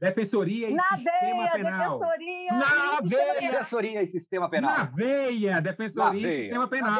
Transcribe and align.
Defensoria 0.00 0.70
e 0.70 0.74
Na 0.74 0.82
Sistema 0.84 1.10
veia, 1.10 1.50
Penal. 1.50 1.98
defensoria. 1.98 2.52
Na 2.52 3.00
e 3.02 3.08
veia. 3.08 3.50
Defensoria 3.50 4.02
e 4.02 4.06
Sistema 4.06 4.48
Penal. 4.48 4.70
Na 4.70 4.84
veia! 4.84 5.60
Defensoria 5.60 6.10
Na 6.12 6.16
e 6.16 6.22
veia. 6.22 6.42
Sistema 6.42 6.68
Penal. 6.68 6.92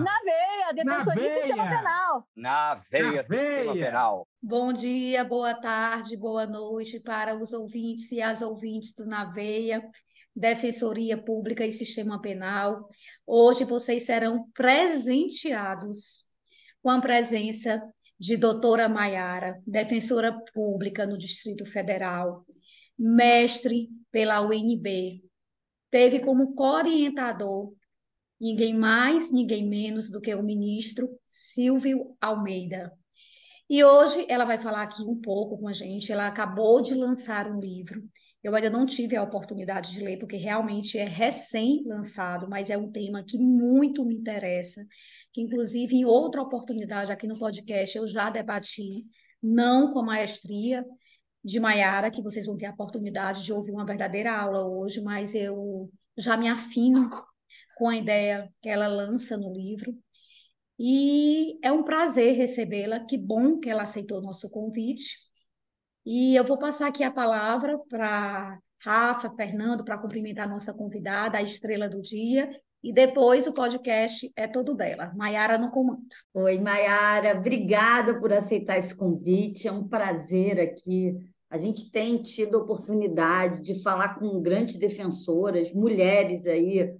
Na 0.00 0.18
veia, 0.24 0.72
defensoria 0.74 1.26
e 1.26 1.34
sistema 1.42 1.64
veia. 1.64 1.76
penal. 1.78 2.28
Na 2.34 2.74
veia, 2.74 3.12
Na 3.16 3.22
Sistema 3.22 3.72
veia. 3.74 3.86
Penal. 3.86 4.28
Bom 4.42 4.72
dia, 4.72 5.24
boa 5.24 5.54
tarde, 5.54 6.16
boa 6.16 6.46
noite 6.46 7.00
para 7.00 7.36
os 7.36 7.52
ouvintes 7.52 8.10
e 8.10 8.22
as 8.22 8.40
ouvintes 8.40 8.94
do 8.94 9.04
Naveia, 9.06 9.82
Defensoria 10.34 11.18
Pública 11.18 11.66
e 11.66 11.70
Sistema 11.70 12.18
Penal. 12.20 12.88
Hoje 13.26 13.64
vocês 13.64 14.04
serão 14.06 14.46
presenteados 14.54 16.24
com 16.82 16.88
a 16.90 17.00
presença 17.00 17.82
de 18.22 18.36
doutora 18.36 18.88
Maiara, 18.88 19.60
defensora 19.66 20.32
pública 20.54 21.04
no 21.04 21.18
Distrito 21.18 21.66
Federal, 21.66 22.46
mestre 22.96 23.88
pela 24.12 24.40
UNB. 24.40 25.20
Teve 25.90 26.20
como 26.20 26.54
co-orientador 26.54 27.74
ninguém 28.40 28.78
mais, 28.78 29.32
ninguém 29.32 29.68
menos 29.68 30.08
do 30.08 30.20
que 30.20 30.32
o 30.36 30.40
ministro 30.40 31.10
Silvio 31.26 32.16
Almeida. 32.20 32.92
E 33.68 33.82
hoje 33.82 34.24
ela 34.28 34.44
vai 34.44 34.56
falar 34.56 34.82
aqui 34.82 35.02
um 35.02 35.20
pouco 35.20 35.58
com 35.58 35.66
a 35.66 35.72
gente. 35.72 36.12
Ela 36.12 36.28
acabou 36.28 36.80
de 36.80 36.94
lançar 36.94 37.50
um 37.50 37.58
livro. 37.58 38.04
Eu 38.40 38.54
ainda 38.54 38.70
não 38.70 38.86
tive 38.86 39.16
a 39.16 39.22
oportunidade 39.22 39.90
de 39.90 40.00
ler, 40.00 40.18
porque 40.18 40.36
realmente 40.36 40.96
é 40.96 41.04
recém-lançado, 41.04 42.48
mas 42.48 42.70
é 42.70 42.78
um 42.78 42.90
tema 42.90 43.24
que 43.24 43.36
muito 43.36 44.04
me 44.04 44.14
interessa, 44.14 44.86
que 45.32 45.40
inclusive 45.40 45.96
em 45.96 46.04
outra 46.04 46.42
oportunidade 46.42 47.10
aqui 47.12 47.26
no 47.26 47.38
podcast 47.38 47.96
eu 47.96 48.06
já 48.06 48.30
debati, 48.30 49.06
não 49.42 49.92
com 49.92 50.00
a 50.00 50.04
maestria 50.04 50.84
de 51.44 51.58
Maiara, 51.58 52.10
que 52.10 52.22
vocês 52.22 52.46
vão 52.46 52.56
ter 52.56 52.66
a 52.66 52.72
oportunidade 52.72 53.44
de 53.44 53.52
ouvir 53.52 53.72
uma 53.72 53.84
verdadeira 53.84 54.32
aula 54.32 54.64
hoje, 54.64 55.00
mas 55.02 55.34
eu 55.34 55.90
já 56.16 56.36
me 56.36 56.48
afino 56.48 57.10
com 57.76 57.88
a 57.88 57.96
ideia 57.96 58.52
que 58.60 58.68
ela 58.68 58.86
lança 58.86 59.36
no 59.36 59.52
livro. 59.52 59.96
E 60.78 61.58
é 61.62 61.70
um 61.72 61.82
prazer 61.82 62.36
recebê-la. 62.36 63.00
Que 63.00 63.16
bom 63.18 63.58
que 63.58 63.70
ela 63.70 63.82
aceitou 63.82 64.18
o 64.18 64.22
nosso 64.22 64.50
convite. 64.50 65.16
E 66.04 66.34
eu 66.34 66.44
vou 66.44 66.58
passar 66.58 66.88
aqui 66.88 67.04
a 67.04 67.10
palavra 67.10 67.78
para 67.88 68.58
Rafa, 68.80 69.30
Fernando, 69.36 69.84
para 69.84 69.98
cumprimentar 69.98 70.46
a 70.46 70.50
nossa 70.50 70.74
convidada, 70.74 71.38
a 71.38 71.42
estrela 71.42 71.88
do 71.88 72.00
dia. 72.02 72.50
E 72.82 72.92
depois 72.92 73.46
o 73.46 73.52
podcast 73.52 74.32
é 74.34 74.48
todo 74.48 74.74
dela. 74.74 75.12
Maiara 75.14 75.56
no 75.56 75.70
comando. 75.70 76.02
Oi, 76.34 76.58
Mayara, 76.58 77.38
obrigada 77.38 78.18
por 78.18 78.32
aceitar 78.32 78.76
esse 78.76 78.94
convite. 78.94 79.68
É 79.68 79.72
um 79.72 79.86
prazer 79.86 80.58
aqui. 80.58 81.16
A 81.48 81.58
gente 81.58 81.90
tem 81.92 82.20
tido 82.20 82.56
a 82.56 82.60
oportunidade 82.62 83.62
de 83.62 83.80
falar 83.82 84.18
com 84.18 84.40
grandes 84.40 84.76
defensoras, 84.76 85.72
mulheres 85.72 86.46
aí, 86.46 86.92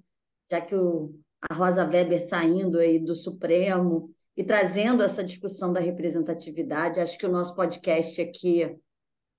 já 0.49 0.61
que 0.61 0.75
o, 0.75 1.13
a 1.51 1.55
Rosa 1.55 1.85
Weber 1.85 2.25
saindo 2.25 2.79
aí 2.79 3.01
do 3.01 3.15
Supremo 3.15 4.09
e 4.37 4.45
trazendo 4.45 5.03
essa 5.03 5.25
discussão 5.25 5.73
da 5.73 5.81
representatividade. 5.81 7.01
Acho 7.01 7.19
que 7.19 7.27
o 7.27 7.33
nosso 7.33 7.57
podcast 7.57 8.21
aqui 8.21 8.79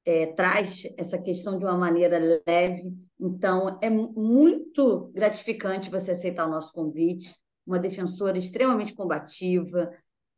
é, 0.06 0.28
traz 0.28 0.84
essa 0.98 1.18
questão 1.18 1.58
de 1.58 1.66
uma 1.66 1.78
maneira 1.78 2.20
leve. 2.46 2.94
Então, 3.20 3.78
é 3.82 3.90
mu- 3.90 4.14
muito 4.16 5.12
gratificante 5.14 5.90
você 5.90 6.12
aceitar 6.12 6.46
o 6.48 6.52
nosso 6.52 6.74
convite. 6.74 7.34
Uma 7.66 7.80
defensora 7.80 8.38
extremamente 8.38 8.94
combativa, 8.94 9.90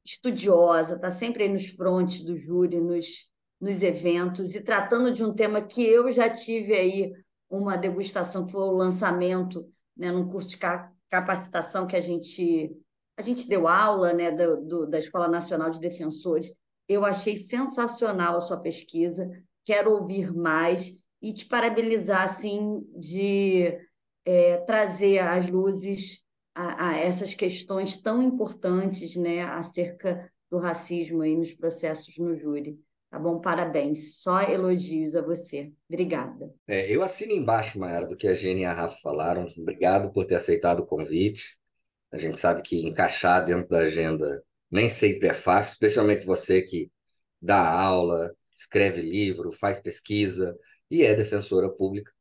estudiosa, 0.06 0.96
está 0.96 1.10
sempre 1.10 1.44
aí 1.44 1.50
nos 1.50 1.68
frontes 1.68 2.24
do 2.24 2.38
júri, 2.38 2.80
nos, 2.80 3.28
nos 3.60 3.82
eventos, 3.82 4.54
e 4.54 4.62
tratando 4.62 5.12
de 5.12 5.24
um 5.24 5.34
tema 5.34 5.62
que 5.62 5.84
eu 5.84 6.12
já 6.12 6.30
tive 6.30 6.74
aí 6.74 7.12
uma 7.50 7.76
degustação, 7.76 8.46
que 8.46 8.52
foi 8.52 8.62
o 8.62 8.72
lançamento, 8.72 9.68
né, 9.98 10.12
num 10.12 10.28
curso 10.30 10.50
de 10.50 10.58
ca- 10.58 10.92
capacitação 11.10 11.88
que 11.88 11.96
a 11.96 12.02
gente, 12.02 12.72
a 13.18 13.22
gente 13.24 13.48
deu 13.48 13.68
aula 13.68 14.14
né, 14.14 14.32
do, 14.32 14.58
do- 14.62 14.86
da 14.88 15.00
Escola 15.00 15.28
Nacional 15.28 15.72
de 15.72 15.80
Defensores. 15.80 16.52
Eu 16.88 17.04
achei 17.04 17.38
sensacional 17.38 18.36
a 18.38 18.42
sua 18.42 18.58
pesquisa, 18.60 19.28
quero 19.66 19.92
ouvir 19.92 20.34
mais 20.34 20.92
e 21.22 21.34
te 21.34 21.46
parabenizar 21.46 22.24
assim 22.24 22.86
de 22.96 23.78
é, 24.24 24.58
trazer 24.58 25.20
às 25.20 25.50
luzes 25.50 26.22
a, 26.54 26.90
a 26.90 26.98
essas 26.98 27.34
questões 27.34 27.98
tão 27.98 28.22
importantes, 28.22 29.16
né, 29.16 29.44
acerca 29.44 30.32
do 30.50 30.58
racismo 30.58 31.22
aí 31.22 31.36
nos 31.36 31.52
processos 31.54 32.18
no 32.18 32.36
júri. 32.36 32.80
Tá 33.10 33.20
bom? 33.20 33.40
Parabéns. 33.40 34.22
Só 34.22 34.42
elogios 34.42 35.16
a 35.16 35.22
você. 35.22 35.72
Obrigada. 35.90 36.54
É, 36.68 36.94
eu 36.94 37.02
assino 37.02 37.32
embaixo, 37.32 37.80
Mayara, 37.80 38.08
do 38.08 38.16
que 38.18 38.28
a 38.28 38.34
Gene 38.34 38.62
e 38.62 38.66
a 38.66 38.74
Rafa 38.74 38.98
falaram. 39.02 39.48
Obrigado 39.58 40.12
por 40.12 40.26
ter 40.26 40.36
aceitado 40.36 40.82
o 40.82 40.86
convite. 40.86 41.58
A 42.12 42.18
gente 42.18 42.38
sabe 42.38 42.62
que 42.62 42.86
encaixar 42.86 43.46
dentro 43.46 43.70
da 43.70 43.80
agenda 43.80 44.44
nem 44.70 44.90
sempre 44.90 45.30
é 45.30 45.34
fácil, 45.34 45.74
especialmente 45.74 46.26
você 46.26 46.62
que 46.62 46.92
dá 47.42 47.70
aula, 47.70 48.36
escreve 48.56 49.02
livro, 49.02 49.52
faz 49.52 49.80
pesquisa 49.80 50.58
e 50.90 51.04
é 51.04 51.14
defensora 51.14 51.70
pública. 51.70 52.12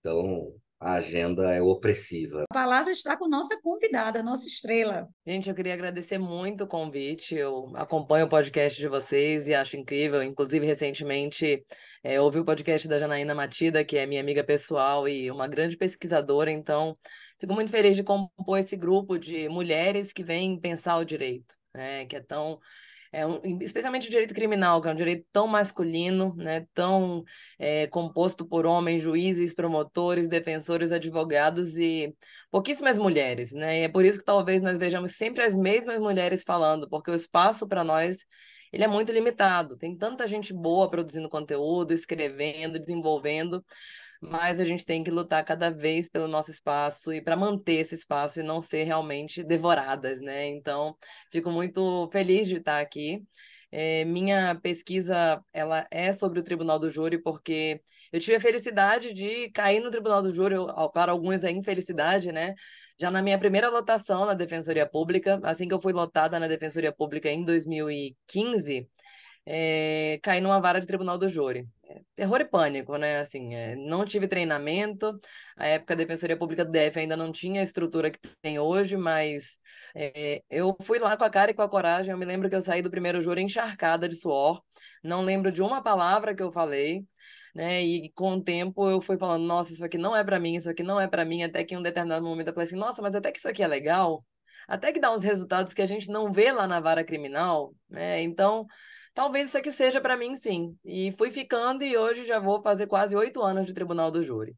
Então, 0.00 0.54
a 0.84 0.94
agenda 0.96 1.50
é 1.50 1.62
opressiva. 1.62 2.44
A 2.50 2.54
palavra 2.54 2.92
está 2.92 3.16
com 3.16 3.26
nossa 3.26 3.58
convidada, 3.62 4.22
nossa 4.22 4.46
estrela. 4.46 5.08
Gente, 5.26 5.48
eu 5.48 5.54
queria 5.54 5.72
agradecer 5.72 6.18
muito 6.18 6.64
o 6.64 6.66
convite. 6.66 7.34
Eu 7.34 7.72
acompanho 7.74 8.26
o 8.26 8.28
podcast 8.28 8.78
de 8.78 8.86
vocês 8.86 9.48
e 9.48 9.54
acho 9.54 9.78
incrível. 9.78 10.22
Inclusive, 10.22 10.66
recentemente, 10.66 11.64
eh, 12.02 12.20
ouvi 12.20 12.38
o 12.38 12.44
podcast 12.44 12.86
da 12.86 12.98
Janaína 12.98 13.34
Matida, 13.34 13.82
que 13.82 13.96
é 13.96 14.04
minha 14.04 14.20
amiga 14.20 14.44
pessoal 14.44 15.08
e 15.08 15.30
uma 15.30 15.48
grande 15.48 15.74
pesquisadora. 15.74 16.50
Então, 16.50 16.98
fico 17.40 17.54
muito 17.54 17.70
feliz 17.70 17.96
de 17.96 18.02
compor 18.02 18.58
esse 18.58 18.76
grupo 18.76 19.18
de 19.18 19.48
mulheres 19.48 20.12
que 20.12 20.22
vêm 20.22 20.60
pensar 20.60 20.98
o 20.98 21.04
direito, 21.04 21.54
né? 21.74 22.04
Que 22.04 22.16
é 22.16 22.20
tão. 22.20 22.60
É 23.14 23.24
um, 23.24 23.40
especialmente 23.60 24.08
o 24.08 24.10
direito 24.10 24.34
criminal, 24.34 24.82
que 24.82 24.88
é 24.88 24.90
um 24.92 24.96
direito 24.96 25.24
tão 25.30 25.46
masculino, 25.46 26.34
né? 26.36 26.66
Tão 26.74 27.22
eh, 27.60 27.86
composto 27.86 28.44
por 28.44 28.66
homens, 28.66 29.02
juízes, 29.04 29.54
promotores, 29.54 30.28
defensores, 30.28 30.90
advogados 30.90 31.76
e 31.78 32.12
pouquíssimas 32.50 32.98
mulheres, 32.98 33.52
né? 33.52 33.80
E 33.80 33.82
é 33.84 33.88
por 33.88 34.04
isso 34.04 34.18
que 34.18 34.24
talvez 34.24 34.60
nós 34.60 34.78
vejamos 34.78 35.12
sempre 35.12 35.44
as 35.44 35.54
mesmas 35.56 36.00
mulheres 36.00 36.42
falando, 36.44 36.88
porque 36.88 37.08
o 37.10 37.14
espaço 37.14 37.68
para 37.68 37.84
nós 37.84 38.18
ele 38.72 38.82
é 38.82 38.88
muito 38.88 39.12
limitado. 39.12 39.76
Tem 39.78 39.96
tanta 39.96 40.26
gente 40.26 40.52
boa 40.52 40.90
produzindo 40.90 41.28
conteúdo, 41.28 41.94
escrevendo, 41.94 42.80
desenvolvendo, 42.80 43.64
mas 44.30 44.60
a 44.60 44.64
gente 44.64 44.84
tem 44.84 45.04
que 45.04 45.10
lutar 45.10 45.44
cada 45.44 45.70
vez 45.70 46.08
pelo 46.08 46.26
nosso 46.28 46.50
espaço 46.50 47.12
e 47.12 47.20
para 47.22 47.36
manter 47.36 47.74
esse 47.74 47.94
espaço 47.94 48.40
e 48.40 48.42
não 48.42 48.62
ser 48.62 48.84
realmente 48.84 49.42
devoradas, 49.44 50.20
né? 50.20 50.46
Então, 50.48 50.96
fico 51.30 51.50
muito 51.50 52.08
feliz 52.12 52.48
de 52.48 52.56
estar 52.56 52.80
aqui. 52.80 53.22
Eh, 53.70 54.04
minha 54.04 54.54
pesquisa 54.56 55.42
ela 55.52 55.86
é 55.90 56.12
sobre 56.12 56.40
o 56.40 56.42
Tribunal 56.44 56.78
do 56.78 56.90
Júri 56.90 57.18
porque 57.22 57.82
eu 58.12 58.20
tive 58.20 58.36
a 58.36 58.40
felicidade 58.40 59.12
de 59.12 59.50
cair 59.50 59.80
no 59.80 59.90
Tribunal 59.90 60.22
do 60.22 60.32
Júri, 60.32 60.54
para 60.94 61.12
alguns 61.12 61.42
é 61.44 61.50
infelicidade, 61.50 62.30
né? 62.32 62.54
Já 63.00 63.10
na 63.10 63.20
minha 63.20 63.38
primeira 63.38 63.68
lotação 63.68 64.24
na 64.24 64.34
Defensoria 64.34 64.88
Pública, 64.88 65.40
assim 65.42 65.66
que 65.66 65.74
eu 65.74 65.80
fui 65.80 65.92
lotada 65.92 66.38
na 66.38 66.46
Defensoria 66.46 66.92
Pública 66.92 67.28
em 67.28 67.44
2015, 67.44 68.88
caí 70.22 70.40
numa 70.40 70.60
vara 70.60 70.80
de 70.80 70.86
Tribunal 70.86 71.18
do 71.18 71.28
Júri. 71.28 71.68
É, 71.86 72.00
terror 72.16 72.40
e 72.40 72.44
pânico, 72.44 72.96
né? 72.96 73.20
Assim, 73.20 73.54
eh, 73.54 73.76
não 73.76 74.04
tive 74.04 74.26
treinamento, 74.26 75.18
a 75.56 75.66
época 75.66 75.94
a 75.94 75.96
Defensoria 75.96 76.36
Pública 76.36 76.64
do 76.64 76.70
DF 76.72 76.98
ainda 76.98 77.16
não 77.16 77.30
tinha 77.30 77.60
a 77.60 77.64
estrutura 77.64 78.10
que 78.10 78.18
tem 78.40 78.58
hoje, 78.58 78.96
mas 78.96 79.58
eh, 79.94 80.42
eu 80.48 80.74
fui 80.82 80.98
lá 80.98 81.16
com 81.16 81.24
a 81.24 81.30
cara 81.30 81.50
e 81.50 81.54
com 81.54 81.62
a 81.62 81.68
coragem. 81.68 82.10
Eu 82.12 82.18
me 82.18 82.24
lembro 82.24 82.48
que 82.48 82.56
eu 82.56 82.62
saí 82.62 82.80
do 82.82 82.90
primeiro 82.90 83.22
júri 83.22 83.42
encharcada 83.42 84.08
de 84.08 84.16
suor, 84.16 84.62
não 85.02 85.22
lembro 85.22 85.52
de 85.52 85.62
uma 85.62 85.82
palavra 85.82 86.34
que 86.34 86.42
eu 86.42 86.52
falei 86.52 87.04
né? 87.54 87.82
E 87.82 88.10
com 88.10 88.32
o 88.32 88.42
tempo 88.42 88.88
eu 88.90 89.00
fui 89.00 89.16
falando, 89.16 89.44
nossa, 89.44 89.72
isso 89.72 89.84
aqui 89.84 89.96
não 89.96 90.14
é 90.16 90.24
para 90.24 90.40
mim, 90.40 90.56
isso 90.56 90.68
aqui 90.68 90.82
não 90.82 91.00
é 91.00 91.06
para 91.08 91.24
mim, 91.24 91.42
até 91.42 91.64
que 91.64 91.74
em 91.74 91.78
um 91.78 91.82
determinado 91.82 92.24
momento 92.24 92.48
eu 92.48 92.54
falei 92.54 92.66
assim, 92.66 92.76
nossa, 92.76 93.00
mas 93.00 93.14
até 93.14 93.30
que 93.30 93.38
isso 93.38 93.48
aqui 93.48 93.62
é 93.62 93.66
legal, 93.66 94.24
até 94.66 94.92
que 94.92 95.00
dá 95.00 95.12
uns 95.12 95.22
resultados 95.22 95.72
que 95.74 95.82
a 95.82 95.86
gente 95.86 96.08
não 96.08 96.32
vê 96.32 96.50
lá 96.52 96.66
na 96.66 96.80
vara 96.80 97.04
criminal, 97.04 97.74
né? 97.88 98.22
Então, 98.22 98.66
talvez 99.14 99.48
isso 99.48 99.58
aqui 99.58 99.70
seja 99.72 100.00
para 100.00 100.16
mim, 100.16 100.36
sim. 100.36 100.76
E 100.84 101.12
fui 101.12 101.30
ficando 101.30 101.84
e 101.84 101.96
hoje 101.96 102.26
já 102.26 102.38
vou 102.38 102.62
fazer 102.62 102.86
quase 102.86 103.16
oito 103.16 103.40
anos 103.42 103.66
de 103.66 103.72
Tribunal 103.74 104.10
do 104.10 104.22
Júri. 104.22 104.56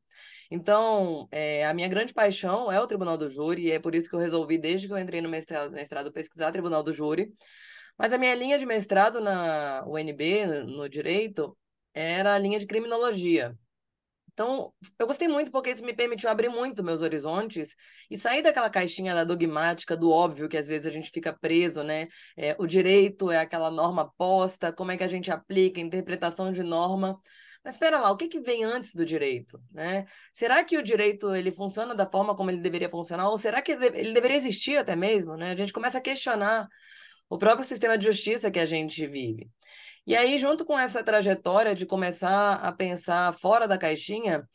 Então, 0.51 1.29
é, 1.31 1.67
a 1.67 1.75
minha 1.75 1.89
grande 1.89 2.15
paixão 2.15 2.71
é 2.71 2.81
o 2.81 2.87
Tribunal 2.87 3.19
do 3.19 3.29
Júri, 3.29 3.67
e 3.67 3.73
é 3.73 3.81
por 3.81 3.95
isso 3.95 4.09
que 4.09 4.15
eu 4.15 4.21
resolvi, 4.21 4.59
desde 4.59 4.87
que 4.87 4.93
eu 4.93 4.99
entrei 4.99 5.21
no 5.21 5.29
mestrado, 5.29 5.73
mestrado 5.73 6.13
pesquisar 6.13 6.53
Tribunal 6.53 6.83
do 6.83 6.93
Júri. 6.93 7.33
Mas 7.99 8.13
a 8.13 8.19
minha 8.19 8.35
linha 8.35 8.59
de 8.59 8.67
mestrado 8.67 9.21
na 9.21 9.85
UNB, 9.87 10.47
no 10.67 10.89
Direito, 10.89 11.57
era 11.95 12.35
a 12.35 12.39
linha 12.39 12.59
de 12.59 12.67
Criminologia. 12.67 13.57
Então, 14.37 14.71
eu 14.99 15.07
gostei 15.07 15.27
muito 15.29 15.51
porque 15.51 15.71
isso 15.71 15.83
me 15.83 15.95
permitiu 15.95 16.29
abrir 16.29 16.51
muito 16.51 16.85
meus 16.85 17.01
horizontes 17.01 17.75
e 18.11 18.19
sair 18.19 18.43
daquela 18.43 18.69
caixinha 18.69 19.15
da 19.15 19.25
dogmática, 19.25 19.97
do 19.97 20.11
óbvio, 20.11 20.47
que 20.47 20.59
às 20.59 20.69
vezes 20.69 20.87
a 20.87 20.91
gente 20.91 21.11
fica 21.11 21.33
preso, 21.33 21.83
né? 21.83 22.07
É, 22.37 22.55
o 22.59 22.67
direito 22.67 23.31
é 23.31 23.39
aquela 23.39 23.71
norma 23.71 24.13
posta, 24.19 24.71
como 24.75 24.93
é 24.93 24.97
que 24.99 25.05
a 25.05 25.09
gente 25.09 25.31
aplica, 25.31 25.81
interpretação 25.81 26.53
de 26.53 26.63
norma. 26.63 27.19
Mas 27.65 27.77
espera 27.77 27.99
lá, 27.99 28.11
o 28.11 28.17
que, 28.17 28.29
que 28.29 28.39
vem 28.39 28.63
antes 28.63 28.95
do 28.95 29.07
direito? 29.07 29.59
Né? 29.73 30.05
Será 30.35 30.63
que 30.63 30.77
o 30.77 30.83
direito 30.83 31.35
ele 31.35 31.51
funciona 31.51 31.95
da 31.95 32.05
forma 32.05 32.37
como 32.37 32.51
ele 32.51 32.61
deveria 32.61 32.91
funcionar? 32.91 33.31
Ou 33.31 33.39
será 33.39 33.63
que 33.63 33.73
ele 33.73 34.13
deveria 34.13 34.37
existir 34.37 34.77
até 34.77 34.95
mesmo? 34.95 35.35
Né? 35.35 35.53
A 35.53 35.57
gente 35.57 35.73
começa 35.73 35.97
a 35.97 36.01
questionar 36.03 36.69
o 37.29 37.39
próprio 37.39 37.67
sistema 37.67 37.97
de 37.97 38.05
justiça 38.05 38.51
que 38.51 38.59
a 38.59 38.67
gente 38.67 39.07
vive. 39.07 39.51
E 40.07 40.15
aí, 40.15 40.39
junto 40.39 40.65
com 40.65 40.79
essa 40.79 41.03
trajetória 41.03 41.75
de 41.75 41.85
começar 41.85 42.55
a 42.55 42.73
pensar 42.73 43.33
fora 43.35 43.67
da 43.67 43.77
caixinha, 43.77 44.49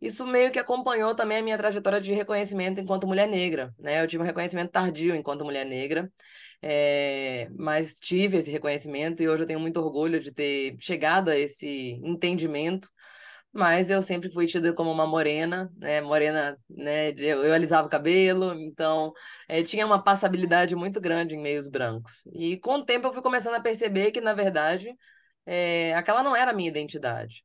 isso 0.00 0.26
meio 0.26 0.50
que 0.50 0.58
acompanhou 0.58 1.14
também 1.14 1.38
a 1.38 1.42
minha 1.42 1.56
trajetória 1.56 2.00
de 2.00 2.12
reconhecimento 2.12 2.80
enquanto 2.80 3.06
mulher 3.06 3.28
negra. 3.28 3.72
Né? 3.78 4.02
Eu 4.02 4.08
tive 4.08 4.22
um 4.22 4.26
reconhecimento 4.26 4.72
tardio 4.72 5.14
enquanto 5.14 5.44
mulher 5.44 5.64
negra, 5.64 6.12
é... 6.60 7.48
mas 7.56 7.94
tive 7.94 8.38
esse 8.38 8.50
reconhecimento 8.50 9.22
e 9.22 9.28
hoje 9.28 9.44
eu 9.44 9.46
tenho 9.46 9.60
muito 9.60 9.80
orgulho 9.80 10.20
de 10.20 10.32
ter 10.32 10.76
chegado 10.80 11.30
a 11.30 11.36
esse 11.36 11.92
entendimento 12.04 12.88
mas 13.56 13.90
eu 13.90 14.02
sempre 14.02 14.30
fui 14.30 14.46
tida 14.46 14.72
como 14.72 14.90
uma 14.90 15.06
morena, 15.06 15.72
né? 15.76 16.00
Morena, 16.00 16.58
né? 16.68 17.10
Eu, 17.12 17.44
eu 17.44 17.54
alisava 17.54 17.86
o 17.86 17.90
cabelo, 17.90 18.54
então 18.54 19.12
é, 19.48 19.62
tinha 19.62 19.86
uma 19.86 20.02
passabilidade 20.02 20.76
muito 20.76 21.00
grande 21.00 21.34
em 21.34 21.42
meios 21.42 21.68
brancos. 21.68 22.22
E 22.32 22.58
com 22.58 22.74
o 22.76 22.84
tempo 22.84 23.06
eu 23.08 23.12
fui 23.12 23.22
começando 23.22 23.54
a 23.54 23.60
perceber 23.60 24.12
que, 24.12 24.20
na 24.20 24.34
verdade, 24.34 24.94
é, 25.46 25.94
aquela 25.94 26.22
não 26.22 26.36
era 26.36 26.50
a 26.52 26.54
minha 26.54 26.68
identidade. 26.68 27.44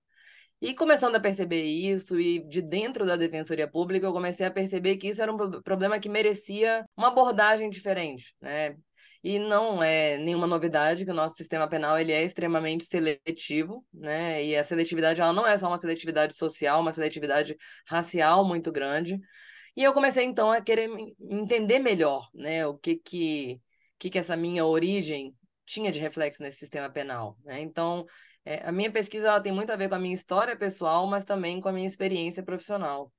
E 0.61 0.75
começando 0.75 1.15
a 1.15 1.19
perceber 1.19 1.63
isso, 1.63 2.19
e 2.19 2.39
de 2.47 2.61
dentro 2.61 3.05
da 3.05 3.15
Defensoria 3.15 3.67
Pública, 3.67 4.05
eu 4.05 4.13
comecei 4.13 4.45
a 4.45 4.51
perceber 4.51 4.97
que 4.97 5.07
isso 5.07 5.21
era 5.21 5.33
um 5.33 5.61
problema 5.63 5.99
que 5.99 6.07
merecia 6.07 6.85
uma 6.95 7.07
abordagem 7.07 7.69
diferente, 7.69 8.35
né? 8.39 8.75
E 9.23 9.37
não 9.37 9.83
é 9.83 10.17
nenhuma 10.17 10.47
novidade 10.47 11.05
que 11.05 11.11
o 11.11 11.13
nosso 11.13 11.35
sistema 11.35 11.67
penal 11.69 11.97
ele 11.99 12.11
é 12.11 12.23
extremamente 12.23 12.85
seletivo, 12.85 13.85
né? 13.93 14.43
E 14.43 14.55
a 14.55 14.63
seletividade 14.63 15.21
ela 15.21 15.33
não 15.33 15.45
é 15.45 15.57
só 15.57 15.67
uma 15.67 15.77
seletividade 15.77 16.33
social, 16.35 16.81
uma 16.81 16.93
seletividade 16.93 17.55
racial 17.87 18.43
muito 18.45 18.71
grande. 18.71 19.19
E 19.75 19.83
eu 19.83 19.93
comecei 19.93 20.25
então 20.25 20.51
a 20.51 20.61
querer 20.61 20.89
entender 21.29 21.79
melhor, 21.79 22.29
né? 22.33 22.65
O 22.65 22.77
que 22.77 22.95
que 22.97 23.61
que, 24.01 24.09
que 24.09 24.17
essa 24.17 24.35
minha 24.35 24.65
origem 24.65 25.35
tinha 25.63 25.91
de 25.91 25.99
reflexo 25.99 26.41
nesse 26.41 26.57
sistema 26.57 26.89
penal, 26.89 27.37
né? 27.45 27.61
Então, 27.61 28.05
é, 28.43 28.67
a 28.67 28.71
minha 28.71 28.91
pesquisa 28.91 29.27
ela 29.27 29.39
tem 29.39 29.51
muito 29.51 29.71
a 29.71 29.75
ver 29.75 29.89
com 29.89 29.95
a 29.95 29.99
minha 29.99 30.15
história 30.15 30.55
pessoal, 30.57 31.05
mas 31.05 31.23
também 31.23 31.61
com 31.61 31.69
a 31.69 31.71
minha 31.71 31.85
experiência 31.87 32.41
profissional. 32.41 33.11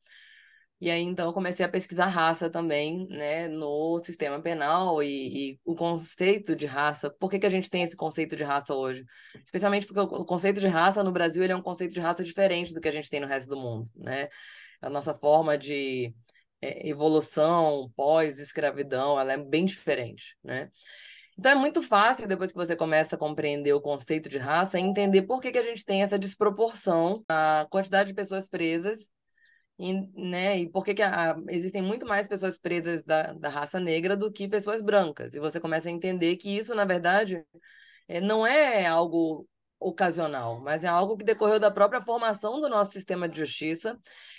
E 0.83 0.91
aí, 0.91 1.01
então, 1.01 1.29
eu 1.29 1.33
comecei 1.33 1.65
a 1.65 1.69
pesquisar 1.69 2.07
raça 2.07 2.51
também, 2.51 3.07
né, 3.07 3.47
no 3.47 4.01
sistema 4.01 4.43
penal 4.43 5.01
e, 5.01 5.53
e 5.53 5.61
o 5.65 5.77
conceito 5.77 6.57
de 6.57 6.67
raça. 6.67 7.09
Por 7.09 7.31
que, 7.31 7.39
que 7.39 7.47
a 7.47 7.51
gente 7.51 7.71
tem 7.71 7.85
esse 7.85 7.97
conceito 7.97 8.35
de 8.35 8.43
raça 8.43 8.75
hoje? 8.75 9.05
Especialmente 9.45 9.87
porque 9.87 10.01
o, 10.01 10.25
conceito 10.25 10.59
de 10.59 10.67
raça 10.67 11.05
no 11.05 11.13
Brasil 11.13 11.41
ele 11.41 11.53
é 11.53 11.57
um 11.57 11.63
conceito 11.63 11.95
de 11.95 12.01
raça 12.01 12.25
diferente 12.25 12.75
do 12.75 12.81
que 12.81 12.89
a 12.89 12.93
gente 12.93 13.09
tem 13.09 13.21
no 13.21 13.29
resto 13.29 13.49
do 13.49 13.57
mundo, 13.57 13.89
né? 13.95 14.29
A 14.81 14.91
nossa 14.91 15.15
forma 15.15 15.57
de 15.57 16.13
é, 16.61 16.89
evolução 16.89 17.89
pós-escravidão, 17.95 19.21
ela 19.21 19.35
é 19.35 19.39
bem 19.39 19.65
diferente, 19.65 20.37
né? 20.43 20.69
Então 21.39 21.53
é 21.53 21.55
muito 21.55 21.81
fácil, 21.81 22.27
depois 22.27 22.51
que 22.51 22.59
você 22.59 22.75
começa 22.75 23.15
a 23.15 23.19
compreender 23.21 23.73
o 23.73 23.81
conceito 23.81 24.29
de 24.29 24.37
raça, 24.37 24.81
entender 24.81 25.23
por 25.23 25.41
que, 25.41 25.53
que 25.53 25.59
a 25.59 25.63
gente 25.63 25.85
tem 25.85 26.03
essa 26.03 26.19
desproporção 26.19 27.25
na 27.29 27.69
quantidade 27.71 28.09
de 28.09 28.15
pessoas 28.17 28.49
presas 28.49 29.09
e, 29.79 29.93
né, 30.15 30.61
e 30.61 30.71
por 30.71 30.85
que, 30.85 30.95
que 30.95 31.03
a, 31.03 31.37
existem 31.49 31.83
muito 31.83 32.07
mais 32.07 32.29
pessoas 32.29 32.59
presas 32.59 33.03
da, 33.05 33.33
da 33.33 33.49
raça 33.49 33.81
negra 33.81 34.17
do 34.17 34.31
que 34.31 34.49
pessoas 34.49 34.81
brancas. 34.81 35.35
E 35.35 35.41
você 35.41 35.59
começa 35.59 35.89
a 35.89 35.93
entender 35.93 36.37
que 36.37 36.57
isso, 36.57 36.75
na 36.75 36.85
verdade, 36.85 37.45
é, 38.09 38.21
não 38.21 38.47
é 38.47 38.87
algo 38.87 39.49
ocasional, 39.81 40.61
mas 40.61 40.85
é 40.85 40.89
algo 40.89 41.17
que 41.17 41.25
decorreu 41.25 41.59
da 41.59 41.71
própria 41.71 42.03
formação 42.03 42.61
do 42.61 42.69
nosso 42.69 42.93
sistema 42.93 43.29
de 43.29 43.39
justiça, 43.39 43.99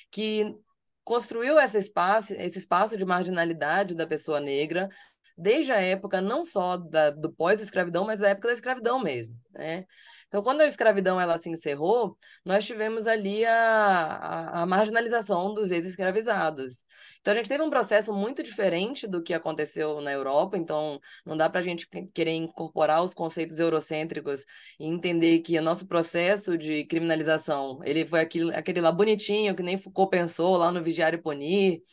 que 0.09 0.55
construiu 1.03 1.59
esse 1.59 1.77
espaço, 1.77 2.33
esse 2.33 2.59
espaço 2.59 2.97
de 2.97 3.03
marginalidade 3.03 3.93
da 3.95 4.07
pessoa 4.07 4.39
negra, 4.39 4.89
desde 5.37 5.71
a 5.71 5.81
época 5.81 6.21
não 6.21 6.45
só 6.45 6.77
da, 6.77 7.09
do 7.09 7.31
pós-escravidão, 7.33 8.05
mas 8.05 8.19
da 8.19 8.29
época 8.29 8.47
da 8.47 8.53
escravidão 8.53 9.01
mesmo, 9.01 9.35
né? 9.51 9.85
Então, 10.33 10.41
quando 10.41 10.61
a 10.61 10.65
escravidão 10.65 11.21
ela 11.21 11.37
se 11.37 11.47
encerrou, 11.47 12.17
nós 12.43 12.65
tivemos 12.65 13.05
ali 13.05 13.45
a, 13.45 13.53
a, 13.53 14.61
a 14.63 14.65
marginalização 14.65 15.53
dos 15.53 15.69
ex-escravizados. 15.69 16.83
Então, 17.21 17.33
a 17.33 17.37
gente 17.37 17.47
teve 17.47 17.61
um 17.61 17.69
processo 17.69 18.11
muito 18.11 18.41
diferente 18.41 19.05
do 19.05 19.21
que 19.21 19.31
aconteceu 19.31 20.01
na 20.01 20.11
Europa, 20.11 20.57
então 20.57 20.99
não 21.23 21.37
dá 21.37 21.47
para 21.51 21.59
a 21.59 21.63
gente 21.63 21.87
querer 22.15 22.31
incorporar 22.31 23.03
os 23.03 23.13
conceitos 23.13 23.59
eurocêntricos 23.59 24.43
e 24.79 24.87
entender 24.87 25.41
que 25.41 25.55
o 25.59 25.61
nosso 25.61 25.85
processo 25.87 26.57
de 26.57 26.83
criminalização, 26.85 27.79
ele 27.83 28.03
foi 28.03 28.21
aquele, 28.21 28.55
aquele 28.55 28.81
lá 28.81 28.91
bonitinho, 28.91 29.55
que 29.55 29.61
nem 29.61 29.77
Foucault 29.77 30.09
pensou 30.09 30.57
lá 30.57 30.71
no 30.71 30.81
Vigiar 30.81 31.13
e 31.13 31.17
Punir, 31.19 31.83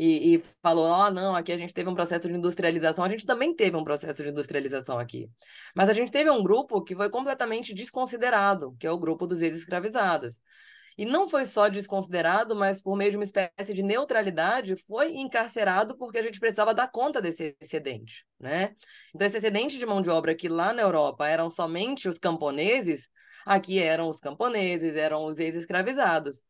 e, 0.00 0.36
e 0.36 0.42
falou: 0.62 0.86
ah, 0.94 1.10
não, 1.10 1.36
aqui 1.36 1.52
a 1.52 1.58
gente 1.58 1.74
teve 1.74 1.90
um 1.90 1.94
processo 1.94 2.26
de 2.26 2.34
industrialização. 2.34 3.04
A 3.04 3.08
gente 3.08 3.26
também 3.26 3.54
teve 3.54 3.76
um 3.76 3.84
processo 3.84 4.22
de 4.22 4.30
industrialização 4.30 4.98
aqui. 4.98 5.28
Mas 5.76 5.90
a 5.90 5.92
gente 5.92 6.10
teve 6.10 6.30
um 6.30 6.42
grupo 6.42 6.82
que 6.82 6.96
foi 6.96 7.10
completamente 7.10 7.74
desconsiderado, 7.74 8.74
que 8.80 8.86
é 8.86 8.90
o 8.90 8.98
grupo 8.98 9.26
dos 9.26 9.42
ex-escravizados. 9.42 10.40
E 10.96 11.04
não 11.04 11.28
foi 11.28 11.44
só 11.44 11.68
desconsiderado, 11.68 12.56
mas 12.56 12.80
por 12.82 12.96
meio 12.96 13.10
de 13.10 13.18
uma 13.18 13.24
espécie 13.24 13.74
de 13.74 13.82
neutralidade, 13.82 14.74
foi 14.86 15.16
encarcerado 15.16 15.96
porque 15.98 16.18
a 16.18 16.22
gente 16.22 16.40
precisava 16.40 16.74
dar 16.74 16.88
conta 16.90 17.20
desse 17.20 17.54
excedente, 17.60 18.24
né? 18.38 18.74
Então, 19.14 19.26
esse 19.26 19.36
excedente 19.36 19.78
de 19.78 19.84
mão 19.86 20.00
de 20.00 20.08
obra 20.10 20.34
que 20.34 20.48
lá 20.48 20.72
na 20.72 20.82
Europa 20.82 21.28
eram 21.28 21.50
somente 21.50 22.08
os 22.08 22.18
camponeses, 22.18 23.08
aqui 23.44 23.78
eram 23.78 24.08
os 24.08 24.18
camponeses, 24.18 24.96
eram 24.96 25.26
os 25.26 25.38
ex-escravizados 25.38 26.42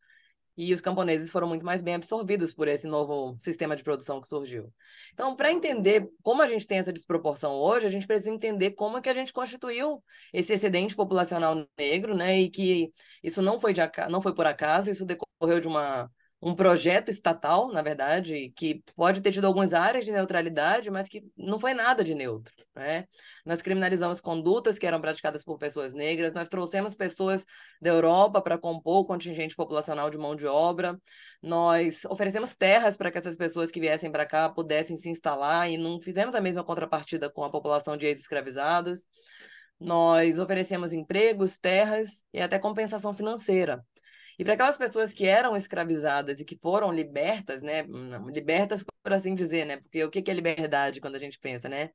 e 0.61 0.75
os 0.75 0.81
camponeses 0.83 1.31
foram 1.31 1.49
muito 1.49 1.65
mais 1.65 1.81
bem 1.81 1.95
absorvidos 1.95 2.53
por 2.53 2.69
esse 2.69 2.87
novo 2.87 3.35
sistema 3.41 3.75
de 3.75 3.83
produção 3.83 4.21
que 4.21 4.29
surgiu. 4.29 4.71
Então, 5.15 5.35
para 5.35 5.51
entender 5.51 6.07
como 6.23 6.43
a 6.43 6.47
gente 6.47 6.67
tem 6.67 6.77
essa 6.77 6.93
desproporção 6.93 7.55
hoje, 7.55 7.87
a 7.87 7.91
gente 7.91 8.07
precisa 8.07 8.31
entender 8.31 8.73
como 8.73 8.99
é 8.99 9.01
que 9.01 9.09
a 9.09 9.15
gente 9.15 9.33
constituiu 9.33 10.05
esse 10.35 10.53
excedente 10.53 10.95
populacional 10.95 11.67
negro, 11.79 12.15
né, 12.15 12.41
e 12.41 12.51
que 12.51 12.93
isso 13.23 13.41
não 13.41 13.59
foi, 13.59 13.73
de, 13.73 13.81
não 14.11 14.21
foi 14.21 14.35
por 14.35 14.47
acaso, 14.47 14.91
isso 14.91 15.07
decorreu 15.07 15.61
de 15.61 15.67
uma 15.69 16.11
um 16.43 16.55
projeto 16.55 17.11
estatal, 17.11 17.71
na 17.71 17.83
verdade, 17.83 18.51
que 18.57 18.83
pode 18.97 19.21
ter 19.21 19.31
tido 19.31 19.47
algumas 19.47 19.75
áreas 19.75 20.07
de 20.07 20.13
neutralidade, 20.13 20.91
mas 20.91 21.07
que 21.09 21.23
não 21.37 21.59
foi 21.59 21.75
nada 21.75 22.03
de 22.03 22.15
neutro. 22.15 22.60
Né? 22.75 23.07
Nós 23.45 23.61
criminalizamos 23.61 24.21
condutas 24.21 24.79
que 24.79 24.87
eram 24.87 25.01
praticadas 25.01 25.45
por 25.45 25.59
pessoas 25.59 25.93
negras, 25.93 26.33
nós 26.33 26.49
trouxemos 26.49 26.95
pessoas 26.95 27.45
da 27.81 27.91
Europa 27.91 28.41
para 28.41 28.57
compor 28.57 29.01
o 29.01 29.05
contingente 29.05 29.57
populacional 29.57 30.09
de 30.09 30.17
mão 30.17 30.37
de 30.37 30.47
obra, 30.47 30.99
nós 31.43 32.05
oferecemos 32.05 32.55
terras 32.55 32.97
para 32.97 33.11
que 33.11 33.19
essas 33.19 33.37
pessoas 33.37 33.71
que 33.71 33.81
viessem 33.81 34.11
para 34.11 34.25
cá 34.25 34.49
pudessem 34.49 34.97
se 34.97 35.09
instalar 35.09 35.69
e 35.69 35.77
não 35.77 36.01
fizemos 36.01 36.35
a 36.35 36.41
mesma 36.41 36.63
contrapartida 36.63 37.29
com 37.29 37.43
a 37.43 37.51
população 37.51 37.97
de 37.97 38.07
ex-escravizados. 38.07 39.07
Nós 39.79 40.39
oferecemos 40.39 40.93
empregos, 40.93 41.59
terras 41.59 42.23
e 42.33 42.41
até 42.41 42.59
compensação 42.59 43.15
financeira. 43.15 43.85
E 44.39 44.45
para 44.45 44.55
aquelas 44.55 44.79
pessoas 44.79 45.13
que 45.13 45.27
eram 45.27 45.55
escravizadas 45.55 46.41
e 46.41 46.47
que 46.47 46.59
foram 46.63 46.91
libertas, 46.91 47.63
né? 47.63 47.83
Libertas, 48.33 48.83
por 49.03 49.13
assim 49.13 49.35
dizer, 49.35 49.67
né? 49.67 49.79
Porque 49.79 50.03
o 50.03 50.11
que 50.11 50.31
é 50.31 50.35
liberdade 50.35 51.01
quando 51.01 51.17
a 51.17 51.19
gente 51.19 51.39
pensa, 51.39 51.69
né? 51.69 51.91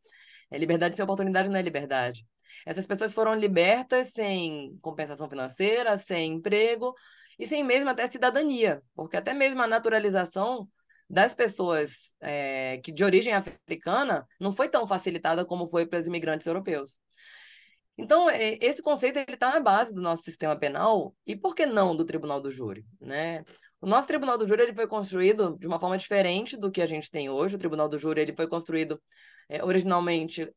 É 0.52 0.58
liberdade 0.58 0.96
sem 0.96 1.04
oportunidade 1.04 1.50
não 1.50 1.58
é 1.58 1.62
liberdade. 1.62 2.26
Essas 2.66 2.88
pessoas 2.88 3.14
foram 3.14 3.36
libertas 3.36 4.12
sem 4.12 4.78
compensação 4.82 5.30
financeira, 5.30 5.98
sem 5.98 6.34
emprego 6.34 6.94
e 7.38 7.46
sem 7.46 7.64
mesmo 7.64 7.90
até 7.90 8.08
cidadania, 8.08 8.82
porque 8.96 9.18
até 9.18 9.34
mesmo 9.34 9.62
a 9.62 9.68
naturalização 9.68 10.68
das 11.10 11.34
pessoas 11.34 12.14
é, 12.22 12.80
que 12.80 12.92
de 12.92 13.04
origem 13.04 13.34
africana 13.34 14.26
não 14.40 14.52
foi 14.52 14.70
tão 14.70 14.88
facilitada 14.88 15.46
como 15.46 15.68
foi 15.68 15.86
para 15.86 16.00
os 16.00 16.08
imigrantes 16.08 16.48
europeus. 16.48 17.00
Então, 17.98 18.30
é, 18.30 18.58
esse 18.62 18.82
conceito 18.82 19.20
está 19.20 19.52
na 19.54 19.60
base 19.60 19.94
do 19.94 20.02
nosso 20.02 20.24
sistema 20.24 20.58
penal, 20.58 21.16
e 21.26 21.36
por 21.36 21.56
que 21.56 21.66
não 21.66 21.96
do 21.96 22.06
tribunal 22.06 22.42
do 22.42 22.52
júri? 22.52 22.86
Né? 23.00 23.44
O 23.80 23.88
nosso 23.88 24.08
tribunal 24.08 24.38
do 24.38 24.48
júri 24.48 24.64
ele 24.64 24.74
foi 24.74 24.88
construído 24.88 25.58
de 25.60 25.68
uma 25.68 25.80
forma 25.80 25.98
diferente 25.98 26.58
do 26.58 26.72
que 26.72 26.82
a 26.82 26.88
gente 26.88 27.10
tem 27.10 27.30
hoje. 27.30 27.56
O 27.56 27.60
tribunal 27.60 27.88
do 27.88 27.98
júri 27.98 28.22
ele 28.22 28.36
foi 28.36 28.48
construído 28.48 29.02
é, 29.50 29.64
originalmente 29.64 30.52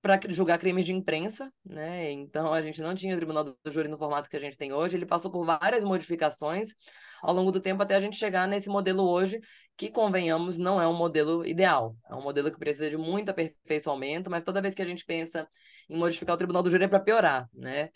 para 0.00 0.20
julgar 0.28 0.58
crimes 0.58 0.84
de 0.84 0.92
imprensa, 0.92 1.52
né? 1.64 2.10
Então 2.12 2.52
a 2.52 2.62
gente 2.62 2.80
não 2.80 2.94
tinha 2.94 3.14
o 3.14 3.16
Tribunal 3.16 3.44
do 3.44 3.56
Júri 3.66 3.88
no 3.88 3.98
formato 3.98 4.28
que 4.28 4.36
a 4.36 4.40
gente 4.40 4.56
tem 4.56 4.72
hoje. 4.72 4.96
Ele 4.96 5.06
passou 5.06 5.30
por 5.30 5.44
várias 5.44 5.82
modificações 5.82 6.74
ao 7.20 7.34
longo 7.34 7.50
do 7.50 7.60
tempo 7.60 7.82
até 7.82 7.96
a 7.96 8.00
gente 8.00 8.16
chegar 8.16 8.46
nesse 8.46 8.68
modelo 8.68 9.02
hoje, 9.02 9.40
que 9.76 9.90
convenhamos 9.90 10.56
não 10.56 10.80
é 10.80 10.86
um 10.86 10.96
modelo 10.96 11.44
ideal. 11.44 11.96
É 12.08 12.14
um 12.14 12.22
modelo 12.22 12.50
que 12.50 12.58
precisa 12.58 12.88
de 12.88 12.96
muito 12.96 13.30
aperfeiçoamento, 13.30 14.30
mas 14.30 14.44
toda 14.44 14.62
vez 14.62 14.74
que 14.74 14.82
a 14.82 14.86
gente 14.86 15.04
pensa 15.04 15.48
em 15.88 15.96
modificar 15.96 16.34
o 16.34 16.38
Tribunal 16.38 16.62
do 16.62 16.70
Júri 16.70 16.84
é 16.84 16.88
para 16.88 17.00
piorar, 17.00 17.48
né? 17.52 17.90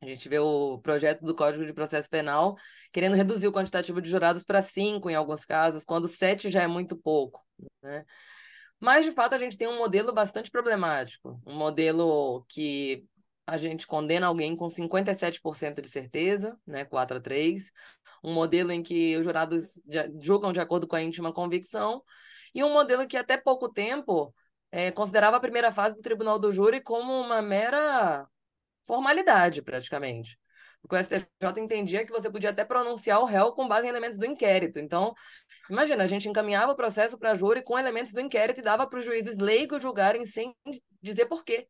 A 0.00 0.06
gente 0.06 0.28
vê 0.28 0.38
o 0.38 0.78
projeto 0.78 1.24
do 1.24 1.34
Código 1.34 1.66
de 1.66 1.72
Processo 1.72 2.08
Penal 2.08 2.56
querendo 2.92 3.16
reduzir 3.16 3.48
o 3.48 3.52
quantitativo 3.52 4.00
de 4.00 4.08
jurados 4.08 4.44
para 4.44 4.62
cinco 4.62 5.10
em 5.10 5.14
alguns 5.14 5.44
casos, 5.44 5.84
quando 5.84 6.06
sete 6.06 6.50
já 6.50 6.62
é 6.62 6.66
muito 6.66 6.96
pouco, 6.96 7.44
né? 7.82 8.04
Mas, 8.80 9.04
de 9.04 9.12
fato, 9.12 9.34
a 9.34 9.38
gente 9.38 9.58
tem 9.58 9.68
um 9.68 9.78
modelo 9.78 10.12
bastante 10.12 10.50
problemático. 10.50 11.40
Um 11.46 11.54
modelo 11.54 12.44
que 12.48 13.04
a 13.46 13.56
gente 13.56 13.86
condena 13.86 14.26
alguém 14.26 14.54
com 14.54 14.68
57% 14.68 15.80
de 15.80 15.88
certeza, 15.88 16.56
né, 16.66 16.84
4 16.84 17.16
a 17.16 17.20
3. 17.20 17.72
Um 18.22 18.32
modelo 18.32 18.70
em 18.70 18.82
que 18.82 19.16
os 19.16 19.24
jurados 19.24 19.80
julgam 20.20 20.52
de 20.52 20.60
acordo 20.60 20.86
com 20.86 20.96
a 20.96 21.02
íntima 21.02 21.32
convicção. 21.32 22.02
E 22.54 22.62
um 22.62 22.72
modelo 22.72 23.06
que, 23.06 23.16
até 23.16 23.36
pouco 23.36 23.68
tempo, 23.68 24.34
é, 24.70 24.92
considerava 24.92 25.36
a 25.36 25.40
primeira 25.40 25.72
fase 25.72 25.96
do 25.96 26.02
tribunal 26.02 26.38
do 26.38 26.52
júri 26.52 26.80
como 26.80 27.12
uma 27.12 27.40
mera 27.42 28.26
formalidade, 28.86 29.62
praticamente. 29.62 30.38
O 30.90 30.96
STJ 30.96 31.60
entendia 31.60 32.04
que 32.04 32.12
você 32.12 32.30
podia 32.30 32.50
até 32.50 32.64
pronunciar 32.64 33.20
o 33.20 33.24
réu 33.24 33.52
com 33.52 33.68
base 33.68 33.86
em 33.86 33.90
elementos 33.90 34.18
do 34.18 34.26
inquérito. 34.26 34.78
Então, 34.78 35.14
imagina, 35.68 36.04
a 36.04 36.06
gente 36.06 36.28
encaminhava 36.28 36.72
o 36.72 36.76
processo 36.76 37.18
para 37.18 37.34
júri 37.34 37.62
com 37.62 37.78
elementos 37.78 38.12
do 38.12 38.20
inquérito 38.20 38.60
e 38.60 38.64
dava 38.64 38.86
para 38.86 38.98
os 38.98 39.04
juízes 39.04 39.36
leigos 39.36 39.82
julgarem 39.82 40.24
sem 40.24 40.54
dizer 41.02 41.26
por 41.26 41.44
quê. 41.44 41.68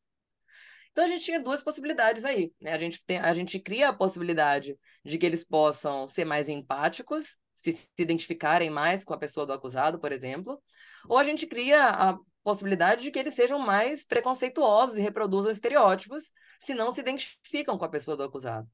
Então, 0.93 1.05
a 1.05 1.09
gente 1.09 1.25
tinha 1.25 1.41
duas 1.41 1.63
possibilidades 1.63 2.25
aí. 2.25 2.53
Né? 2.61 2.73
A, 2.73 2.79
gente 2.79 3.05
tem, 3.05 3.19
a 3.19 3.33
gente 3.33 3.59
cria 3.61 3.89
a 3.89 3.93
possibilidade 3.93 4.77
de 5.05 5.19
que 5.19 5.27
eles 5.27 5.45
possam 5.45 6.09
ser 6.09 6.25
mais 6.25 6.49
empáticos, 6.49 7.37
se, 7.55 7.73
se 7.73 7.89
identificarem 7.99 8.71
mais 8.71 9.05
com 9.05 9.15
a 9.15 9.19
pessoa 9.19 9.47
do 9.47 9.53
acusado, 9.53 9.99
por 9.99 10.13
exemplo, 10.13 10.61
ou 11.09 11.19
a 11.19 11.25
gente 11.25 11.47
cria 11.47 11.89
a 11.89 12.19
possibilidade 12.43 13.03
de 13.03 13.11
que 13.11 13.19
eles 13.19 13.35
sejam 13.35 13.59
mais 13.59 14.05
preconceituosos 14.05 14.97
e 14.97 15.01
reproduzam 15.01 15.53
estereótipos 15.53 16.33
se 16.59 16.75
não 16.75 16.95
se 16.95 17.01
identificam 17.01 17.77
com 17.77 17.85
a 17.85 17.89
pessoa 17.89 18.17
do 18.17 18.23
acusado. 18.23 18.69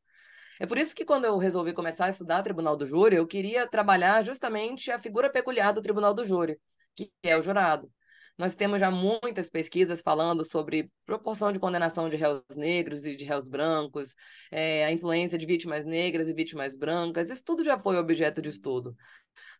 É 0.61 0.67
por 0.67 0.79
isso 0.79 0.95
que 0.95 1.05
quando 1.05 1.25
eu 1.25 1.37
resolvi 1.39 1.73
começar 1.73 2.07
a 2.07 2.11
estudar 2.11 2.43
Tribunal 2.43 2.77
do 2.77 2.87
Júri, 2.87 3.17
eu 3.17 3.27
queria 3.27 3.67
trabalhar 3.67 4.25
justamente 4.25 4.91
a 4.91 4.99
figura 4.99 5.31
peculiar 5.31 5.73
do 5.73 5.83
Tribunal 5.83 6.15
do 6.15 6.25
Júri, 6.25 6.59
que 6.95 7.11
é 7.23 7.37
o 7.37 7.43
jurado. 7.43 7.91
Nós 8.37 8.55
temos 8.55 8.81
já 8.81 8.91
muitas 8.91 9.49
pesquisas 9.49 10.01
falando 10.01 10.45
sobre 10.45 10.91
proporção 11.07 11.53
de 11.53 11.61
condenação 11.61 12.11
de 12.11 12.17
réus 12.17 12.43
negros 12.57 13.07
e 13.07 13.15
de 13.17 13.25
réus 13.25 13.49
brancos, 13.49 14.15
é, 14.51 14.85
a 14.85 14.93
influência 14.93 15.39
de 15.39 15.47
vítimas 15.47 15.85
negras 15.85 16.29
e 16.29 16.35
vítimas 16.35 16.77
brancas, 16.77 17.31
isso 17.31 17.45
tudo 17.45 17.63
já 17.63 17.79
foi 17.79 17.97
objeto 17.97 18.43
de 18.43 18.49
estudo. 18.49 18.97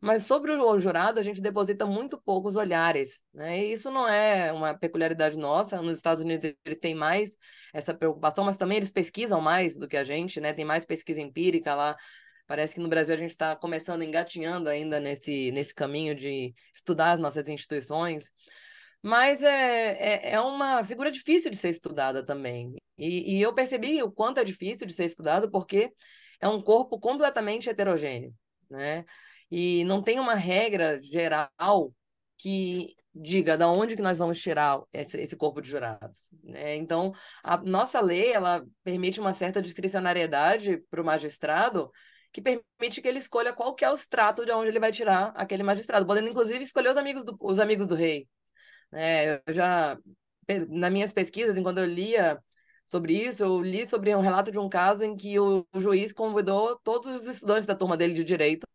Mas 0.05 0.27
sobre 0.27 0.53
o 0.53 0.79
jurado, 0.79 1.19
a 1.19 1.23
gente 1.23 1.41
deposita 1.41 1.87
muito 1.87 2.21
poucos 2.21 2.57
olhares, 2.57 3.23
né? 3.33 3.65
E 3.65 3.73
isso 3.73 3.91
não 3.91 4.07
é 4.07 4.53
uma 4.53 4.75
peculiaridade 4.75 5.35
nossa. 5.35 5.81
Nos 5.81 5.97
Estados 5.97 6.23
Unidos 6.23 6.55
eles 6.63 6.79
têm 6.79 6.95
mais 6.95 7.39
essa 7.73 7.95
preocupação, 7.95 8.45
mas 8.45 8.59
também 8.59 8.77
eles 8.77 8.91
pesquisam 8.91 9.41
mais 9.41 9.79
do 9.79 9.89
que 9.89 9.97
a 9.97 10.05
gente, 10.05 10.43
né? 10.43 10.53
Tem 10.53 10.63
mais 10.63 10.85
pesquisa 10.85 11.23
empírica 11.23 11.75
lá. 11.75 11.97
Parece 12.47 12.75
que 12.75 12.83
no 12.83 12.89
Brasil 12.89 13.15
a 13.15 13.17
gente 13.17 13.31
está 13.31 13.57
começando, 13.57 14.03
engatinhando 14.03 14.69
ainda 14.69 15.01
nesse, 15.01 15.51
nesse 15.53 15.75
caminho 15.75 16.15
de 16.15 16.55
estudar 16.75 17.13
as 17.13 17.19
nossas 17.19 17.49
instituições. 17.49 18.31
Mas 19.01 19.43
é, 19.43 20.33
é, 20.33 20.33
é 20.35 20.41
uma 20.41 20.85
figura 20.85 21.11
difícil 21.11 21.51
de 21.51 21.57
ser 21.57 21.71
estudada 21.71 22.23
também. 22.23 22.77
E, 22.99 23.39
e 23.39 23.41
eu 23.41 23.55
percebi 23.55 24.03
o 24.03 24.13
quanto 24.13 24.39
é 24.39 24.45
difícil 24.45 24.87
de 24.87 24.93
ser 24.93 25.07
estudado 25.07 25.51
porque 25.51 25.91
é 26.39 26.47
um 26.47 26.61
corpo 26.61 27.01
completamente 27.01 27.71
heterogêneo, 27.71 28.35
né? 28.71 29.07
E 29.51 29.85
não 29.85 30.03
tem 30.03 30.19
uma 30.19 30.35
regra 30.35 31.01
geral 31.03 31.93
que 32.39 32.95
diga 33.15 33.57
da 33.57 33.69
onde 33.69 33.95
que 33.95 34.03
nós 34.03 34.19
vamos 34.19 34.41
tirar 34.41 34.81
esse, 34.93 35.21
esse 35.21 35.37
corpo 35.37 35.61
de 35.61 35.71
jurados. 35.71 36.29
Né? 36.43 36.77
Então, 36.77 37.13
a 37.43 37.57
nossa 37.59 38.01
lei 38.01 38.33
ela 38.33 38.65
permite 38.83 39.21
uma 39.21 39.33
certa 39.33 39.63
discricionariedade 39.63 40.79
para 40.91 41.01
o 41.01 41.05
magistrado 41.05 41.91
que 42.33 42.43
permite 42.43 43.01
que 43.01 43.07
ele 43.07 43.21
escolha 43.21 43.53
qual 43.53 43.75
que 43.75 43.85
é 43.85 43.91
o 43.91 43.95
extrato 43.95 44.45
de 44.45 44.51
onde 44.51 44.69
ele 44.69 44.81
vai 44.81 44.91
tirar 44.91 45.33
aquele 45.37 45.63
magistrado, 45.63 46.07
podendo 46.07 46.29
inclusive 46.29 46.65
escolher 46.65 46.91
os 46.91 46.97
amigos 46.97 47.25
do, 47.25 47.37
os 47.41 47.61
amigos 47.61 47.87
do 47.87 47.95
rei. 47.95 48.27
né 48.91 49.37
eu 49.47 49.55
já, 49.55 49.97
nas 50.69 50.93
minhas 50.93 51.13
pesquisas, 51.13 51.57
enquanto 51.57 51.79
eu 51.79 51.87
lia 51.87 52.39
sobre 52.85 53.15
isso, 53.15 53.45
eu 53.45 53.63
li 53.63 53.89
sobre 53.89 54.15
um 54.15 54.21
relato 54.21 54.51
de 54.51 54.59
um 54.59 54.69
caso 54.69 55.05
em 55.05 55.17
que 55.17 55.39
o, 55.39 55.65
o 55.73 55.81
juiz 55.81 56.13
convidou 56.13 56.79
todos 56.83 57.23
os 57.23 57.29
estudantes 57.29 57.67
da 57.67 57.77
turma 57.77 57.97
dele 57.97 58.15
de 58.15 58.25
direito 58.25 58.67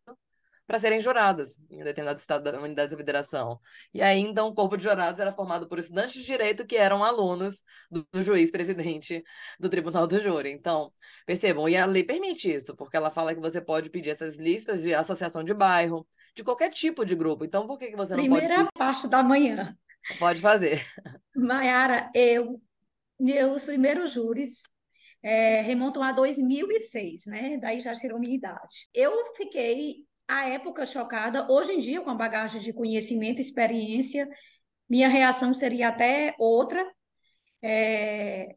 para 0.70 0.78
serem 0.78 1.00
juradas 1.00 1.60
em 1.68 1.80
um 1.80 1.84
determinado 1.84 2.20
estado 2.20 2.44
da 2.44 2.56
unidade 2.56 2.90
de 2.90 2.96
federação. 2.96 3.58
E 3.92 4.00
aí, 4.00 4.20
então, 4.20 4.46
o 4.46 4.54
corpo 4.54 4.76
de 4.76 4.84
jurados 4.84 5.18
era 5.18 5.32
formado 5.32 5.66
por 5.66 5.80
estudantes 5.80 6.14
de 6.14 6.24
direito 6.24 6.64
que 6.64 6.76
eram 6.76 7.02
alunos 7.02 7.64
do, 7.90 8.06
do 8.12 8.22
juiz 8.22 8.52
presidente 8.52 9.24
do 9.58 9.68
Tribunal 9.68 10.06
do 10.06 10.20
Júri. 10.20 10.52
Então, 10.52 10.92
percebam, 11.26 11.68
e 11.68 11.76
a 11.76 11.84
lei 11.86 12.04
permite 12.04 12.48
isso, 12.48 12.76
porque 12.76 12.96
ela 12.96 13.10
fala 13.10 13.34
que 13.34 13.40
você 13.40 13.60
pode 13.60 13.90
pedir 13.90 14.10
essas 14.10 14.36
listas 14.36 14.80
de 14.80 14.94
associação 14.94 15.42
de 15.42 15.52
bairro, 15.52 16.06
de 16.36 16.44
qualquer 16.44 16.70
tipo 16.70 17.04
de 17.04 17.16
grupo. 17.16 17.44
Então, 17.44 17.66
por 17.66 17.76
que, 17.76 17.88
que 17.88 17.96
você 17.96 18.14
não 18.14 18.22
Primeira 18.22 18.46
pode... 18.46 18.68
Primeira 18.68 18.72
parte 18.78 19.08
da 19.08 19.24
manhã. 19.24 19.76
Pode 20.20 20.40
fazer. 20.40 20.86
Maiara, 21.34 22.08
eu, 22.14 22.62
eu, 23.18 23.50
os 23.54 23.64
primeiros 23.64 24.12
júris 24.12 24.62
é, 25.20 25.62
remontam 25.62 26.00
a 26.00 26.12
2006, 26.12 27.26
né? 27.26 27.58
Daí 27.60 27.80
já 27.80 27.92
tirou 27.92 28.20
minha 28.20 28.36
idade. 28.36 28.88
Eu 28.94 29.34
fiquei 29.34 30.08
à 30.30 30.48
época 30.48 30.86
chocada, 30.86 31.50
hoje 31.50 31.72
em 31.72 31.78
dia, 31.78 32.00
com 32.00 32.10
a 32.10 32.14
bagagem 32.14 32.60
de 32.60 32.72
conhecimento 32.72 33.38
e 33.38 33.42
experiência, 33.42 34.28
minha 34.88 35.08
reação 35.08 35.52
seria 35.52 35.88
até 35.88 36.36
outra. 36.38 36.88
É... 37.60 38.54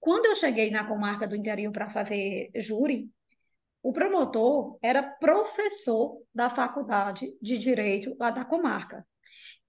Quando 0.00 0.26
eu 0.26 0.34
cheguei 0.34 0.70
na 0.70 0.84
comarca 0.84 1.28
do 1.28 1.36
interior 1.36 1.70
para 1.70 1.90
fazer 1.90 2.50
júri, 2.56 3.10
o 3.82 3.92
promotor 3.92 4.78
era 4.82 5.02
professor 5.02 6.22
da 6.34 6.48
faculdade 6.48 7.36
de 7.42 7.58
direito 7.58 8.16
lá 8.18 8.30
da 8.30 8.44
comarca. 8.44 9.06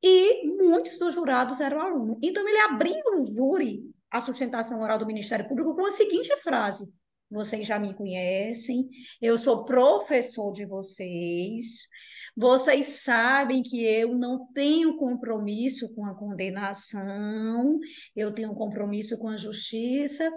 E 0.01 0.47
muitos 0.47 0.97
dos 0.97 1.13
jurados 1.13 1.59
eram 1.59 1.81
alunos. 1.81 2.17
Então, 2.21 2.47
ele 2.47 2.59
abriu 2.59 2.95
o 3.17 3.25
júri, 3.25 3.83
a 4.09 4.21
sustentação 4.21 4.81
oral 4.81 4.97
do 4.97 5.05
Ministério 5.05 5.47
Público, 5.47 5.75
com 5.75 5.85
a 5.85 5.91
seguinte 5.91 6.35
frase: 6.37 6.91
vocês 7.29 7.65
já 7.65 7.79
me 7.79 7.93
conhecem, 7.93 8.89
eu 9.21 9.37
sou 9.37 9.65
professor 9.65 10.51
de 10.53 10.65
vocês, 10.65 11.87
vocês 12.35 13.03
sabem 13.03 13.61
que 13.61 13.83
eu 13.83 14.15
não 14.15 14.47
tenho 14.53 14.97
compromisso 14.97 15.93
com 15.93 16.05
a 16.05 16.15
condenação, 16.15 17.79
eu 18.15 18.33
tenho 18.33 18.53
compromisso 18.53 19.17
com 19.17 19.29
a 19.29 19.37
justiça, 19.37 20.31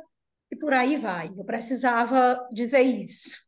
e 0.50 0.56
por 0.56 0.72
aí 0.72 0.96
vai. 0.96 1.28
Eu 1.28 1.44
precisava 1.44 2.46
dizer 2.52 2.82
isso. 2.82 3.46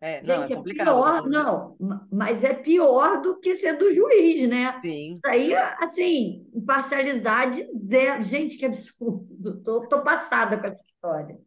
É, 0.00 0.22
não, 0.22 0.42
Gente, 0.42 0.52
é 0.52 0.56
complicado. 0.56 0.88
É 0.88 0.92
pior, 0.92 1.28
não, 1.28 1.76
mas 2.12 2.44
é 2.44 2.54
pior 2.54 3.20
do 3.22 3.38
que 3.38 3.56
ser 3.56 3.78
do 3.78 3.92
juiz, 3.92 4.48
né? 4.48 4.78
Sim. 4.80 5.14
Isso 5.14 5.26
aí, 5.26 5.54
assim, 5.54 6.46
imparcialidade 6.54 7.66
zero. 7.74 8.22
Gente, 8.22 8.58
que 8.58 8.66
absurdo. 8.66 9.62
Tô, 9.62 9.88
tô 9.88 10.02
passada 10.02 10.58
com 10.58 10.66
essa 10.66 10.84
história. 10.84 11.38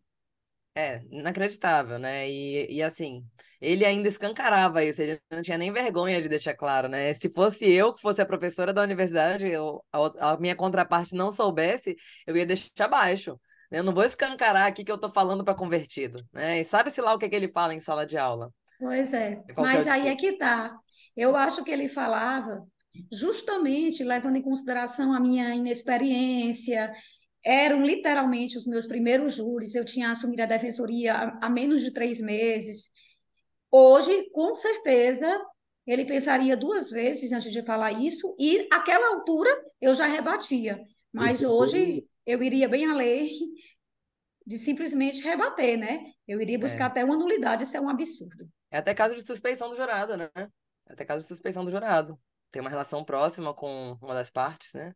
É, 0.76 1.02
inacreditável, 1.12 2.00
né? 2.00 2.30
E, 2.30 2.76
e 2.76 2.82
assim, 2.82 3.26
ele 3.62 3.84
ainda 3.86 4.08
escancarava 4.08 4.84
isso, 4.84 5.02
ele 5.02 5.20
não 5.30 5.42
tinha 5.42 5.58
nem 5.58 5.72
vergonha 5.72 6.22
de 6.22 6.30
deixar 6.30 6.56
claro, 6.56 6.88
né? 6.88 7.14
Se 7.14 7.30
fosse 7.30 7.70
eu 7.70 7.94
que 7.94 8.02
fosse 8.02 8.22
a 8.22 8.26
professora 8.26 8.74
da 8.74 8.82
universidade, 8.82 9.46
eu, 9.48 9.84
a, 9.92 10.32
a 10.34 10.38
minha 10.40 10.56
contraparte 10.56 11.14
não 11.16 11.32
soubesse, 11.32 11.98
eu 12.26 12.38
ia 12.38 12.46
deixar 12.46 12.86
abaixo. 12.86 13.40
Né? 13.70 13.80
Eu 13.80 13.84
não 13.84 13.94
vou 13.94 14.04
escancarar 14.04 14.68
aqui 14.68 14.84
que 14.84 14.92
eu 14.92 14.98
tô 14.98 15.10
falando 15.10 15.44
para 15.44 15.56
convertido, 15.56 16.24
né? 16.32 16.62
E 16.62 16.66
sabe-se 16.66 17.02
lá 17.02 17.14
o 17.14 17.20
que, 17.20 17.26
é 17.26 17.30
que 17.30 17.36
ele 17.36 17.52
fala 17.52 17.74
em 17.74 17.82
sala 17.82 18.06
de 18.06 18.18
aula. 18.18 18.50
Pois 18.80 19.14
é, 19.14 19.44
mas 19.58 19.88
aí 19.88 20.08
é 20.08 20.16
que 20.16 20.38
tá. 20.38 20.74
Eu 21.16 21.36
acho 21.36 21.64
que 21.66 21.72
ele 21.72 21.90
falava 21.90 22.64
justamente 23.12 24.04
levando 24.04 24.38
em 24.38 24.42
consideração 24.42 25.14
a 25.14 25.20
minha 25.20 25.54
inexperiência 25.54 26.92
eram 27.44 27.84
literalmente 27.84 28.58
os 28.58 28.66
meus 28.66 28.86
primeiros 28.86 29.36
júris, 29.36 29.76
eu 29.76 29.86
tinha 29.86 30.12
assumido 30.12 30.44
a 30.44 30.46
defensoria 30.46 31.14
há, 31.14 31.46
há 31.46 31.50
menos 31.50 31.82
de 31.82 31.92
três 31.92 32.20
meses. 32.20 32.90
Hoje, 33.72 34.30
com 34.32 34.54
certeza, 34.54 35.28
ele 35.86 36.06
pensaria 36.06 36.58
duas 36.58 36.90
vezes 36.90 37.32
antes 37.32 37.52
de 37.52 37.64
falar 37.64 37.92
isso, 37.92 38.36
e 38.40 38.68
aquela 38.72 39.16
altura 39.16 39.50
eu 39.82 39.94
já 39.94 40.06
rebatia. 40.06 40.80
Mas 41.12 41.44
hoje 41.44 42.06
eu 42.26 42.44
iria 42.44 42.70
bem 42.70 42.86
além 42.86 43.32
de 44.46 44.58
simplesmente 44.58 45.22
rebater, 45.24 45.78
né? 45.78 46.04
Eu 46.28 46.42
iria 46.42 46.60
buscar 46.60 46.86
é. 46.86 46.88
até 46.88 47.04
uma 47.04 47.18
nulidade, 47.18 47.64
isso 47.64 47.78
é 47.78 47.82
um 47.82 47.90
absurdo. 47.90 48.48
É 48.72 48.78
até 48.78 48.94
caso 48.94 49.16
de 49.16 49.26
suspeição 49.26 49.70
do 49.70 49.76
jurado, 49.76 50.16
né? 50.16 50.30
É 50.36 50.94
até 50.94 51.06
caso 51.06 51.22
de 51.22 51.28
suspeição 51.28 51.66
do 51.66 51.72
jurado. 51.72 52.20
Tem 52.52 52.60
uma 52.60 52.70
relação 52.70 53.04
próxima 53.04 53.54
com 53.54 53.98
uma 54.02 54.14
das 54.14 54.30
partes, 54.30 54.74
né? 54.74 54.94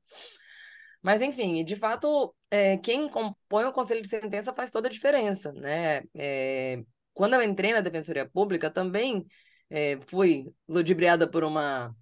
Mas, 1.03 1.21
enfim, 1.21 1.63
de 1.65 1.75
fato, 1.75 2.33
é, 2.49 2.77
quem 2.77 3.09
compõe 3.09 3.65
o 3.65 3.73
conselho 3.73 4.01
de 4.01 4.07
sentença 4.07 4.53
faz 4.53 4.71
toda 4.71 4.87
a 4.87 4.91
diferença, 4.91 5.51
né? 5.51 6.03
É, 6.15 6.81
quando 7.13 7.33
eu 7.35 7.41
entrei 7.43 7.73
na 7.73 7.81
Defensoria 7.81 8.27
Pública, 8.27 8.71
também 8.71 9.25
é, 9.69 9.99
fui 10.07 10.45
ludibriada 10.67 11.29
por 11.29 11.43
uma, 11.43 11.93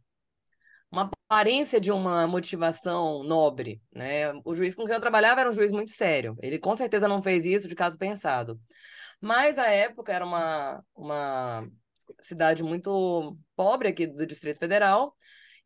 uma 0.91 1.09
aparência 1.27 1.79
de 1.79 1.91
uma 1.91 2.27
motivação 2.27 3.23
nobre, 3.23 3.81
né? 3.93 4.33
O 4.45 4.53
juiz 4.55 4.75
com 4.75 4.85
quem 4.85 4.93
eu 4.93 5.01
trabalhava 5.01 5.41
era 5.41 5.49
um 5.49 5.53
juiz 5.53 5.71
muito 5.71 5.91
sério. 5.91 6.37
Ele 6.41 6.59
com 6.59 6.75
certeza 6.75 7.07
não 7.07 7.23
fez 7.23 7.45
isso 7.45 7.67
de 7.67 7.75
caso 7.75 7.97
pensado. 7.97 8.59
Mas 9.19 9.57
a 9.57 9.67
época 9.67 10.11
era 10.13 10.25
uma, 10.25 10.83
uma 10.95 11.67
cidade 12.21 12.63
muito 12.63 13.37
pobre 13.55 13.87
aqui 13.89 14.07
do 14.07 14.25
Distrito 14.25 14.59
Federal, 14.59 15.15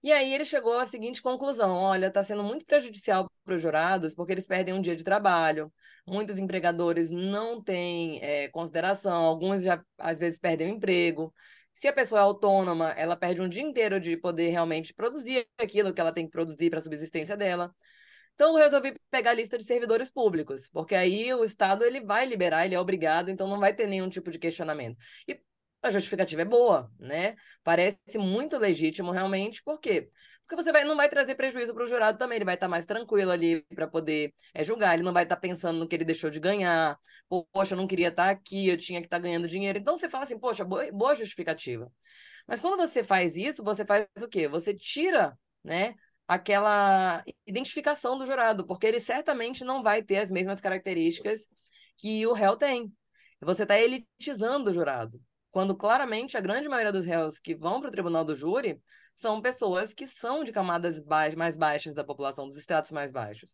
e 0.05 0.11
aí 0.11 0.33
ele 0.35 0.45
chegou 0.45 0.77
à 0.77 0.85
seguinte 0.85 1.19
conclusão: 1.21 1.75
olha, 1.75 2.07
está 2.07 2.23
sendo 2.23 2.43
muito 2.43 2.63
prejudicial 2.65 3.27
para 3.43 3.55
os 3.55 3.61
jurados, 3.61 4.13
porque 4.13 4.31
eles 4.33 4.45
perdem 4.45 4.73
um 4.75 4.81
dia 4.81 4.95
de 4.95 5.03
trabalho, 5.03 5.73
muitos 6.07 6.37
empregadores 6.37 7.09
não 7.09 7.59
têm 7.63 8.19
é, 8.21 8.47
consideração, 8.49 9.25
alguns 9.25 9.63
já 9.63 9.83
às 9.97 10.19
vezes 10.19 10.37
perdem 10.37 10.71
o 10.71 10.75
emprego. 10.75 11.33
Se 11.73 11.87
a 11.87 11.93
pessoa 11.93 12.21
é 12.21 12.23
autônoma, 12.23 12.91
ela 12.91 13.17
perde 13.17 13.41
um 13.41 13.49
dia 13.49 13.63
inteiro 13.63 13.99
de 13.99 14.15
poder 14.15 14.49
realmente 14.49 14.93
produzir 14.93 15.47
aquilo 15.57 15.93
que 15.93 15.99
ela 15.99 16.13
tem 16.13 16.25
que 16.25 16.31
produzir 16.31 16.69
para 16.69 16.79
a 16.79 16.81
subsistência 16.83 17.35
dela. 17.35 17.73
Então, 18.35 18.57
eu 18.57 18.63
resolvi 18.63 18.93
pegar 19.09 19.31
a 19.31 19.33
lista 19.33 19.57
de 19.57 19.63
servidores 19.63 20.09
públicos, 20.09 20.69
porque 20.69 20.93
aí 20.93 21.33
o 21.33 21.43
Estado 21.45 21.83
ele 21.85 22.01
vai 22.01 22.25
liberar, 22.25 22.65
ele 22.65 22.75
é 22.75 22.79
obrigado, 22.79 23.29
então 23.29 23.47
não 23.47 23.59
vai 23.59 23.73
ter 23.73 23.87
nenhum 23.87 24.09
tipo 24.09 24.29
de 24.29 24.37
questionamento. 24.37 24.97
E 25.27 25.39
a 25.85 25.91
justificativa 25.91 26.41
é 26.41 26.45
boa, 26.45 26.91
né? 26.99 27.35
Parece 27.63 28.17
muito 28.17 28.57
legítimo 28.57 29.11
realmente, 29.11 29.63
por 29.63 29.79
quê? 29.79 30.09
Porque 30.47 30.61
você 30.61 30.71
vai, 30.71 30.83
não 30.83 30.95
vai 30.95 31.09
trazer 31.09 31.35
prejuízo 31.35 31.73
para 31.73 31.83
o 31.83 31.87
jurado 31.87 32.17
também, 32.19 32.37
ele 32.37 32.45
vai 32.45 32.53
estar 32.53 32.67
tá 32.67 32.69
mais 32.69 32.85
tranquilo 32.85 33.31
ali 33.31 33.63
para 33.73 33.87
poder 33.87 34.33
é, 34.53 34.63
julgar, 34.63 34.93
ele 34.93 35.03
não 35.03 35.13
vai 35.13 35.23
estar 35.23 35.35
tá 35.35 35.41
pensando 35.41 35.79
no 35.79 35.87
que 35.87 35.95
ele 35.95 36.05
deixou 36.05 36.29
de 36.29 36.39
ganhar, 36.39 36.97
poxa, 37.51 37.73
eu 37.73 37.77
não 37.77 37.87
queria 37.87 38.09
estar 38.09 38.25
tá 38.25 38.29
aqui, 38.31 38.67
eu 38.67 38.77
tinha 38.77 39.01
que 39.01 39.07
estar 39.07 39.17
tá 39.17 39.23
ganhando 39.23 39.47
dinheiro. 39.47 39.79
Então 39.79 39.97
você 39.97 40.07
fala 40.07 40.23
assim, 40.23 40.37
poxa, 40.39 40.63
boa, 40.63 40.91
boa 40.91 41.15
justificativa. 41.15 41.91
Mas 42.47 42.59
quando 42.59 42.77
você 42.77 43.03
faz 43.03 43.35
isso, 43.35 43.63
você 43.63 43.83
faz 43.85 44.07
o 44.21 44.27
quê? 44.27 44.47
Você 44.47 44.73
tira, 44.73 45.37
né, 45.63 45.95
aquela 46.27 47.23
identificação 47.47 48.17
do 48.17 48.25
jurado, 48.25 48.65
porque 48.67 48.85
ele 48.87 48.99
certamente 48.99 49.63
não 49.63 49.81
vai 49.83 50.03
ter 50.03 50.17
as 50.19 50.31
mesmas 50.31 50.61
características 50.61 51.47
que 51.97 52.25
o 52.27 52.33
réu 52.33 52.55
tem. 52.55 52.93
Você 53.41 53.63
está 53.63 53.79
elitizando 53.79 54.69
o 54.71 54.73
jurado 54.73 55.19
quando 55.55 55.73
claramente 55.73 56.35
a 56.35 56.41
grande 56.41 56.67
maioria 56.67 56.91
dos 56.91 57.05
réus 57.05 57.39
que 57.39 57.55
vão 57.55 57.79
para 57.79 57.87
o 57.87 57.91
tribunal 57.91 58.25
do 58.25 58.35
júri 58.35 58.77
são 59.15 59.41
pessoas 59.41 59.93
que 59.93 60.05
são 60.05 60.43
de 60.43 60.51
camadas 60.51 61.01
mais 61.37 61.55
baixas 61.55 61.95
da 61.95 62.03
população, 62.03 62.49
dos 62.49 62.57
estratos 62.57 62.91
mais 62.91 63.09
baixos. 63.09 63.49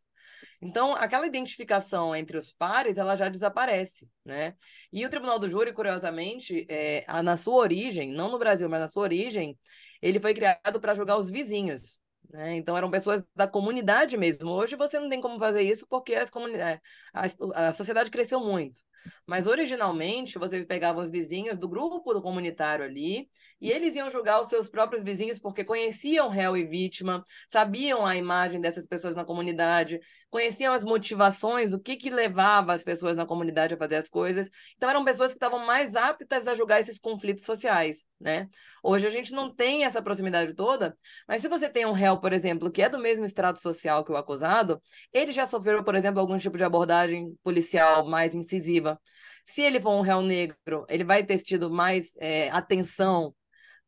Então, 0.59 0.95
aquela 0.95 1.27
identificação 1.27 2.15
entre 2.15 2.39
os 2.39 2.51
pares, 2.51 2.97
ela 2.97 3.15
já 3.15 3.29
desaparece, 3.29 4.09
né? 4.25 4.55
E 4.91 5.05
o 5.05 5.11
Tribunal 5.11 5.37
do 5.37 5.47
Júri, 5.47 5.73
curiosamente, 5.73 6.65
é, 6.67 7.05
na 7.21 7.37
sua 7.37 7.57
origem, 7.57 8.11
não 8.11 8.31
no 8.31 8.39
Brasil, 8.39 8.67
mas 8.67 8.79
na 8.79 8.87
sua 8.87 9.03
origem, 9.03 9.55
ele 10.01 10.19
foi 10.19 10.33
criado 10.33 10.81
para 10.81 10.95
julgar 10.95 11.19
os 11.19 11.29
vizinhos, 11.29 11.99
né? 12.31 12.55
Então, 12.55 12.75
eram 12.75 12.89
pessoas 12.89 13.23
da 13.35 13.47
comunidade 13.47 14.17
mesmo. 14.17 14.49
Hoje, 14.49 14.75
você 14.75 14.99
não 14.99 15.07
tem 15.07 15.21
como 15.21 15.37
fazer 15.37 15.61
isso 15.61 15.85
porque 15.87 16.15
as 16.15 16.31
comunidades, 16.31 16.81
a, 17.13 17.67
a 17.67 17.73
sociedade 17.73 18.09
cresceu 18.09 18.39
muito. 18.39 18.81
Mas 19.25 19.47
originalmente 19.47 20.37
você 20.37 20.65
pegava 20.65 21.01
os 21.01 21.09
vizinhos 21.09 21.57
do 21.57 21.67
grupo 21.67 22.13
do 22.13 22.21
comunitário 22.21 22.85
ali 22.85 23.29
e 23.61 23.71
eles 23.71 23.95
iam 23.95 24.09
julgar 24.09 24.41
os 24.41 24.47
seus 24.47 24.67
próprios 24.67 25.03
vizinhos 25.03 25.37
porque 25.37 25.63
conheciam 25.63 26.29
réu 26.29 26.57
e 26.57 26.65
vítima, 26.65 27.23
sabiam 27.47 28.05
a 28.05 28.15
imagem 28.15 28.59
dessas 28.59 28.87
pessoas 28.87 29.15
na 29.15 29.23
comunidade, 29.23 29.99
conheciam 30.31 30.73
as 30.73 30.83
motivações, 30.83 31.73
o 31.73 31.79
que 31.79 31.95
que 31.95 32.09
levava 32.09 32.73
as 32.73 32.83
pessoas 32.83 33.15
na 33.15 33.25
comunidade 33.25 33.73
a 33.75 33.77
fazer 33.77 33.97
as 33.97 34.09
coisas. 34.09 34.49
Então 34.75 34.89
eram 34.89 35.05
pessoas 35.05 35.31
que 35.31 35.35
estavam 35.35 35.59
mais 35.65 35.95
aptas 35.95 36.47
a 36.47 36.55
julgar 36.55 36.79
esses 36.79 36.97
conflitos 36.99 37.45
sociais, 37.45 38.05
né? 38.19 38.49
Hoje 38.81 39.05
a 39.05 39.11
gente 39.11 39.31
não 39.31 39.53
tem 39.53 39.85
essa 39.85 40.01
proximidade 40.01 40.55
toda, 40.55 40.97
mas 41.27 41.41
se 41.41 41.47
você 41.47 41.69
tem 41.69 41.85
um 41.85 41.91
réu, 41.91 42.19
por 42.19 42.33
exemplo, 42.33 42.71
que 42.71 42.81
é 42.81 42.89
do 42.89 42.97
mesmo 42.97 43.25
estrato 43.25 43.59
social 43.61 44.03
que 44.03 44.11
o 44.11 44.17
acusado, 44.17 44.81
ele 45.13 45.31
já 45.31 45.45
sofreu, 45.45 45.83
por 45.83 45.93
exemplo, 45.95 46.19
algum 46.19 46.37
tipo 46.37 46.57
de 46.57 46.63
abordagem 46.63 47.37
policial 47.43 48.07
mais 48.07 48.33
incisiva. 48.33 48.99
Se 49.45 49.61
ele 49.61 49.79
for 49.79 49.91
um 49.91 50.01
réu 50.01 50.21
negro, 50.21 50.85
ele 50.89 51.03
vai 51.03 51.23
ter 51.23 51.37
tido 51.39 51.69
mais 51.69 52.13
é, 52.19 52.49
atenção 52.49 53.35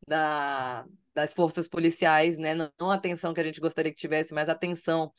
da, 0.08 0.86
das 1.14 1.34
forças 1.34 1.68
policiais, 1.68 2.38
né? 2.38 2.56
Não, 2.56 2.92
a 2.92 2.96
atenção 2.96 3.34
que 3.34 3.42
a 3.42 3.44
gente 3.44 3.60
gostaria 3.60 3.92
que 3.92 4.00
tivesse, 4.00 4.34
mas 4.34 4.50
a 4.50 4.54
atenção 4.54 5.12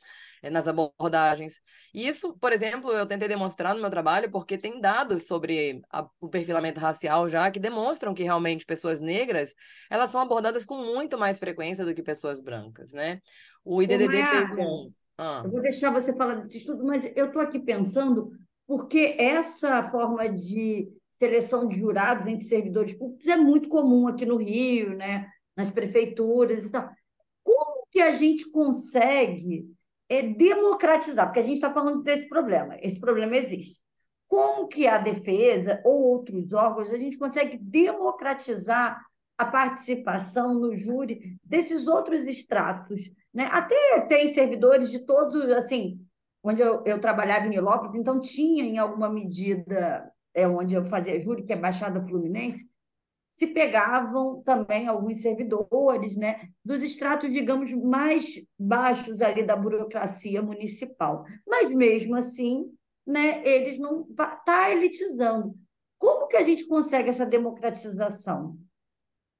é, 0.42 0.50
nas 0.50 0.68
abordagens. 0.68 1.60
E 1.94 2.06
isso, 2.06 2.36
por 2.38 2.52
exemplo, 2.52 2.92
eu 2.92 3.06
tentei 3.06 3.28
demonstrar 3.28 3.74
no 3.74 3.80
meu 3.80 3.90
trabalho 3.90 4.30
porque 4.30 4.58
tem 4.58 4.80
dados 4.80 5.26
sobre 5.26 5.80
a, 5.90 6.06
o 6.20 6.28
perfilamento 6.28 6.80
racial 6.80 7.28
já 7.28 7.50
que 7.50 7.60
demonstram 7.60 8.12
que 8.12 8.22
realmente 8.22 8.66
pessoas 8.66 9.00
negras 9.00 9.54
elas 9.88 10.10
são 10.10 10.20
abordadas 10.20 10.66
com 10.66 10.76
muito 10.76 11.16
mais 11.16 11.38
frequência 11.38 11.84
do 11.84 11.94
que 11.94 12.02
pessoas 12.02 12.40
brancas, 12.40 12.92
né? 12.92 13.20
O 13.64 13.82
IDDD 13.82 14.22
fez 14.22 14.50
um... 14.58 14.92
Ah. 15.16 15.42
Eu 15.44 15.50
vou 15.50 15.62
deixar 15.62 15.90
você 15.90 16.14
falar 16.14 16.34
desse 16.34 16.58
estudo, 16.58 16.84
mas 16.84 17.10
eu 17.14 17.26
estou 17.26 17.40
aqui 17.40 17.58
pensando 17.58 18.30
porque 18.66 19.16
essa 19.18 19.82
forma 19.84 20.28
de 20.28 20.88
seleção 21.14 21.66
de 21.68 21.79
jurados 21.79 22.27
entre 22.27 22.44
servidores 22.44 22.92
públicos 22.92 23.27
é 23.27 23.37
muito 23.37 23.68
comum 23.68 24.09
aqui 24.09 24.27
no 24.27 24.37
Rio, 24.37 24.96
né? 24.96 25.29
nas 25.57 25.70
prefeituras 25.70 26.64
e 26.64 26.70
tal. 26.70 26.90
Como 27.42 27.87
que 27.90 28.00
a 28.00 28.12
gente 28.12 28.50
consegue 28.50 29.66
é, 30.09 30.22
democratizar? 30.22 31.27
Porque 31.27 31.40
a 31.40 31.44
gente 31.44 31.55
está 31.55 31.72
falando 31.72 32.03
desse 32.03 32.29
problema, 32.29 32.77
esse 32.81 32.98
problema 32.98 33.37
existe. 33.37 33.81
Como 34.27 34.66
que 34.66 34.87
a 34.87 34.98
defesa 34.98 35.81
ou 35.85 36.03
outros 36.03 36.53
órgãos 36.53 36.90
a 36.90 36.98
gente 36.98 37.16
consegue 37.16 37.57
democratizar 37.59 39.00
a 39.37 39.44
participação 39.44 40.55
no 40.55 40.74
júri 40.77 41.38
desses 41.44 41.87
outros 41.87 42.24
estratos? 42.24 43.11
Né? 43.33 43.48
Até 43.53 44.00
tem 44.09 44.33
servidores 44.33 44.90
de 44.90 45.00
todos, 45.00 45.48
assim, 45.50 46.00
onde 46.42 46.61
eu, 46.61 46.83
eu 46.85 47.00
trabalhava 47.00 47.46
em 47.46 47.50
Nilópolis, 47.50 47.94
então 47.94 48.18
tinha 48.18 48.64
em 48.64 48.79
alguma 48.79 49.09
medida 49.09 50.11
é 50.34 50.46
onde 50.48 50.74
eu 50.74 50.84
fazia 50.86 51.22
júri, 51.22 51.44
que 51.44 51.52
é 51.52 51.56
Baixada 51.56 52.04
Fluminense, 52.06 52.68
se 53.30 53.48
pegavam 53.48 54.42
também 54.42 54.86
alguns 54.86 55.20
servidores, 55.20 56.16
né, 56.16 56.48
dos 56.64 56.82
estratos, 56.84 57.32
digamos, 57.32 57.72
mais 57.72 58.40
baixos 58.58 59.20
ali 59.20 59.42
da 59.42 59.56
burocracia 59.56 60.40
municipal. 60.40 61.24
Mas 61.46 61.70
mesmo 61.70 62.14
assim, 62.14 62.72
né, 63.04 63.42
eles 63.44 63.78
não 63.78 64.04
tá 64.44 64.70
elitizando. 64.70 65.54
Como 65.98 66.28
que 66.28 66.36
a 66.36 66.42
gente 66.42 66.66
consegue 66.66 67.08
essa 67.08 67.26
democratização? 67.26 68.56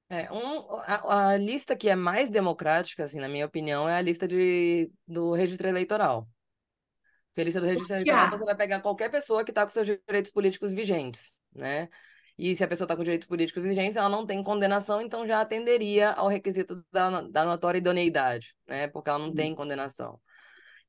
É, 0.09 0.31
um, 0.31 0.75
a, 0.81 1.29
a, 1.31 1.37
lista 1.37 1.75
que 1.75 1.89
é 1.89 1.95
mais 1.95 2.29
democrática, 2.29 3.05
assim, 3.05 3.19
na 3.19 3.29
minha 3.29 3.45
opinião, 3.45 3.89
é 3.89 3.95
a 3.95 4.01
lista 4.01 4.27
de, 4.27 4.91
do 5.07 5.31
registro 5.31 5.67
eleitoral. 5.67 6.27
Porque 7.35 7.41
a 7.41 7.43
lista 7.43 7.59
do 7.59 7.67
registro 7.67 7.95
eleitoral 7.97 8.29
você 8.29 8.45
vai 8.45 8.55
pegar 8.55 8.79
qualquer 8.79 9.11
pessoa 9.11 9.43
que 9.43 9.51
está 9.51 9.65
com 9.65 9.69
seus 9.69 9.85
direitos 9.85 10.31
políticos 10.31 10.73
vigentes, 10.73 11.33
né? 11.53 11.89
E 12.37 12.55
se 12.55 12.63
a 12.63 12.67
pessoa 12.67 12.85
está 12.85 12.95
com 12.95 13.03
direitos 13.03 13.27
políticos 13.27 13.65
vigentes, 13.65 13.97
ela 13.97 14.07
não 14.07 14.25
tem 14.25 14.41
condenação, 14.41 15.01
então 15.01 15.27
já 15.27 15.41
atenderia 15.41 16.11
ao 16.11 16.29
requisito 16.29 16.81
da, 16.93 17.21
da 17.23 17.43
notória 17.43 17.77
idoneidade, 17.77 18.55
né? 18.65 18.87
Porque 18.87 19.09
ela 19.09 19.19
não 19.19 19.33
tem 19.33 19.53
condenação. 19.53 20.17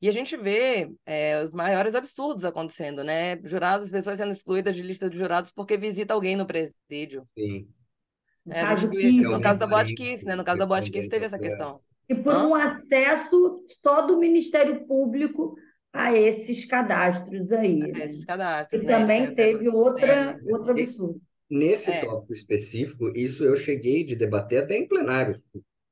E 0.00 0.08
a 0.08 0.12
gente 0.12 0.36
vê 0.36 0.88
é, 1.04 1.42
os 1.42 1.50
maiores 1.50 1.96
absurdos 1.96 2.44
acontecendo, 2.44 3.02
né? 3.02 3.40
Jurados, 3.42 3.90
pessoas 3.90 4.18
sendo 4.18 4.30
excluídas 4.30 4.76
de 4.76 4.82
lista 4.82 5.10
de 5.10 5.18
jurados 5.18 5.50
porque 5.50 5.76
visita 5.76 6.14
alguém 6.14 6.36
no 6.36 6.46
presídio. 6.46 7.24
Sim. 7.24 7.66
É, 8.48 8.60
caso 8.60 8.88
viu, 8.88 9.32
no 9.32 9.40
caso 9.40 9.58
da 9.58 9.66
Boate 9.66 9.96
Kiss, 9.96 10.24
né? 10.24 10.36
No 10.36 10.44
caso 10.44 10.60
da 10.60 10.66
Boate 10.66 10.92
Kiss 10.92 11.08
teve 11.08 11.24
essa 11.24 11.40
questão. 11.40 11.80
E 12.08 12.14
por 12.14 12.32
Hã? 12.32 12.46
um 12.46 12.54
acesso 12.54 13.64
só 13.82 14.02
do 14.02 14.16
Ministério 14.16 14.86
Público 14.86 15.56
a 15.96 16.16
esses 16.16 16.64
cadastros 16.64 17.52
aí. 17.52 17.82
A 17.82 18.04
esses 18.04 18.24
cadastros. 18.24 18.82
E 18.82 18.86
né? 18.86 18.98
também 18.98 19.34
teve 19.34 19.68
outra, 19.68 20.06
é. 20.06 20.52
outro 20.52 20.70
absurdo. 20.70 21.20
Nesse 21.48 21.90
é. 21.90 22.04
tópico 22.04 22.32
específico, 22.32 23.12
isso 23.16 23.44
eu 23.44 23.56
cheguei 23.56 24.04
de 24.04 24.16
debater 24.16 24.62
até 24.62 24.76
em 24.76 24.86
plenário, 24.86 25.42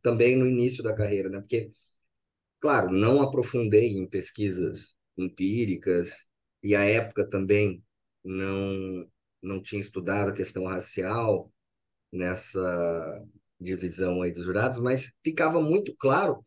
também 0.02 0.36
no 0.36 0.46
início 0.46 0.82
da 0.82 0.94
carreira, 0.94 1.28
né? 1.28 1.38
Porque, 1.40 1.70
claro, 2.60 2.90
não 2.90 3.22
aprofundei 3.22 3.92
em 3.92 4.06
pesquisas 4.06 4.96
empíricas, 5.16 6.26
e 6.62 6.74
a 6.74 6.82
época 6.82 7.28
também 7.28 7.82
não, 8.24 9.06
não 9.40 9.62
tinha 9.62 9.80
estudado 9.80 10.30
a 10.30 10.34
questão 10.34 10.64
racial 10.64 11.52
nessa 12.10 13.24
divisão 13.60 14.22
aí 14.22 14.32
dos 14.32 14.44
jurados, 14.44 14.80
mas 14.80 15.12
ficava 15.22 15.60
muito 15.60 15.94
claro 15.96 16.44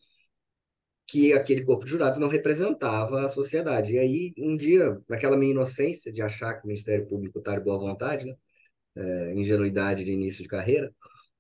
que 1.08 1.34
aquele 1.34 1.64
corpo 1.64 1.86
de 1.86 1.92
jurados 1.92 2.20
não 2.20 2.28
representava 2.28 3.22
a 3.26 3.30
sociedade. 3.30 3.94
E 3.94 4.00
aí, 4.00 4.34
um 4.38 4.58
dia, 4.58 5.02
naquela 5.10 5.38
minha 5.38 5.52
inocência 5.52 6.12
de 6.12 6.22
achar 6.22 6.56
que 6.56 6.66
o 6.66 6.68
Ministério 6.68 7.08
Público 7.08 7.40
está 7.40 7.58
de 7.58 7.64
boa 7.64 7.80
vontade, 7.80 8.26
né? 8.26 8.36
É, 8.96 9.34
ingenuidade 9.36 10.04
de 10.04 10.12
início 10.12 10.44
de 10.44 10.50
carreira, 10.50 10.94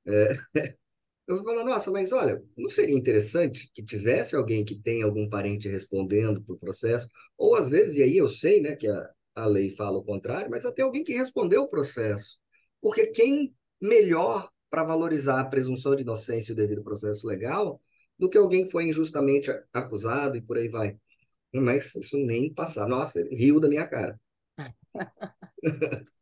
é, 0.05 0.37
eu 1.27 1.43
falar, 1.43 1.63
nossa, 1.63 1.91
mas 1.91 2.11
olha, 2.13 2.43
não 2.57 2.69
seria 2.69 2.95
interessante 2.95 3.69
que 3.73 3.83
tivesse 3.83 4.35
alguém 4.35 4.63
que 4.65 4.75
tem 4.75 5.03
algum 5.03 5.29
parente 5.29 5.67
respondendo 5.67 6.41
por 6.43 6.57
processo? 6.59 7.09
Ou 7.37 7.55
às 7.55 7.69
vezes, 7.69 7.97
e 7.97 8.03
aí 8.03 8.17
eu 8.17 8.27
sei, 8.29 8.61
né, 8.61 8.75
que 8.75 8.87
a, 8.87 9.09
a 9.35 9.45
lei 9.45 9.71
fala 9.75 9.97
o 9.97 10.03
contrário, 10.03 10.49
mas 10.51 10.65
até 10.65 10.83
alguém 10.83 11.03
que 11.03 11.13
respondeu 11.13 11.63
o 11.63 11.67
processo. 11.69 12.39
Porque 12.81 13.07
quem 13.07 13.53
melhor 13.81 14.49
para 14.69 14.83
valorizar 14.83 15.39
a 15.41 15.45
presunção 15.45 15.95
de 15.95 16.03
inocência 16.03 16.51
e 16.51 16.53
o 16.53 16.55
devido 16.55 16.83
processo 16.83 17.27
legal 17.27 17.81
do 18.17 18.29
que 18.29 18.37
alguém 18.37 18.65
que 18.65 18.71
foi 18.71 18.85
injustamente 18.85 19.51
acusado 19.73 20.37
e 20.37 20.41
por 20.41 20.57
aí 20.57 20.69
vai. 20.69 20.97
Mas 21.53 21.93
isso 21.95 22.17
nem 22.17 22.53
passar. 22.53 22.87
Nossa, 22.87 23.21
riu 23.31 23.59
da 23.59 23.67
minha 23.67 23.87
cara. 23.87 24.19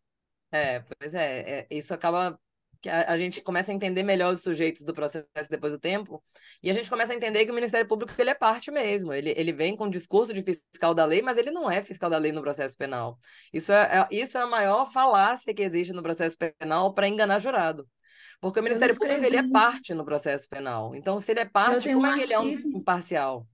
É, 0.51 0.79
pois 0.79 1.13
é, 1.13 1.59
é, 1.59 1.67
isso 1.69 1.93
acaba 1.93 2.39
que 2.81 2.87
a, 2.87 3.11
a, 3.11 3.17
gente 3.17 3.41
começa 3.41 3.71
a 3.71 3.75
entender 3.75 4.03
melhor 4.03 4.33
os 4.33 4.41
sujeitos 4.41 4.83
do 4.83 4.93
processo 4.93 5.27
depois 5.49 5.73
do 5.73 5.79
tempo, 5.79 6.23
e 6.63 6.69
a 6.69 6.73
gente 6.73 6.89
começa 6.89 7.11
a 7.11 7.15
entender 7.15 7.43
que 7.43 7.51
o 7.51 7.53
Ministério 7.53 7.87
Público 7.87 8.13
ele 8.17 8.29
é 8.29 8.35
parte 8.35 8.71
mesmo. 8.71 9.11
Ele, 9.11 9.33
ele 9.35 9.51
vem 9.51 9.75
com 9.75 9.85
o 9.85 9.89
discurso 9.89 10.33
de 10.33 10.43
fiscal 10.43 10.93
da 10.93 11.03
lei, 11.03 11.21
mas 11.21 11.37
ele 11.37 11.51
não 11.51 11.69
é 11.69 11.83
fiscal 11.83 12.09
da 12.09 12.17
lei 12.17 12.31
no 12.31 12.41
processo 12.41 12.77
penal. 12.77 13.19
Isso 13.51 13.71
é, 13.71 14.07
é 14.11 14.15
isso 14.15 14.37
é 14.37 14.41
a 14.41 14.47
maior 14.47 14.91
falácia 14.91 15.53
que 15.53 15.63
existe 15.63 15.91
no 15.91 16.03
processo 16.03 16.37
penal 16.37 16.93
para 16.93 17.07
enganar 17.07 17.39
jurado. 17.39 17.89
Porque 18.41 18.59
o 18.59 18.63
Ministério 18.63 18.95
Público 18.97 19.23
ele 19.23 19.37
é 19.37 19.49
parte 19.49 19.93
no 19.93 20.05
processo 20.05 20.47
penal. 20.49 20.95
Então, 20.95 21.19
se 21.19 21.31
ele 21.31 21.41
é 21.41 21.45
parte, 21.45 21.91
como 21.93 22.01
um 22.01 22.05
é 22.05 22.17
que 22.17 22.23
ele 22.23 22.33
é 22.33 22.39
um 22.39 22.47
imparcial? 22.47 23.47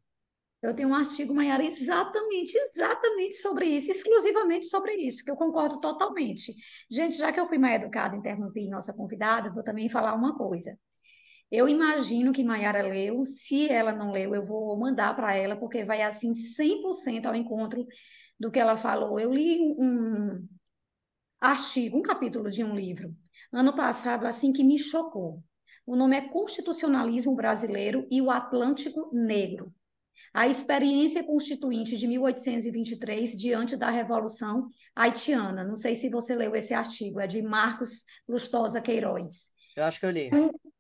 Eu 0.62 0.76
tenho 0.76 0.90
um 0.90 0.96
artigo, 0.96 1.34
Maiara, 1.34 1.64
exatamente, 1.64 2.56
exatamente 2.56 3.36
sobre 3.36 3.66
isso, 3.66 3.90
exclusivamente 3.90 4.68
sobre 4.68 4.94
isso, 4.94 5.24
que 5.24 5.32
eu 5.32 5.36
concordo 5.36 5.80
totalmente. 5.80 6.54
Gente, 6.90 7.18
já 7.18 7.32
que 7.32 7.40
eu 7.40 7.48
fui 7.48 7.58
mal 7.58 7.72
educada, 7.72 8.16
interrompi 8.16 8.70
nossa 8.70 8.94
convidada, 8.94 9.52
vou 9.52 9.64
também 9.64 9.90
falar 9.90 10.14
uma 10.14 10.38
coisa. 10.38 10.78
Eu 11.50 11.68
imagino 11.68 12.32
que 12.32 12.44
Maiara 12.44 12.84
leu, 12.84 13.26
se 13.26 13.68
ela 13.70 13.92
não 13.92 14.12
leu, 14.12 14.36
eu 14.36 14.46
vou 14.46 14.78
mandar 14.80 15.16
para 15.16 15.36
ela, 15.36 15.56
porque 15.56 15.84
vai 15.84 16.04
assim 16.04 16.32
100% 16.34 17.26
ao 17.26 17.36
encontro 17.36 17.86
do 18.40 18.52
que 18.52 18.60
ela 18.60 18.78
falou. 18.78 19.20
Eu 19.20 19.34
li 19.34 19.60
um 19.60 20.48
artigo, 21.42 21.98
um 21.98 22.04
capítulo 22.04 22.52
de 22.52 22.64
um 22.64 22.76
livro, 22.76 23.16
ano 23.52 23.76
passado, 23.76 24.26
assim 24.26 24.54
que 24.54 24.64
me 24.64 24.78
chocou. 24.78 25.44
O 25.86 25.96
nome 25.96 26.16
é 26.16 26.22
Constitucionalismo 26.22 27.36
Brasileiro 27.36 28.08
e 28.10 28.22
o 28.22 28.30
Atlântico 28.30 29.10
Negro 29.14 29.74
a 30.34 30.48
experiência 30.48 31.24
constituinte 31.24 31.98
de 31.98 32.08
1823 32.08 33.38
diante 33.38 33.76
da 33.76 33.90
Revolução 33.90 34.70
Haitiana. 34.96 35.64
Não 35.64 35.76
sei 35.76 35.96
se 35.96 36.10
você 36.10 36.36
leu 36.36 36.56
esse 36.56 36.74
artigo, 36.74 37.20
é 37.20 37.28
de 37.28 37.42
Marcos 37.42 38.06
Lustosa 38.28 38.80
Queiroz. 38.80 39.52
Eu 39.76 39.84
acho 39.84 40.00
que 40.00 40.06
eu 40.06 40.12
li. 40.12 40.30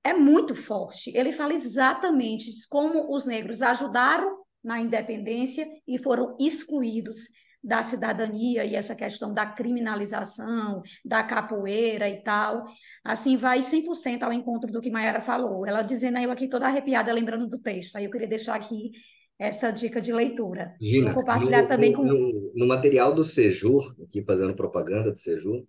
É 0.04 0.14
muito 0.14 0.56
forte. 0.56 1.12
Ele 1.16 1.32
fala 1.32 1.54
exatamente 1.54 2.52
como 2.70 3.14
os 3.14 3.26
negros 3.26 3.62
ajudaram 3.62 4.42
na 4.64 4.80
independência 4.80 5.66
e 5.88 5.98
foram 5.98 6.36
excluídos 6.40 7.18
da 7.64 7.84
cidadania 7.84 8.66
e 8.66 8.76
essa 8.76 8.96
questão 8.96 9.34
da 9.34 9.46
criminalização, 9.46 10.82
da 11.06 11.24
capoeira 11.24 12.10
e 12.10 12.24
tal. 12.24 12.66
Assim, 13.04 13.38
vai 13.38 13.62
100% 13.62 14.24
ao 14.24 14.34
encontro 14.34 14.72
do 14.72 14.82
que 14.82 14.90
Mayara 14.90 15.22
falou. 15.22 15.66
Ela 15.66 15.82
dizendo 15.82 16.18
aí, 16.18 16.24
eu 16.24 16.32
aqui 16.32 16.48
toda 16.48 16.66
arrepiada, 16.66 17.14
lembrando 17.14 17.48
do 17.48 17.60
texto. 17.60 17.96
Aí 17.96 18.06
eu 18.06 18.12
queria 18.12 18.28
deixar 18.28 18.56
aqui 18.56 18.92
essa 19.38 19.72
dica 19.72 20.02
de 20.02 20.12
leitura. 20.12 20.76
Gina, 20.80 21.14
Vou 21.14 21.22
compartilhar 21.22 21.64
no, 21.64 21.68
também 21.68 21.94
com. 21.94 22.04
No, 22.04 22.52
no, 22.56 22.68
material 22.68 23.14
do 23.14 23.24
Sejur, 23.24 23.96
aqui 24.04 24.24
fazendo 24.24 24.56
propaganda 24.56 25.12
do 25.12 25.18
Sejur, 25.18 25.66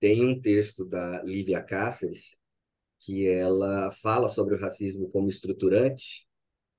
tem 0.00 0.24
um 0.24 0.40
texto 0.40 0.84
da 0.84 1.22
Lívia 1.22 1.62
Cáceres 1.62 2.36
que 3.00 3.26
ela 3.28 3.90
fala 4.02 4.28
sobre 4.28 4.54
o 4.54 4.60
racismo 4.60 5.08
como 5.10 5.28
estruturante 5.28 6.26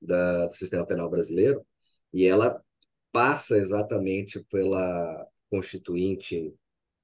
da, 0.01 0.47
do 0.47 0.53
sistema 0.53 0.85
penal 0.85 1.09
brasileiro 1.09 1.65
e 2.13 2.25
ela 2.25 2.61
passa 3.11 3.57
exatamente 3.57 4.43
pela 4.49 5.27
constituinte, 5.49 6.53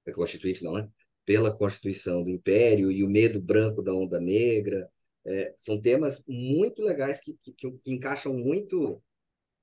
é 0.06 0.12
constituinte 0.12 0.64
não, 0.64 0.74
né? 0.74 0.90
Pela 1.26 1.56
Constituição 1.56 2.24
do 2.24 2.30
Império 2.30 2.92
e 2.92 3.04
o 3.04 3.10
medo 3.10 3.42
branco 3.42 3.82
da 3.82 3.94
onda 3.94 4.20
negra. 4.20 4.90
É, 5.26 5.54
são 5.56 5.82
temas 5.82 6.22
muito 6.28 6.82
legais 6.82 7.22
que, 7.22 7.34
que, 7.42 7.72
que 7.72 7.94
encaixam 7.94 8.34
muito 8.34 9.02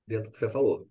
dentro 0.07 0.25
do 0.25 0.31
que 0.31 0.39
você 0.39 0.49
falou. 0.49 0.89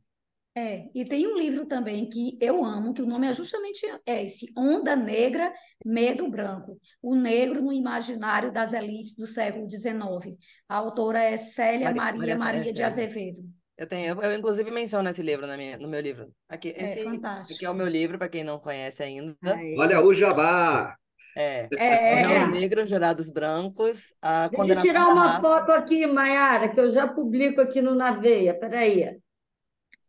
É, 0.55 0.91
e 0.93 1.05
tem 1.05 1.29
um 1.29 1.39
livro 1.39 1.65
também 1.67 2.09
que 2.09 2.37
eu 2.41 2.65
amo, 2.65 2.93
que 2.93 3.01
o 3.01 3.07
nome 3.07 3.29
é 3.29 3.33
justamente 3.33 3.87
esse, 4.05 4.53
Onda 4.57 4.97
Negra, 4.97 5.53
Medo 5.85 6.29
Branco, 6.29 6.79
o 7.01 7.15
negro 7.15 7.63
no 7.63 7.73
imaginário 7.73 8.53
das 8.53 8.73
elites 8.73 9.15
do 9.15 9.27
século 9.29 9.71
XIX. 9.71 10.37
A 10.69 10.77
autora 10.77 11.23
é 11.23 11.37
Célia 11.37 11.95
Maria 11.95 12.37
Maria, 12.37 12.39
Maria, 12.39 12.73
de 12.73 12.83
Azevedo. 12.83 13.43
Eu 13.81 13.87
tenho, 13.87 14.09
eu, 14.09 14.23
eu, 14.23 14.37
inclusive 14.37 14.71
menciono 14.71 15.09
esse 15.09 15.23
livro 15.23 15.47
na 15.47 15.57
minha, 15.57 15.79
no 15.79 15.89
meu 15.89 16.03
livro. 16.03 16.31
Aqui, 16.47 16.69
é 16.77 16.85
esse, 16.85 17.03
fantástico. 17.03 17.55
aqui 17.55 17.65
é 17.65 17.71
o 17.71 17.75
meu 17.75 17.89
livro, 17.89 18.19
para 18.19 18.29
quem 18.29 18.45
não 18.45 18.59
conhece 18.59 19.03
ainda. 19.03 19.35
Olha 19.79 20.05
o 20.05 20.13
Jabá! 20.13 20.95
É. 21.35 21.67
É. 21.79 22.21
é. 22.21 22.47
Negro, 22.47 22.87
Jurados 22.87 23.31
Brancos. 23.31 24.13
A 24.21 24.49
Deixa 24.49 24.75
eu 24.75 24.81
tirar 24.83 25.09
uma 25.09 25.29
raça. 25.29 25.41
foto 25.41 25.73
aqui, 25.73 26.07
Mayara, 26.07 26.69
que 26.69 26.79
eu 26.79 26.91
já 26.91 27.09
publico 27.09 27.63
aqui 27.63 27.81
no 27.81 27.95
Naveia. 27.95 28.53
Peraí. 28.53 29.19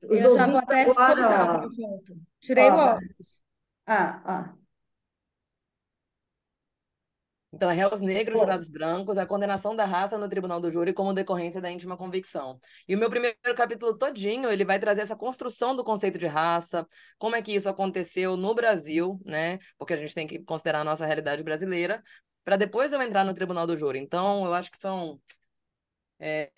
Os 0.03 0.19
eu 0.19 0.35
já 0.35 0.47
vou 0.47 0.57
até 0.57 0.81
agora... 0.81 1.61
Tirei 2.41 2.69
ó, 2.69 2.97
Ah, 3.87 4.21
ah. 4.25 4.53
Então, 7.61 7.69
réus 7.69 8.01
negros, 8.01 8.39
jurados 8.39 8.69
brancos, 8.71 9.19
a 9.19 9.25
condenação 9.27 9.75
da 9.75 9.85
raça 9.85 10.17
no 10.17 10.27
tribunal 10.27 10.59
do 10.59 10.71
júri 10.71 10.93
como 10.93 11.13
decorrência 11.13 11.61
da 11.61 11.69
íntima 11.69 11.95
convicção. 11.95 12.59
E 12.87 12.95
o 12.95 12.97
meu 12.97 13.07
primeiro 13.07 13.37
capítulo 13.55 13.95
todinho, 13.95 14.51
ele 14.51 14.65
vai 14.65 14.79
trazer 14.79 15.01
essa 15.01 15.15
construção 15.15 15.75
do 15.75 15.83
conceito 15.83 16.17
de 16.17 16.25
raça, 16.25 16.87
como 17.19 17.35
é 17.35 17.41
que 17.43 17.53
isso 17.53 17.69
aconteceu 17.69 18.35
no 18.35 18.55
Brasil, 18.55 19.21
né? 19.23 19.59
Porque 19.77 19.93
a 19.93 19.97
gente 19.97 20.15
tem 20.15 20.25
que 20.25 20.39
considerar 20.39 20.79
a 20.81 20.83
nossa 20.83 21.05
realidade 21.05 21.43
brasileira, 21.43 22.01
para 22.43 22.55
depois 22.55 22.93
eu 22.93 23.01
entrar 23.03 23.23
no 23.23 23.35
tribunal 23.35 23.67
do 23.67 23.77
júri. 23.77 23.99
Então, 23.99 24.43
eu 24.43 24.55
acho 24.55 24.71
que 24.71 24.79
são 24.79 25.21
é, 26.19 26.51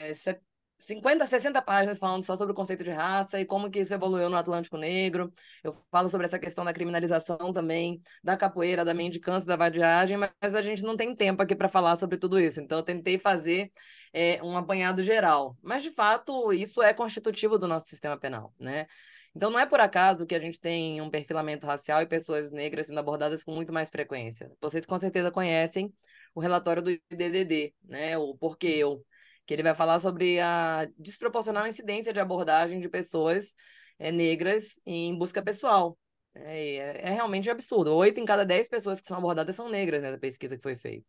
50, 0.85 1.25
60 1.25 1.61
páginas 1.61 1.99
falando 1.99 2.23
só 2.23 2.35
sobre 2.35 2.51
o 2.51 2.55
conceito 2.55 2.83
de 2.83 2.91
raça 2.91 3.39
e 3.39 3.45
como 3.45 3.69
que 3.69 3.79
isso 3.79 3.93
evoluiu 3.93 4.29
no 4.29 4.35
Atlântico 4.35 4.77
Negro. 4.77 5.33
Eu 5.63 5.73
falo 5.89 6.09
sobre 6.09 6.27
essa 6.27 6.37
questão 6.37 6.65
da 6.65 6.73
criminalização 6.73 7.53
também, 7.53 8.01
da 8.23 8.35
capoeira, 8.35 8.83
da 8.83 8.93
mendicância, 8.93 9.47
da 9.47 9.55
vadiagem, 9.55 10.17
mas 10.17 10.55
a 10.55 10.61
gente 10.61 10.83
não 10.83 10.97
tem 10.97 11.15
tempo 11.15 11.41
aqui 11.41 11.55
para 11.55 11.69
falar 11.69 11.95
sobre 11.95 12.17
tudo 12.17 12.39
isso. 12.39 12.59
Então, 12.59 12.79
eu 12.79 12.83
tentei 12.83 13.17
fazer 13.17 13.71
é, 14.13 14.41
um 14.43 14.57
apanhado 14.57 15.01
geral. 15.01 15.57
Mas, 15.61 15.83
de 15.83 15.91
fato, 15.91 16.51
isso 16.51 16.81
é 16.81 16.93
constitutivo 16.93 17.57
do 17.57 17.67
nosso 17.67 17.87
sistema 17.87 18.17
penal, 18.17 18.53
né? 18.59 18.87
Então, 19.35 19.49
não 19.49 19.59
é 19.59 19.65
por 19.65 19.79
acaso 19.79 20.25
que 20.27 20.35
a 20.35 20.39
gente 20.39 20.59
tem 20.59 21.01
um 21.01 21.09
perfilamento 21.09 21.65
racial 21.65 22.01
e 22.01 22.05
pessoas 22.05 22.51
negras 22.51 22.87
sendo 22.87 22.99
abordadas 22.99 23.43
com 23.43 23.51
muito 23.51 23.73
mais 23.73 23.89
frequência. 23.89 24.51
Vocês, 24.61 24.85
com 24.85 24.97
certeza, 24.97 25.31
conhecem 25.31 25.93
o 26.35 26.39
relatório 26.39 26.81
do 26.83 26.91
IDDD, 26.91 27.73
né? 27.83 28.17
O 28.17 28.35
Porquê 28.35 28.67
Eu, 28.67 29.03
que 29.45 29.53
ele 29.53 29.63
vai 29.63 29.75
falar 29.75 29.99
sobre 29.99 30.39
a 30.39 30.87
desproporcional 30.97 31.67
incidência 31.67 32.13
de 32.13 32.19
abordagem 32.19 32.79
de 32.79 32.89
pessoas 32.89 33.55
é, 33.99 34.11
negras 34.11 34.79
em 34.85 35.17
busca 35.17 35.41
pessoal. 35.41 35.97
É, 36.35 36.75
é, 36.77 37.01
é, 37.09 37.09
realmente 37.11 37.49
absurdo. 37.49 37.95
Oito 37.95 38.19
em 38.19 38.25
cada 38.25 38.45
dez 38.45 38.67
pessoas 38.67 38.99
que 38.99 39.07
são 39.07 39.17
abordadas 39.17 39.55
são 39.55 39.69
negras 39.69 40.01
nessa 40.01 40.17
pesquisa 40.17 40.55
que 40.57 40.63
foi 40.63 40.75
feita. 40.75 41.05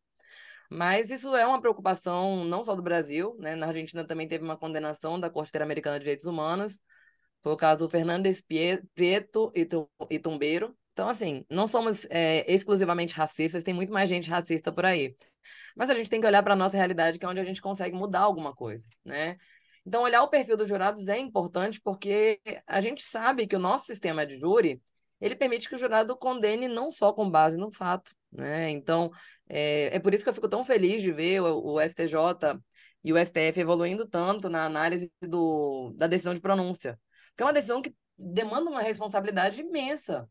Mas 0.70 1.10
isso 1.10 1.34
é 1.36 1.46
uma 1.46 1.60
preocupação 1.60 2.44
não 2.44 2.64
só 2.64 2.74
do 2.74 2.82
Brasil, 2.82 3.36
né? 3.38 3.54
Na 3.54 3.68
Argentina 3.68 4.06
também 4.06 4.28
teve 4.28 4.44
uma 4.44 4.56
condenação 4.56 5.20
da 5.20 5.30
Corte 5.30 5.50
Interamericana 5.50 5.98
de 5.98 6.04
Direitos 6.04 6.26
Humanos. 6.26 6.80
Foi 7.42 7.52
o 7.52 7.56
caso 7.56 7.88
Fernandes 7.88 8.40
Prieto 8.94 9.52
e 10.10 10.18
Tumbeiro. 10.18 10.76
Então, 10.94 11.08
assim, 11.08 11.44
não 11.50 11.66
somos 11.66 12.06
é, 12.08 12.50
exclusivamente 12.50 13.14
racistas, 13.14 13.64
tem 13.64 13.74
muito 13.74 13.92
mais 13.92 14.08
gente 14.08 14.30
racista 14.30 14.72
por 14.72 14.84
aí. 14.84 15.16
Mas 15.76 15.90
a 15.90 15.94
gente 15.94 16.08
tem 16.08 16.20
que 16.20 16.26
olhar 16.26 16.42
para 16.42 16.54
a 16.54 16.56
nossa 16.56 16.76
realidade, 16.76 17.18
que 17.18 17.24
é 17.26 17.28
onde 17.28 17.40
a 17.40 17.44
gente 17.44 17.60
consegue 17.60 17.96
mudar 17.96 18.20
alguma 18.20 18.54
coisa, 18.54 18.88
né? 19.04 19.36
Então, 19.84 20.02
olhar 20.02 20.22
o 20.22 20.28
perfil 20.28 20.56
dos 20.56 20.68
jurados 20.68 21.08
é 21.08 21.18
importante 21.18 21.80
porque 21.80 22.40
a 22.66 22.80
gente 22.80 23.02
sabe 23.02 23.46
que 23.46 23.56
o 23.56 23.58
nosso 23.58 23.86
sistema 23.86 24.24
de 24.24 24.38
júri, 24.38 24.80
ele 25.20 25.34
permite 25.34 25.68
que 25.68 25.74
o 25.74 25.78
jurado 25.78 26.16
condene 26.16 26.68
não 26.68 26.90
só 26.92 27.12
com 27.12 27.28
base 27.28 27.56
no 27.56 27.72
fato, 27.72 28.12
né? 28.30 28.70
Então, 28.70 29.10
é, 29.48 29.96
é 29.96 29.98
por 29.98 30.14
isso 30.14 30.22
que 30.22 30.30
eu 30.30 30.34
fico 30.34 30.48
tão 30.48 30.64
feliz 30.64 31.02
de 31.02 31.10
ver 31.12 31.40
o, 31.42 31.74
o 31.74 31.80
STJ 31.80 32.60
e 33.02 33.12
o 33.12 33.18
STF 33.18 33.58
evoluindo 33.60 34.06
tanto 34.08 34.48
na 34.48 34.64
análise 34.64 35.12
do, 35.20 35.92
da 35.96 36.06
decisão 36.06 36.34
de 36.34 36.40
pronúncia. 36.40 36.98
Porque 37.30 37.42
é 37.42 37.46
uma 37.46 37.52
decisão 37.52 37.82
que 37.82 37.94
demanda 38.16 38.70
uma 38.70 38.80
responsabilidade 38.80 39.60
imensa. 39.60 40.28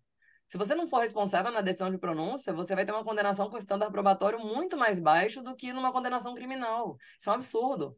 Se 0.53 0.57
você 0.59 0.75
não 0.75 0.85
for 0.85 0.99
responsável 0.99 1.51
na 1.51 1.61
decisão 1.61 1.89
de 1.89 1.97
pronúncia, 1.97 2.53
você 2.53 2.75
vai 2.75 2.85
ter 2.85 2.91
uma 2.91 3.03
condenação 3.03 3.49
com 3.49 3.57
estándar 3.57 3.89
probatório 3.89 4.37
muito 4.37 4.77
mais 4.77 4.99
baixo 4.99 5.41
do 5.41 5.55
que 5.55 5.73
numa 5.73 5.91
condenação 5.91 6.35
criminal. 6.35 6.95
Isso 7.19 7.27
é 7.27 7.33
um 7.33 7.35
absurdo, 7.37 7.97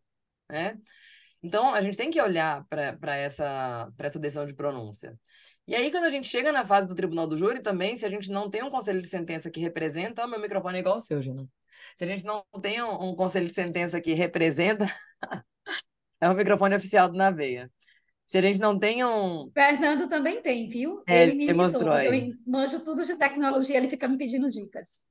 né? 0.50 0.80
Então, 1.44 1.74
a 1.74 1.82
gente 1.82 1.98
tem 1.98 2.10
que 2.10 2.22
olhar 2.22 2.66
para 2.70 3.18
essa, 3.18 3.92
essa 4.00 4.20
decisão 4.20 4.46
de 4.46 4.54
pronúncia. 4.54 5.20
E 5.68 5.76
aí, 5.76 5.92
quando 5.92 6.06
a 6.06 6.10
gente 6.10 6.30
chega 6.30 6.50
na 6.54 6.64
fase 6.64 6.88
do 6.88 6.96
tribunal 6.96 7.28
do 7.28 7.36
júri 7.36 7.62
também, 7.62 7.98
se 7.98 8.06
a 8.06 8.10
gente 8.10 8.32
não 8.32 8.50
tem 8.50 8.64
um 8.64 8.70
conselho 8.70 9.02
de 9.02 9.10
sentença 9.10 9.52
que 9.52 9.60
representa, 9.60 10.26
meu 10.26 10.40
microfone 10.40 10.78
é 10.78 10.80
igual 10.80 10.96
ao 10.96 11.02
seu, 11.02 11.22
Gina. 11.22 11.46
Se 11.98 12.06
a 12.06 12.08
gente 12.08 12.24
não 12.24 12.42
tem 12.62 12.82
um, 12.82 13.10
um 13.10 13.16
conselho 13.18 13.48
de 13.48 13.54
sentença 13.54 14.00
que 14.00 14.14
representa, 14.14 14.86
é 16.22 16.30
o 16.30 16.34
microfone 16.34 16.76
oficial 16.76 17.10
do 17.10 17.18
Na 17.18 17.32
Veia. 17.32 17.70
Se 18.26 18.38
a 18.38 18.42
gente 18.42 18.60
não 18.60 18.78
tem 18.78 19.06
um. 19.06 19.50
Fernando 19.54 20.08
também 20.08 20.42
tem, 20.42 20.68
viu? 20.68 21.04
É, 21.08 21.24
ele 21.24 21.34
me 21.36 21.54
mostrou. 21.54 21.98
Eu 22.00 22.34
manjo 22.46 22.80
tudo 22.80 23.06
de 23.06 23.16
tecnologia, 23.16 23.78
ele 23.78 23.90
fica 23.90 24.08
me 24.08 24.18
pedindo 24.18 24.50
dicas. 24.50 25.06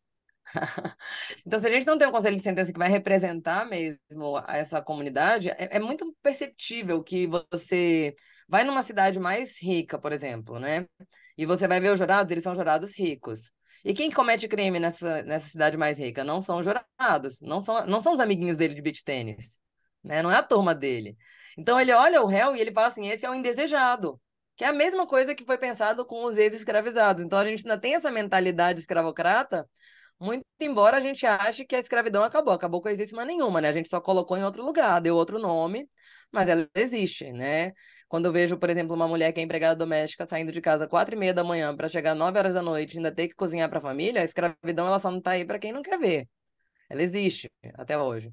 Então, 1.47 1.59
se 1.59 1.67
a 1.67 1.71
gente 1.71 1.87
não 1.87 1.97
tem 1.97 2.07
um 2.09 2.13
conselho 2.13 2.37
de 2.37 2.43
sentença 2.43 2.73
que 2.73 2.79
vai 2.79 2.89
representar 2.89 3.67
mesmo 3.67 4.39
essa 4.47 4.83
comunidade, 4.83 5.51
é, 5.51 5.77
é 5.77 5.79
muito 5.79 6.15
perceptível 6.23 7.03
que 7.03 7.27
você 7.27 8.15
vai 8.49 8.65
numa 8.65 8.83
cidade 8.83 9.19
mais 9.19 9.61
rica, 9.61 9.99
por 9.99 10.13
exemplo, 10.13 10.59
né? 10.59 10.87
E 11.37 11.47
você 11.47 11.67
vai 11.67 11.81
ver 11.81 11.93
os 11.93 11.99
jurados, 11.99 12.31
eles 12.31 12.45
são 12.45 12.55
jurados 12.55 12.97
ricos. 12.97 13.51
E 13.85 13.93
quem 13.93 14.11
comete 14.11 14.49
crime 14.49 14.81
nessa, 14.81 15.23
nessa 15.23 15.49
cidade 15.49 15.77
mais 15.77 15.99
rica? 15.99 16.25
Não 16.25 16.41
são 16.41 16.59
os 16.59 16.65
jurados, 16.65 17.41
não 17.41 17.61
são, 17.61 17.87
não 17.87 18.01
são 18.01 18.15
os 18.15 18.21
amiguinhos 18.21 18.57
dele 18.57 18.75
de 18.75 18.83
beach 18.83 19.05
tênis, 19.05 19.59
né? 20.03 20.23
Não 20.23 20.31
é 20.31 20.37
a 20.37 20.43
turma 20.43 20.75
dele. 20.75 21.17
Então 21.57 21.81
ele 21.81 21.93
olha 21.93 22.23
o 22.23 22.27
réu 22.27 22.55
e 22.57 22.61
ele 22.61 22.73
fala 22.73 22.89
assim: 22.89 23.09
esse 23.09 23.25
é 23.27 23.31
o 23.31 23.35
indesejado, 23.35 24.21
que 24.57 24.65
é 24.65 24.69
a 24.69 24.73
mesma 24.73 25.07
coisa 25.07 25.35
que 25.35 25.45
foi 25.45 25.59
pensado 25.59 26.05
com 26.07 26.25
os 26.25 26.39
ex-escravizados. 26.39 27.25
Então 27.25 27.39
a 27.39 27.45
gente 27.45 27.61
ainda 27.67 27.79
tem 27.81 27.95
essa 27.95 28.11
mentalidade 28.11 28.81
escravocrata, 28.81 29.69
muito 30.19 30.45
embora 30.61 30.97
a 30.97 31.01
gente 31.01 31.27
ache 31.27 31.65
que 31.65 31.77
a 31.77 31.79
escravidão 31.79 32.23
acabou, 32.23 32.53
acabou 32.55 32.81
coisíssima 32.81 33.25
nenhuma, 33.25 33.61
né? 33.61 33.69
A 33.69 33.73
gente 33.73 33.89
só 33.89 34.01
colocou 34.01 34.37
em 34.37 34.45
outro 34.45 34.65
lugar, 34.65 35.01
deu 35.01 35.17
outro 35.17 35.39
nome, 35.39 35.89
mas 36.33 36.49
ela 36.49 36.69
existe, 36.75 37.33
né? 37.33 37.73
Quando 38.09 38.27
eu 38.27 38.33
vejo, 38.33 38.57
por 38.59 38.71
exemplo, 38.71 38.95
uma 38.95 39.09
mulher 39.09 39.33
que 39.33 39.41
é 39.41 39.43
empregada 39.43 39.77
doméstica 39.77 40.27
saindo 40.27 40.53
de 40.53 40.61
casa 40.61 40.87
quatro 40.87 41.15
e 41.15 41.19
meia 41.19 41.35
da 41.35 41.43
manhã 41.43 41.77
para 41.77 41.89
chegar 41.89 42.15
nove 42.15 42.39
horas 42.39 42.55
da 42.55 42.63
noite 42.63 42.95
e 42.95 42.97
ainda 42.99 43.13
ter 43.15 43.29
que 43.29 43.35
cozinhar 43.35 43.69
para 43.69 43.79
a 43.79 43.83
família, 43.83 44.21
a 44.21 44.25
escravidão 44.25 44.87
ela 44.87 44.99
só 44.99 45.11
não 45.11 45.19
está 45.19 45.33
aí 45.33 45.45
para 45.45 45.59
quem 45.59 45.73
não 45.73 45.83
quer 45.83 45.99
ver. 45.99 46.29
Ela 46.89 47.03
existe 47.03 47.51
até 47.75 47.99
hoje. 47.99 48.33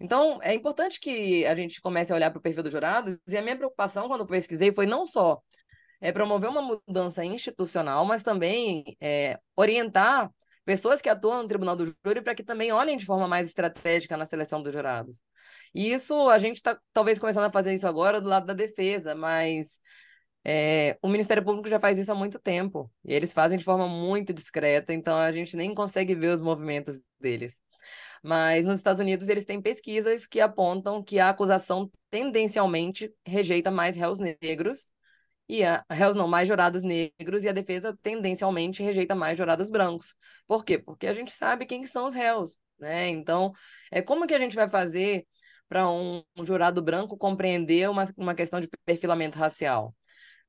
Então, 0.00 0.38
é 0.42 0.54
importante 0.54 1.00
que 1.00 1.44
a 1.46 1.54
gente 1.54 1.80
comece 1.80 2.12
a 2.12 2.16
olhar 2.16 2.30
para 2.30 2.38
o 2.38 2.42
perfil 2.42 2.62
dos 2.62 2.72
jurados, 2.72 3.18
e 3.26 3.36
a 3.36 3.42
minha 3.42 3.56
preocupação 3.56 4.08
quando 4.08 4.26
pesquisei 4.26 4.72
foi 4.72 4.86
não 4.86 5.04
só 5.04 5.42
é, 6.00 6.12
promover 6.12 6.48
uma 6.50 6.62
mudança 6.62 7.24
institucional, 7.24 8.04
mas 8.04 8.22
também 8.22 8.96
é, 9.00 9.38
orientar 9.56 10.30
pessoas 10.64 11.00
que 11.00 11.08
atuam 11.08 11.42
no 11.42 11.48
tribunal 11.48 11.74
do 11.74 11.86
júri 12.04 12.22
para 12.22 12.34
que 12.34 12.42
também 12.44 12.70
olhem 12.72 12.96
de 12.96 13.06
forma 13.06 13.26
mais 13.26 13.46
estratégica 13.48 14.16
na 14.16 14.26
seleção 14.26 14.62
dos 14.62 14.72
jurados. 14.72 15.16
E 15.74 15.90
isso, 15.92 16.28
a 16.28 16.38
gente 16.38 16.56
está 16.56 16.78
talvez 16.92 17.18
começando 17.18 17.44
a 17.44 17.50
fazer 17.50 17.74
isso 17.74 17.86
agora 17.88 18.20
do 18.20 18.28
lado 18.28 18.46
da 18.46 18.54
defesa, 18.54 19.14
mas 19.14 19.80
é, 20.44 20.96
o 21.02 21.08
Ministério 21.08 21.44
Público 21.44 21.68
já 21.68 21.80
faz 21.80 21.98
isso 21.98 22.12
há 22.12 22.14
muito 22.14 22.38
tempo, 22.38 22.90
e 23.04 23.12
eles 23.12 23.32
fazem 23.32 23.58
de 23.58 23.64
forma 23.64 23.88
muito 23.88 24.32
discreta, 24.32 24.92
então 24.94 25.16
a 25.16 25.32
gente 25.32 25.56
nem 25.56 25.74
consegue 25.74 26.14
ver 26.14 26.32
os 26.32 26.42
movimentos 26.42 27.00
deles. 27.20 27.60
Mas 28.22 28.64
nos 28.64 28.76
Estados 28.78 29.00
Unidos 29.00 29.28
eles 29.28 29.44
têm 29.44 29.60
pesquisas 29.60 30.26
que 30.26 30.40
apontam 30.40 31.02
que 31.02 31.18
a 31.18 31.30
acusação 31.30 31.90
tendencialmente 32.10 33.12
rejeita 33.24 33.70
mais 33.70 33.96
réus 33.96 34.18
negros 34.18 34.90
e 35.48 35.64
a 35.64 35.84
réus 35.90 36.14
não, 36.14 36.28
mais 36.28 36.46
jurados 36.46 36.82
negros 36.82 37.42
e 37.44 37.48
a 37.48 37.52
defesa 37.52 37.96
tendencialmente 38.02 38.82
rejeita 38.82 39.14
mais 39.14 39.38
jurados 39.38 39.70
brancos. 39.70 40.14
Por 40.46 40.64
quê? 40.64 40.78
Porque 40.78 41.06
a 41.06 41.12
gente 41.12 41.32
sabe 41.32 41.64
quem 41.66 41.84
são 41.86 42.06
os 42.06 42.14
réus, 42.14 42.58
né? 42.78 43.08
Então, 43.08 43.52
é 43.90 44.02
como 44.02 44.26
que 44.26 44.34
a 44.34 44.38
gente 44.38 44.54
vai 44.54 44.68
fazer 44.68 45.26
para 45.68 45.88
um, 45.90 46.22
um, 46.36 46.44
jurado 46.44 46.82
branco 46.82 47.16
compreender 47.16 47.88
uma, 47.88 48.04
uma 48.16 48.34
questão 48.34 48.60
de 48.60 48.68
perfilamento 48.84 49.38
racial? 49.38 49.94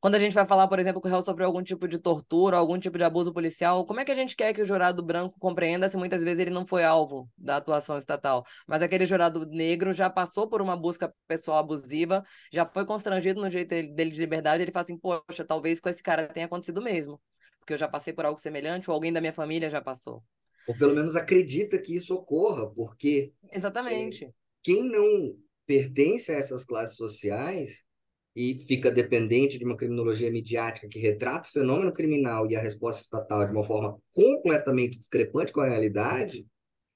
Quando 0.02 0.16
a 0.16 0.20
gente 0.20 0.34
vai 0.34 0.46
falar, 0.46 0.66
por 0.70 0.80
exemplo, 0.80 1.02
que 1.02 1.08
o 1.10 1.12
réu 1.12 1.22
sofreu 1.22 1.48
algum 1.48 1.62
tipo 1.62 1.86
de 1.86 2.00
tortura, 2.00 2.56
algum 2.56 2.80
tipo 2.80 2.98
de 2.98 3.04
abuso 3.04 3.34
policial, 3.34 3.86
como 3.86 4.00
é 4.00 4.06
que 4.06 4.12
a 4.12 4.16
gente 4.16 4.34
quer 4.34 4.54
que 4.54 4.62
o 4.62 4.66
jurado 4.66 5.04
branco 5.04 5.38
compreenda 5.38 5.90
se 5.90 5.98
muitas 5.98 6.24
vezes 6.24 6.40
ele 6.40 6.52
não 6.52 6.66
foi 6.66 6.86
alvo 6.86 7.30
da 7.38 7.58
atuação 7.58 7.98
estatal? 7.98 8.46
Mas 8.66 8.82
aquele 8.82 9.06
jurado 9.06 9.46
negro 9.46 9.92
já 9.92 10.10
passou 10.10 10.48
por 10.48 10.62
uma 10.62 10.78
busca 10.78 11.14
pessoal 11.28 11.58
abusiva, 11.58 12.24
já 12.52 12.66
foi 12.66 12.86
constrangido 12.86 13.42
no 13.42 13.50
jeito 13.50 13.70
dele 13.70 14.12
de 14.12 14.20
liberdade, 14.20 14.64
ele 14.64 14.72
fala 14.72 14.84
assim, 14.84 14.98
poxa, 14.98 15.44
talvez 15.46 15.82
com 15.82 15.90
esse 15.90 16.02
cara 16.02 16.30
tenha 16.30 16.46
acontecido 16.46 16.82
mesmo, 16.82 17.20
porque 17.60 17.74
eu 17.74 17.78
já 17.78 17.88
passei 17.90 18.14
por 18.14 18.26
algo 18.26 18.40
semelhante 18.40 18.90
ou 18.90 18.94
alguém 18.94 19.12
da 19.12 19.20
minha 19.20 19.34
família 19.34 19.70
já 19.70 19.82
passou. 19.82 20.24
Ou 20.66 20.78
pelo 20.78 20.96
menos 20.96 21.18
acredita 21.18 21.78
que 21.78 21.94
isso 21.94 22.16
ocorra, 22.16 22.70
porque... 22.70 23.34
Exatamente. 23.52 24.24
É, 24.24 24.30
quem 24.64 24.84
não 24.84 25.36
pertence 25.66 26.32
a 26.32 26.36
essas 26.36 26.64
classes 26.64 26.96
sociais 26.96 27.89
e 28.40 28.64
fica 28.66 28.90
dependente 28.90 29.60
de 29.60 29.66
uma 29.66 29.76
criminologia 29.76 30.32
midiática 30.32 30.88
que 30.88 30.98
retrata 30.98 31.50
o 31.50 31.52
fenômeno 31.52 31.92
criminal 31.92 32.50
e 32.50 32.56
a 32.56 32.62
resposta 32.62 33.02
estatal 33.02 33.46
de 33.46 33.52
uma 33.52 33.66
forma 33.66 34.00
completamente 34.14 34.98
discrepante 34.98 35.52
com 35.52 35.60
a 35.60 35.68
realidade, 35.68 36.48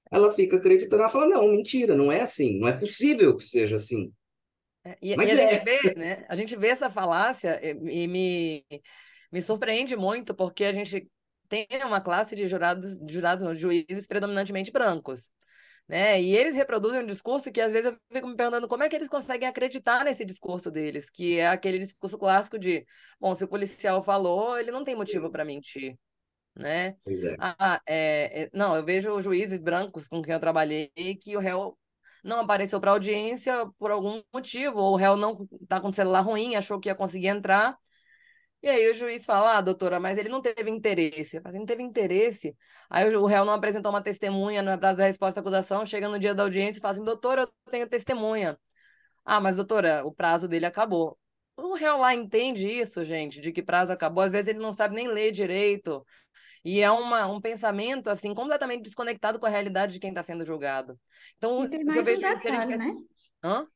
ela 0.10 0.34
fica 0.34 0.56
acreditando, 0.56 1.02
ela 1.02 1.12
fala, 1.12 1.28
não, 1.28 1.50
mentira, 1.50 1.98
não 1.98 2.10
é 2.10 2.22
assim, 2.22 2.58
não 2.58 2.70
é 2.70 2.72
possível 2.72 3.36
que 3.36 3.46
seja 3.46 3.76
assim. 3.76 4.10
É, 4.86 4.98
e, 5.02 5.18
Mas 5.18 5.28
e 5.28 5.32
a, 5.34 5.44
é. 5.44 5.52
gente 5.52 5.66
vê, 5.66 5.96
né? 5.96 6.26
a 6.30 6.36
gente 6.38 6.56
vê 6.56 6.68
essa 6.70 6.90
falácia 6.90 7.60
e, 7.62 8.04
e 8.04 8.08
me, 8.08 8.66
me 9.30 9.42
surpreende 9.42 9.98
muito, 9.98 10.34
porque 10.34 10.64
a 10.64 10.72
gente 10.72 11.12
tem 11.50 11.68
uma 11.84 12.00
classe 12.00 12.38
de 12.38 12.48
jurados, 12.48 12.98
jurados, 13.06 13.60
juízes 13.60 14.08
predominantemente 14.08 14.72
brancos 14.72 15.30
né? 15.88 16.22
E 16.22 16.36
eles 16.36 16.56
reproduzem 16.56 17.02
um 17.02 17.06
discurso 17.06 17.52
que 17.52 17.62
às 17.62 17.72
vezes 17.72 17.92
eu 17.92 17.98
fico 18.12 18.28
me 18.28 18.36
perguntando 18.36 18.68
como 18.68 18.84
é 18.84 18.90
que 18.90 18.96
eles 18.96 19.10
conseguem 19.10 19.48
acreditar 19.48 20.04
nesse 20.04 20.26
discurso 20.26 20.72
deles, 20.72 21.10
que 21.10 21.40
é 21.40 21.48
aquele 21.48 21.80
discurso 21.80 22.18
clássico 22.18 22.58
de, 22.58 22.86
bom, 23.20 23.36
se 23.36 23.44
o 23.44 23.48
policial 23.48 24.04
falou, 24.04 24.58
ele 24.58 24.72
não 24.72 24.84
tem 24.84 24.96
motivo 24.96 25.30
para 25.30 25.46
mentir, 25.46 25.98
né? 26.56 26.96
Pois 27.04 27.24
é. 27.24 27.36
Ah, 27.40 27.82
é, 27.86 28.44
é, 28.44 28.50
não, 28.54 28.76
eu 28.76 28.84
vejo 28.84 29.22
juízes 29.22 29.62
brancos 29.62 30.08
com 30.08 30.22
quem 30.22 30.34
eu 30.34 30.40
trabalhei 30.40 30.90
que 31.22 31.36
o 31.36 31.40
réu 31.40 31.78
não 32.24 32.40
apareceu 32.40 32.80
para 32.80 32.92
audiência 32.92 33.66
por 33.78 33.92
algum 33.92 34.24
motivo, 34.34 34.80
ou 34.80 34.94
o 34.94 34.96
réu 34.96 35.18
não 35.18 35.48
está 35.62 35.82
com 35.82 35.90
o 35.90 35.94
celular 35.94 36.22
ruim, 36.22 36.56
achou 36.56 36.80
que 36.80 36.88
ia 36.88 36.96
conseguir 36.96 37.28
entrar, 37.28 37.78
e 38.64 38.70
aí 38.70 38.90
o 38.90 38.94
juiz 38.94 39.26
fala, 39.26 39.58
ah, 39.58 39.62
doutora, 39.62 40.00
mas 40.00 40.18
ele 40.18 40.30
não 40.30 40.42
teve 40.42 40.72
interesse. 40.72 41.42
Assim, 41.44 41.60
não 41.60 41.66
teve 41.66 41.84
interesse. 41.84 42.56
Aí 42.90 43.14
o 43.14 43.26
réu 43.26 43.44
não 43.44 43.52
apresentou 43.52 43.92
uma 43.92 44.02
testemunha 44.02 44.62
no 44.62 44.78
prazo 44.80 45.00
da 45.00 45.04
resposta 45.06 45.40
à 45.40 45.42
acusação, 45.42 45.86
chega 45.86 46.08
no 46.08 46.18
dia 46.18 46.34
da 46.34 46.44
audiência 46.44 46.80
e 46.80 46.82
fala 46.82 46.94
assim, 46.94 47.04
doutora, 47.04 47.42
eu 47.42 47.72
tenho 47.72 47.90
testemunha. 47.90 48.58
Ah, 49.26 49.42
mas 49.42 49.58
doutora, 49.58 50.06
o 50.06 50.14
prazo 50.14 50.48
dele 50.48 50.66
acabou. 50.66 51.20
O 51.58 51.76
réu 51.76 51.98
lá 51.98 52.16
entende 52.16 52.66
isso, 52.66 53.04
gente, 53.04 53.42
de 53.42 53.52
que 53.52 53.62
prazo 53.62 53.92
acabou. 53.92 54.24
Às 54.24 54.32
vezes 54.32 54.48
ele 54.48 54.60
não 54.60 54.72
sabe 54.72 54.96
nem 54.96 55.10
ler 55.10 55.34
direito. 55.34 56.06
E 56.64 56.80
é 56.80 56.90
uma, 56.90 57.28
um 57.28 57.42
pensamento, 57.42 58.10
assim, 58.10 58.34
completamente 58.34 58.84
desconectado 58.84 59.38
com 59.40 59.46
a 59.46 59.50
realidade 59.50 59.92
de 59.92 60.00
quem 60.00 60.10
está 60.12 60.24
sendo 60.24 60.46
julgado. 60.46 60.98
Então, 61.38 61.66
e 61.66 61.70
tem 61.70 61.84
mais 61.84 62.00
um 62.00 62.04
detalhe, 62.04 62.78
né? 62.78 62.94
Hã? 63.44 63.68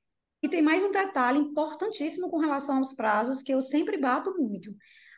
E 0.48 0.50
tem 0.50 0.62
mais 0.62 0.82
um 0.82 0.94
detalhe 0.94 1.40
importantíssimo 1.40 2.30
com 2.30 2.38
relação 2.38 2.78
aos 2.78 2.94
prazos 2.94 3.44
que 3.44 3.54
eu 3.54 3.60
sempre 3.60 3.98
bato 3.98 4.34
muito. 4.38 4.74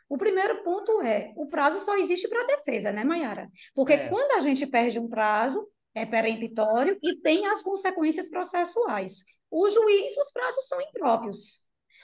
O 0.08 0.18
primeiro 0.18 0.64
ponto 0.64 1.00
é: 1.02 1.32
o 1.36 1.46
prazo 1.46 1.78
só 1.84 1.96
existe 1.96 2.26
para 2.26 2.42
a 2.42 2.46
defesa, 2.46 2.90
né, 2.90 3.04
Mayara? 3.04 3.48
Porque 3.72 3.92
é. 3.92 4.08
quando 4.08 4.32
a 4.32 4.40
gente 4.40 4.66
perde 4.66 4.98
um 4.98 5.08
prazo, 5.08 5.64
é 5.94 6.04
peremptório 6.04 6.98
e 7.00 7.14
tem 7.14 7.46
as 7.46 7.62
consequências 7.62 8.28
processuais. 8.28 9.22
O 9.48 9.70
juiz, 9.70 10.16
os 10.16 10.32
prazos 10.32 10.66
são 10.66 10.80
impróprios. 10.80 11.60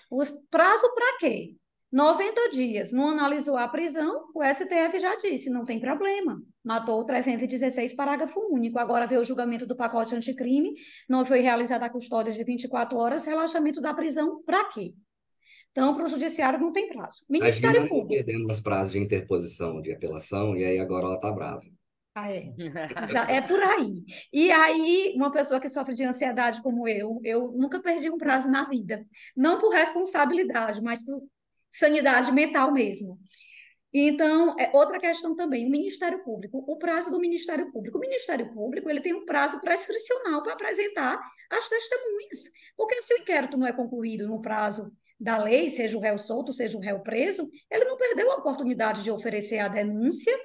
Os 0.08 0.30
prazo 0.48 0.88
para 0.94 1.18
quê? 1.18 1.56
90 1.90 2.50
dias. 2.50 2.92
Não 2.92 3.10
analisou 3.10 3.56
a 3.56 3.66
prisão, 3.66 4.30
o 4.36 4.44
STF 4.44 5.00
já 5.00 5.16
disse, 5.16 5.50
não 5.50 5.64
tem 5.64 5.80
problema. 5.80 6.40
Matou 6.66 7.04
316, 7.04 7.92
parágrafo 7.92 8.40
único. 8.50 8.76
Agora 8.76 9.06
vê 9.06 9.16
o 9.16 9.22
julgamento 9.22 9.64
do 9.64 9.76
pacote 9.76 10.16
anticrime, 10.16 10.74
não 11.08 11.24
foi 11.24 11.38
realizada 11.38 11.86
a 11.86 11.88
custódia 11.88 12.32
de 12.32 12.42
24 12.42 12.98
horas, 12.98 13.24
relaxamento 13.24 13.80
da 13.80 13.94
prisão, 13.94 14.42
para 14.42 14.64
quê? 14.64 14.92
Então, 15.70 15.94
para 15.94 16.06
o 16.06 16.08
judiciário 16.08 16.58
não 16.58 16.72
tem 16.72 16.88
prazo. 16.88 17.24
Ministério 17.30 17.84
a 17.84 17.88
Público. 17.88 18.08
perdendo 18.08 18.50
os 18.50 18.58
prazos 18.58 18.94
de 18.94 18.98
interposição 18.98 19.80
de 19.80 19.92
apelação, 19.92 20.56
e 20.56 20.64
aí 20.64 20.80
agora 20.80 21.04
ela 21.06 21.14
está 21.14 21.30
brava. 21.30 21.62
Ah, 22.16 22.32
é. 22.32 22.50
é 23.28 23.40
por 23.42 23.62
aí. 23.62 24.02
E 24.32 24.50
aí, 24.50 25.12
uma 25.14 25.30
pessoa 25.30 25.60
que 25.60 25.68
sofre 25.68 25.94
de 25.94 26.02
ansiedade 26.02 26.62
como 26.62 26.88
eu, 26.88 27.20
eu 27.22 27.52
nunca 27.52 27.78
perdi 27.78 28.10
um 28.10 28.18
prazo 28.18 28.50
na 28.50 28.68
vida. 28.68 29.06
Não 29.36 29.60
por 29.60 29.72
responsabilidade, 29.72 30.82
mas 30.82 31.04
por 31.04 31.22
sanidade 31.70 32.32
mental 32.32 32.72
mesmo. 32.72 33.20
Então, 33.98 34.54
é 34.58 34.70
outra 34.74 34.98
questão 34.98 35.34
também, 35.34 35.66
o 35.66 35.70
Ministério 35.70 36.22
Público, 36.22 36.62
o 36.68 36.76
prazo 36.76 37.10
do 37.10 37.18
Ministério 37.18 37.72
Público. 37.72 37.96
O 37.96 38.00
Ministério 38.00 38.52
Público 38.52 38.90
ele 38.90 39.00
tem 39.00 39.14
um 39.14 39.24
prazo 39.24 39.58
prescricional 39.58 40.42
para 40.42 40.52
apresentar 40.52 41.18
as 41.48 41.66
testemunhas. 41.66 42.42
Porque 42.76 43.00
se 43.00 43.14
o 43.14 43.16
inquérito 43.16 43.56
não 43.56 43.66
é 43.66 43.72
concluído 43.72 44.28
no 44.28 44.42
prazo 44.42 44.92
da 45.18 45.42
lei, 45.42 45.70
seja 45.70 45.96
o 45.96 46.00
réu 46.00 46.18
solto, 46.18 46.52
seja 46.52 46.76
o 46.76 46.80
réu 46.80 47.00
preso, 47.00 47.48
ele 47.70 47.86
não 47.86 47.96
perdeu 47.96 48.30
a 48.30 48.36
oportunidade 48.36 49.02
de 49.02 49.10
oferecer 49.10 49.60
a 49.60 49.68
denúncia 49.68 50.38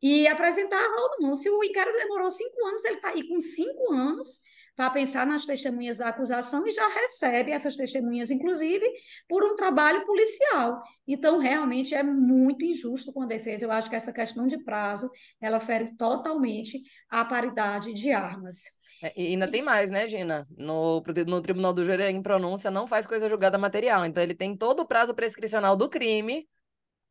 e 0.00 0.26
apresentar 0.26 0.82
a 0.82 1.16
denúncia. 1.18 1.52
O 1.52 1.62
inquérito 1.62 1.98
demorou 1.98 2.30
cinco 2.30 2.64
anos, 2.64 2.82
ele 2.82 2.94
está 2.94 3.10
aí 3.10 3.28
com 3.28 3.38
cinco 3.40 3.92
anos 3.92 4.40
para 4.76 4.90
pensar 4.90 5.26
nas 5.26 5.46
testemunhas 5.46 5.96
da 5.96 6.08
acusação 6.08 6.66
e 6.66 6.70
já 6.70 6.86
recebe 6.86 7.50
essas 7.50 7.76
testemunhas, 7.76 8.30
inclusive, 8.30 8.86
por 9.26 9.42
um 9.42 9.56
trabalho 9.56 10.04
policial. 10.04 10.82
Então, 11.08 11.38
realmente 11.38 11.94
é 11.94 12.02
muito 12.02 12.64
injusto 12.64 13.12
com 13.12 13.22
a 13.22 13.26
defesa. 13.26 13.64
Eu 13.64 13.72
acho 13.72 13.88
que 13.88 13.96
essa 13.96 14.12
questão 14.12 14.46
de 14.46 14.62
prazo, 14.62 15.10
ela 15.40 15.58
fere 15.58 15.96
totalmente 15.96 16.82
a 17.08 17.24
paridade 17.24 17.94
de 17.94 18.12
armas. 18.12 18.64
É, 19.02 19.12
e 19.16 19.28
ainda 19.28 19.50
tem 19.50 19.62
mais, 19.62 19.90
né, 19.90 20.06
Gina? 20.06 20.46
No, 20.56 21.02
no 21.26 21.40
Tribunal 21.40 21.72
do 21.72 21.84
Júri, 21.84 22.04
em 22.04 22.22
pronúncia, 22.22 22.70
não 22.70 22.86
faz 22.86 23.06
coisa 23.06 23.28
julgada 23.28 23.56
material. 23.56 24.04
Então, 24.04 24.22
ele 24.22 24.34
tem 24.34 24.54
todo 24.54 24.80
o 24.80 24.86
prazo 24.86 25.14
prescricional 25.14 25.74
do 25.74 25.88
crime 25.88 26.46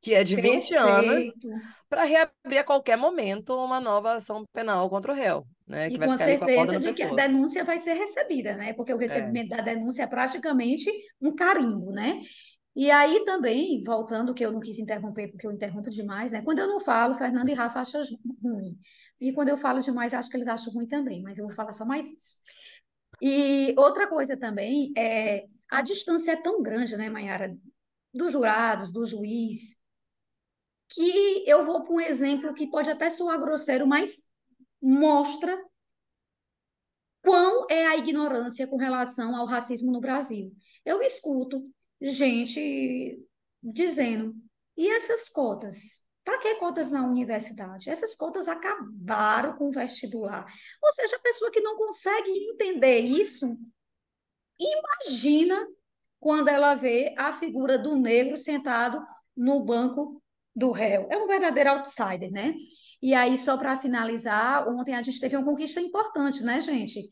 que 0.02 0.14
é 0.14 0.24
de 0.24 0.36
20 0.36 0.70
Perfeito. 0.70 0.78
anos, 0.78 1.34
para 1.90 2.04
reabrir 2.04 2.60
a 2.60 2.64
qualquer 2.64 2.96
momento 2.96 3.56
uma 3.56 3.80
nova 3.80 4.14
ação 4.14 4.46
penal 4.54 4.88
contra 4.88 5.12
o 5.12 5.16
réu. 5.16 5.48
Né, 5.68 5.90
e 5.90 5.98
com 5.98 6.16
certeza 6.16 6.80
de 6.80 6.94
que 6.94 7.02
a 7.02 7.14
denúncia 7.16 7.64
vai 7.64 7.80
ser 7.80 7.94
recebida, 7.94 8.56
né? 8.56 8.74
Porque 8.74 8.94
o 8.94 8.98
é. 8.98 9.00
recebimento 9.00 9.54
é. 9.54 9.58
da 9.58 9.64
denúncia 9.64 10.04
é 10.04 10.08
praticamente 10.08 10.92
um 11.20 11.34
carimbo, 11.34 11.92
né? 11.92 12.22
E 12.76 12.92
aí 12.92 13.24
também, 13.26 13.82
voltando, 13.82 14.34
que 14.34 14.46
eu 14.46 14.52
não 14.52 14.60
quis 14.60 14.78
interromper, 14.78 15.30
porque 15.30 15.48
eu 15.48 15.52
interrompo 15.52 15.90
demais, 15.90 16.32
né? 16.34 16.42
Quando 16.44 16.60
eu 16.60 16.68
não 16.68 16.80
falo, 16.80 17.16
Fernando 17.16 17.50
e 17.50 17.54
Rafa 17.54 17.80
acham 17.80 18.04
ruim. 18.44 18.78
E 19.20 19.34
quando 19.34 19.50
eu 19.50 19.58
falo 19.58 19.80
demais, 19.80 20.14
acho 20.14 20.30
que 20.30 20.38
eles 20.38 20.48
acham 20.48 20.74
ruim 20.74 20.86
também, 20.86 21.22
mas 21.22 21.38
eu 21.38 21.46
vou 21.46 21.56
falar 21.56 21.72
só 21.72 21.86
mais 21.86 22.06
isso. 22.12 22.36
E 23.22 23.74
outra 23.78 24.08
coisa 24.08 24.38
também 24.38 24.92
é 24.96 25.46
a 25.72 25.82
distância 25.82 26.34
é 26.34 26.36
tão 26.36 26.62
grande, 26.62 26.96
né, 26.98 27.10
Mayara, 27.10 27.58
dos 28.14 28.34
jurados, 28.34 28.92
do 28.92 29.06
juiz, 29.06 29.80
que 30.90 31.44
eu 31.48 31.66
vou 31.66 31.84
para 31.84 31.94
um 31.94 32.00
exemplo 32.00 32.54
que 32.54 32.68
pode 32.68 32.90
até 32.90 33.10
soar 33.10 33.40
grosseiro, 33.40 33.88
mas 33.88 34.25
mostra 34.86 35.60
quão 37.24 37.66
é 37.72 37.88
a 37.88 37.98
ignorância 37.98 38.68
com 38.68 38.78
relação 38.78 39.36
ao 39.36 39.48
racismo 39.48 39.92
no 39.92 40.00
Brasil. 40.00 40.56
Eu 40.86 41.02
escuto 41.02 41.68
gente 42.00 43.20
dizendo, 43.64 44.36
e 44.78 44.88
essas 44.88 45.28
cotas? 45.28 46.04
Para 46.24 46.38
que 46.38 46.56
cotas 46.56 46.92
na 46.92 47.04
universidade? 47.04 47.90
Essas 47.90 48.16
cotas 48.16 48.48
acabaram 48.48 49.58
com 49.58 49.70
o 49.70 49.72
vestibular. 49.72 50.46
Ou 50.84 50.92
seja, 50.92 51.16
a 51.16 51.22
pessoa 51.22 51.50
que 51.50 51.62
não 51.62 51.76
consegue 51.76 52.30
entender 52.30 53.00
isso, 53.00 53.58
imagina 54.60 55.68
quando 56.20 56.50
ela 56.50 56.76
vê 56.76 57.16
a 57.18 57.34
figura 57.34 57.78
do 57.78 57.96
negro 57.96 58.38
sentado 58.38 59.04
no 59.36 59.64
banco 59.64 60.22
do 60.56 60.72
réu. 60.72 61.08
É 61.10 61.18
um 61.18 61.28
verdadeiro 61.28 61.72
outsider, 61.72 62.32
né? 62.32 62.54
E 63.02 63.14
aí, 63.14 63.38
só 63.38 63.58
para 63.58 63.78
finalizar, 63.78 64.68
ontem 64.68 64.96
a 64.96 65.02
gente 65.02 65.20
teve 65.20 65.36
uma 65.36 65.46
conquista 65.46 65.82
importante, 65.82 66.44
né, 66.44 66.60
gente? 66.60 67.08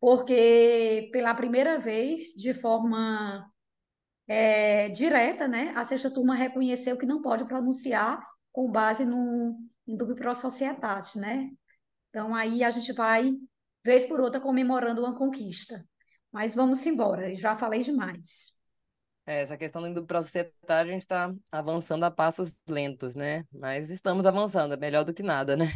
Porque 0.00 1.08
pela 1.12 1.34
primeira 1.34 1.78
vez, 1.78 2.34
de 2.36 2.54
forma 2.54 3.46
é, 4.26 4.88
direta, 4.90 5.48
né, 5.48 5.72
a 5.76 5.84
sexta 5.84 6.10
turma 6.10 6.34
reconheceu 6.34 6.96
que 6.96 7.06
não 7.06 7.22
pode 7.22 7.44
pronunciar 7.46 8.20
com 8.52 8.70
base 8.70 9.04
no 9.04 9.58
em 9.86 9.96
dubio 9.96 10.14
pro 10.14 10.34
societate, 10.34 11.18
né? 11.18 11.50
Então 12.08 12.34
aí 12.34 12.64
a 12.64 12.70
gente 12.70 12.92
vai 12.92 13.32
vez 13.84 14.04
por 14.06 14.20
outra 14.20 14.40
comemorando 14.40 15.02
uma 15.02 15.16
conquista. 15.16 15.84
Mas 16.32 16.54
vamos 16.54 16.84
embora, 16.86 17.34
já 17.36 17.56
falei 17.56 17.82
demais. 17.82 18.53
É, 19.26 19.40
essa 19.40 19.56
questão 19.56 19.92
do 19.92 20.04
para 20.04 20.20
a 20.20 20.84
gente 20.84 21.02
está 21.02 21.34
avançando 21.50 22.04
a 22.04 22.10
passos 22.10 22.52
lentos, 22.68 23.14
né? 23.14 23.46
Mas 23.52 23.90
estamos 23.90 24.26
avançando, 24.26 24.74
é 24.74 24.76
melhor 24.76 25.04
do 25.04 25.14
que 25.14 25.22
nada, 25.22 25.56
né? 25.56 25.66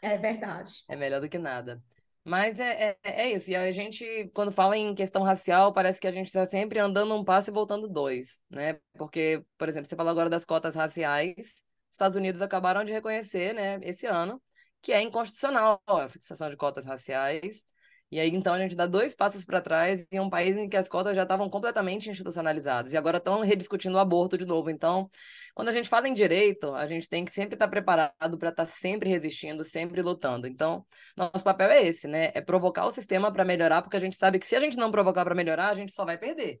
É 0.00 0.18
verdade. 0.18 0.82
É 0.88 0.96
melhor 0.96 1.20
do 1.20 1.28
que 1.28 1.38
nada. 1.38 1.82
Mas 2.24 2.60
é, 2.60 2.96
é, 3.02 3.22
é 3.24 3.32
isso. 3.32 3.50
E 3.50 3.56
a 3.56 3.70
gente, 3.72 4.30
quando 4.34 4.52
fala 4.52 4.76
em 4.76 4.94
questão 4.94 5.22
racial, 5.22 5.72
parece 5.72 6.00
que 6.00 6.06
a 6.06 6.12
gente 6.12 6.26
está 6.26 6.46
sempre 6.46 6.78
andando 6.78 7.14
um 7.14 7.24
passo 7.24 7.50
e 7.50 7.52
voltando 7.52 7.88
dois, 7.88 8.40
né? 8.48 8.78
Porque, 8.94 9.44
por 9.58 9.68
exemplo, 9.68 9.88
você 9.88 9.96
fala 9.96 10.10
agora 10.10 10.30
das 10.30 10.44
cotas 10.44 10.74
raciais, 10.76 11.64
Estados 11.90 12.16
Unidos 12.16 12.40
acabaram 12.40 12.84
de 12.84 12.92
reconhecer, 12.92 13.52
né, 13.54 13.78
esse 13.82 14.06
ano, 14.06 14.42
que 14.80 14.92
é 14.92 15.02
inconstitucional 15.02 15.80
a 15.86 16.08
fixação 16.08 16.48
de 16.48 16.56
cotas 16.56 16.86
raciais. 16.86 17.66
E 18.12 18.20
aí, 18.20 18.28
então, 18.28 18.52
a 18.52 18.58
gente 18.58 18.76
dá 18.76 18.84
dois 18.84 19.14
passos 19.14 19.46
para 19.46 19.58
trás 19.58 20.06
em 20.12 20.20
um 20.20 20.28
país 20.28 20.54
em 20.54 20.68
que 20.68 20.76
as 20.76 20.86
cotas 20.86 21.16
já 21.16 21.22
estavam 21.22 21.48
completamente 21.48 22.10
institucionalizadas 22.10 22.92
e 22.92 22.96
agora 22.98 23.16
estão 23.16 23.40
rediscutindo 23.40 23.96
o 23.96 23.98
aborto 23.98 24.36
de 24.36 24.44
novo. 24.44 24.68
Então, 24.68 25.10
quando 25.54 25.70
a 25.70 25.72
gente 25.72 25.88
fala 25.88 26.06
em 26.06 26.12
direito, 26.12 26.74
a 26.74 26.86
gente 26.86 27.08
tem 27.08 27.24
que 27.24 27.32
sempre 27.32 27.54
estar 27.54 27.64
tá 27.64 27.70
preparado 27.70 28.36
para 28.38 28.50
estar 28.50 28.66
tá 28.66 28.70
sempre 28.70 29.08
resistindo, 29.08 29.64
sempre 29.64 30.02
lutando. 30.02 30.46
Então, 30.46 30.84
nosso 31.16 31.42
papel 31.42 31.70
é 31.70 31.86
esse, 31.88 32.06
né? 32.06 32.30
É 32.34 32.42
provocar 32.42 32.84
o 32.84 32.90
sistema 32.90 33.32
para 33.32 33.46
melhorar, 33.46 33.80
porque 33.80 33.96
a 33.96 34.00
gente 34.00 34.18
sabe 34.18 34.38
que 34.38 34.44
se 34.44 34.56
a 34.56 34.60
gente 34.60 34.76
não 34.76 34.90
provocar 34.90 35.24
para 35.24 35.34
melhorar, 35.34 35.70
a 35.70 35.74
gente 35.74 35.94
só 35.94 36.04
vai 36.04 36.18
perder. 36.18 36.60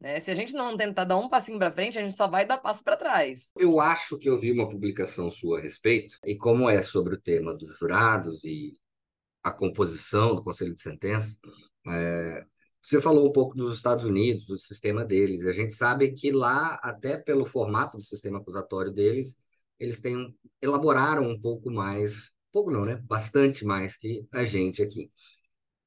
Né? 0.00 0.18
Se 0.18 0.32
a 0.32 0.34
gente 0.34 0.54
não 0.54 0.76
tentar 0.76 1.04
dar 1.04 1.18
um 1.18 1.28
passinho 1.28 1.58
para 1.58 1.70
frente, 1.70 2.00
a 2.00 2.02
gente 2.02 2.16
só 2.16 2.26
vai 2.26 2.44
dar 2.44 2.58
passo 2.58 2.82
para 2.82 2.96
trás. 2.96 3.52
Eu 3.56 3.80
acho 3.80 4.18
que 4.18 4.28
eu 4.28 4.40
vi 4.40 4.50
uma 4.50 4.68
publicação 4.68 5.30
sua 5.30 5.60
a 5.60 5.62
respeito, 5.62 6.16
e 6.26 6.34
como 6.34 6.68
é 6.68 6.82
sobre 6.82 7.14
o 7.14 7.20
tema 7.20 7.54
dos 7.54 7.78
jurados 7.78 8.42
e 8.42 8.74
a 9.42 9.50
composição 9.50 10.34
do 10.34 10.42
Conselho 10.42 10.74
de 10.74 10.82
Sentença, 10.82 11.38
é, 11.86 12.44
você 12.80 13.00
falou 13.00 13.28
um 13.28 13.32
pouco 13.32 13.54
dos 13.54 13.76
Estados 13.76 14.04
Unidos, 14.04 14.46
do 14.46 14.58
sistema 14.58 15.04
deles, 15.04 15.46
a 15.46 15.52
gente 15.52 15.74
sabe 15.74 16.12
que 16.12 16.32
lá, 16.32 16.74
até 16.82 17.16
pelo 17.16 17.44
formato 17.44 17.98
do 17.98 18.02
sistema 18.02 18.38
acusatório 18.38 18.90
deles, 18.90 19.36
eles 19.78 20.00
têm, 20.00 20.34
elaboraram 20.60 21.28
um 21.28 21.38
pouco 21.40 21.70
mais, 21.70 22.32
pouco 22.52 22.70
não, 22.70 22.84
né? 22.84 22.96
Bastante 23.04 23.64
mais 23.64 23.96
que 23.96 24.26
a 24.32 24.44
gente 24.44 24.82
aqui. 24.82 25.10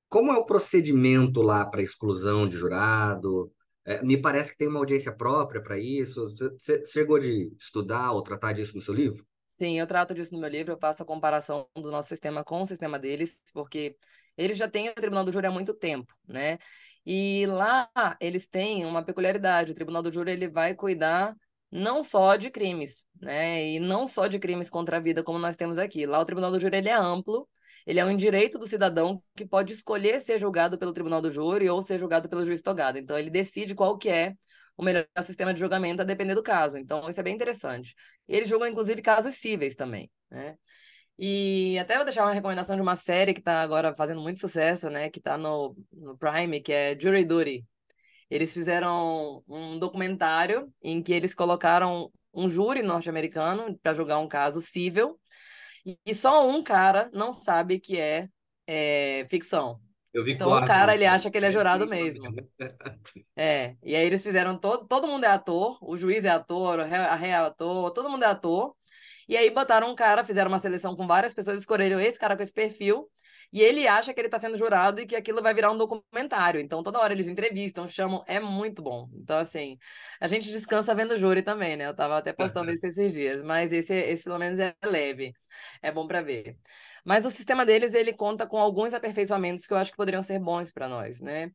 Como 0.10 0.32
é 0.32 0.38
o 0.38 0.46
procedimento 0.46 1.42
lá 1.42 1.66
para 1.66 1.82
exclusão 1.82 2.48
de 2.48 2.58
jurado? 2.58 3.52
É, 3.86 4.04
me 4.04 4.18
parece 4.18 4.52
que 4.52 4.58
tem 4.58 4.68
uma 4.68 4.80
audiência 4.80 5.12
própria 5.12 5.62
para 5.62 5.80
isso. 5.80 6.30
Você 6.58 6.86
chegou 6.86 7.20
de 7.20 7.52
estudar 7.60 8.12
ou 8.12 8.22
tratar 8.24 8.54
disso 8.54 8.76
no 8.76 8.82
seu 8.82 8.94
livro? 8.94 9.26
Sim, 9.64 9.80
eu 9.80 9.88
trato 9.88 10.14
disso 10.14 10.34
no 10.34 10.42
meu 10.42 10.50
livro, 10.50 10.74
eu 10.74 10.78
faço 10.78 11.04
a 11.04 11.06
comparação 11.06 11.70
do 11.74 11.90
nosso 11.90 12.10
sistema 12.10 12.44
com 12.44 12.62
o 12.64 12.68
sistema 12.68 13.00
deles, 13.00 13.42
porque 13.54 13.96
eles 14.38 14.58
já 14.58 14.68
têm 14.70 14.90
o 14.90 14.94
Tribunal 14.94 15.24
do 15.24 15.32
Júri 15.32 15.48
há 15.48 15.52
muito 15.52 15.74
tempo, 15.74 16.14
né? 16.28 16.60
E 17.06 17.46
lá 17.48 17.90
eles 18.20 18.46
têm 18.46 18.84
uma 18.86 19.02
peculiaridade, 19.04 19.72
o 19.72 19.76
Tribunal 19.76 20.02
do 20.04 20.12
Júri 20.12 20.32
ele 20.32 20.50
vai 20.50 20.76
cuidar 20.76 21.34
não 21.72 22.04
só 22.04 22.36
de 22.36 22.50
crimes, 22.50 23.06
né? 23.22 23.64
E 23.66 23.80
não 23.80 24.06
só 24.06 24.28
de 24.28 24.38
crimes 24.38 24.70
contra 24.70 24.98
a 24.98 25.00
vida 25.00 25.24
como 25.24 25.40
nós 25.40 25.56
temos 25.56 25.78
aqui. 25.78 26.06
Lá 26.06 26.20
o 26.20 26.26
Tribunal 26.26 26.52
do 26.52 26.60
Júri 26.60 26.78
ele 26.78 26.90
é 26.90 26.94
amplo, 26.96 27.48
ele 27.86 28.00
é 28.02 28.06
um 28.06 28.18
direito 28.18 28.58
do 28.60 28.68
cidadão 28.68 29.24
que 29.36 29.46
pode 29.46 29.72
escolher 29.72 30.20
ser 30.20 30.40
julgado 30.40 30.78
pelo 30.78 30.92
Tribunal 30.94 31.22
do 31.22 31.32
Júri 31.32 31.70
ou 31.70 31.82
ser 31.82 32.00
julgado 32.00 32.28
pelo 32.28 32.46
juiz 32.46 32.62
togado. 32.62 32.98
Então 32.98 33.18
ele 33.18 33.30
decide 33.30 33.74
qual 33.76 33.98
que 33.98 34.10
é 34.10 34.36
o 34.78 34.84
melhor 34.84 35.06
sistema 35.24 35.54
de 35.54 35.60
julgamento 35.60 36.02
a 36.02 36.06
depender 36.06 36.36
do 36.36 36.44
caso. 36.44 36.78
Então, 36.78 37.10
isso 37.10 37.20
é 37.20 37.24
bem 37.24 37.36
interessante. 37.36 37.96
Eles 38.28 38.50
julgam, 38.50 38.68
inclusive, 38.68 39.02
casos 39.02 39.36
cíveis 39.36 39.76
também, 39.76 40.12
né? 40.30 40.58
E 41.18 41.78
até 41.80 41.96
vou 41.96 42.06
deixar 42.06 42.24
uma 42.24 42.34
recomendação 42.34 42.76
de 42.76 42.82
uma 42.82 42.96
série 42.96 43.34
que 43.34 43.40
está 43.40 43.62
agora 43.62 43.96
fazendo 43.96 44.22
muito 44.22 44.40
sucesso, 44.40 44.90
né? 44.90 45.10
Que 45.10 45.20
está 45.20 45.38
no, 45.38 45.76
no 45.92 46.18
Prime, 46.18 46.62
que 46.62 46.74
é 46.74 46.98
Jury 47.00 47.24
Duty. 47.26 47.66
Eles 48.30 48.52
fizeram 48.54 49.44
um 49.48 49.78
documentário 49.78 50.74
em 50.82 51.04
que 51.04 51.14
eles 51.14 51.36
colocaram 51.36 52.12
um 52.34 52.50
júri 52.50 52.82
norte-americano 52.82 53.78
para 53.80 53.94
julgar 53.94 54.18
um 54.20 54.28
caso 54.28 54.60
cível 54.60 55.20
e 56.06 56.16
só 56.16 56.48
um 56.48 56.64
cara 56.64 57.10
não 57.14 57.34
sabe 57.34 57.80
que 57.80 58.00
é, 58.00 58.30
é 58.66 59.26
ficção. 59.30 59.80
Eu 60.14 60.24
vi 60.24 60.34
então 60.34 60.48
quatro, 60.48 60.66
o 60.66 60.68
cara, 60.68 60.94
ele 60.94 61.06
acha 61.06 61.32
que 61.32 61.38
ele 61.38 61.48
é 61.48 61.52
jurado 61.52 61.88
mesmo. 61.88 62.24
É, 63.36 63.76
e 63.82 63.96
aí 63.96 64.06
eles 64.06 64.22
fizeram 64.22 64.58
todo, 64.58 64.88
todo 64.88 65.08
mundo 65.08 65.24
é 65.24 65.28
ator, 65.28 65.78
o 65.82 65.98
juiz 65.98 66.24
é 66.24 66.30
ator, 66.30 66.80
a 66.80 67.16
ré 67.16 67.30
é 67.30 67.36
ator, 67.36 67.92
todo 67.92 68.10
mundo 68.10 68.24
é 68.24 68.28
ator. 68.28 68.76
E 69.28 69.36
aí 69.36 69.50
botaram 69.50 69.90
um 69.90 69.96
cara, 69.96 70.24
fizeram 70.24 70.50
uma 70.52 70.60
seleção 70.60 70.96
com 70.96 71.08
várias 71.08 71.34
pessoas, 71.34 71.60
escolheram 71.60 72.00
esse 72.00 72.20
cara 72.20 72.36
com 72.36 72.44
esse 72.44 72.54
perfil, 72.54 73.10
e 73.52 73.62
ele 73.62 73.88
acha 73.88 74.14
que 74.14 74.20
ele 74.20 74.28
está 74.28 74.40
sendo 74.40 74.58
jurado 74.58 75.00
e 75.00 75.06
que 75.06 75.16
aquilo 75.16 75.42
vai 75.42 75.54
virar 75.54 75.72
um 75.72 75.78
documentário. 75.78 76.60
Então, 76.60 76.82
toda 76.84 77.00
hora 77.00 77.14
eles 77.14 77.28
entrevistam, 77.28 77.88
chamam, 77.88 78.24
é 78.28 78.40
muito 78.40 78.82
bom. 78.82 79.10
Então, 79.14 79.38
assim, 79.38 79.78
a 80.20 80.28
gente 80.28 80.52
descansa 80.52 80.96
vendo 80.96 81.12
o 81.12 81.18
júri 81.18 81.44
também, 81.44 81.78
né? 81.78 81.86
Eu 81.86 81.92
estava 81.92 82.18
até 82.18 82.34
postando 82.34 82.72
isso 82.72 82.86
esses 82.88 83.14
dias, 83.14 83.44
mas 83.44 83.72
esse, 83.72 83.94
esse 83.94 84.24
pelo 84.24 84.40
menos 84.40 84.60
é 84.60 84.76
leve, 84.84 85.34
é 85.82 85.92
bom 85.92 86.08
para 86.08 86.22
ver. 86.22 86.58
Mas 87.04 87.26
o 87.26 87.32
sistema 87.32 87.66
deles, 87.66 87.94
ele 87.94 88.14
conta 88.14 88.48
com 88.48 88.58
alguns 88.58 88.94
aperfeiçoamentos 88.94 89.68
que 89.68 89.74
eu 89.74 89.78
acho 89.78 89.92
que 89.92 89.98
poderiam 89.98 90.24
ser 90.24 90.40
bons 90.40 90.72
para 90.72 90.88
nós, 90.88 91.20
né? 91.20 91.52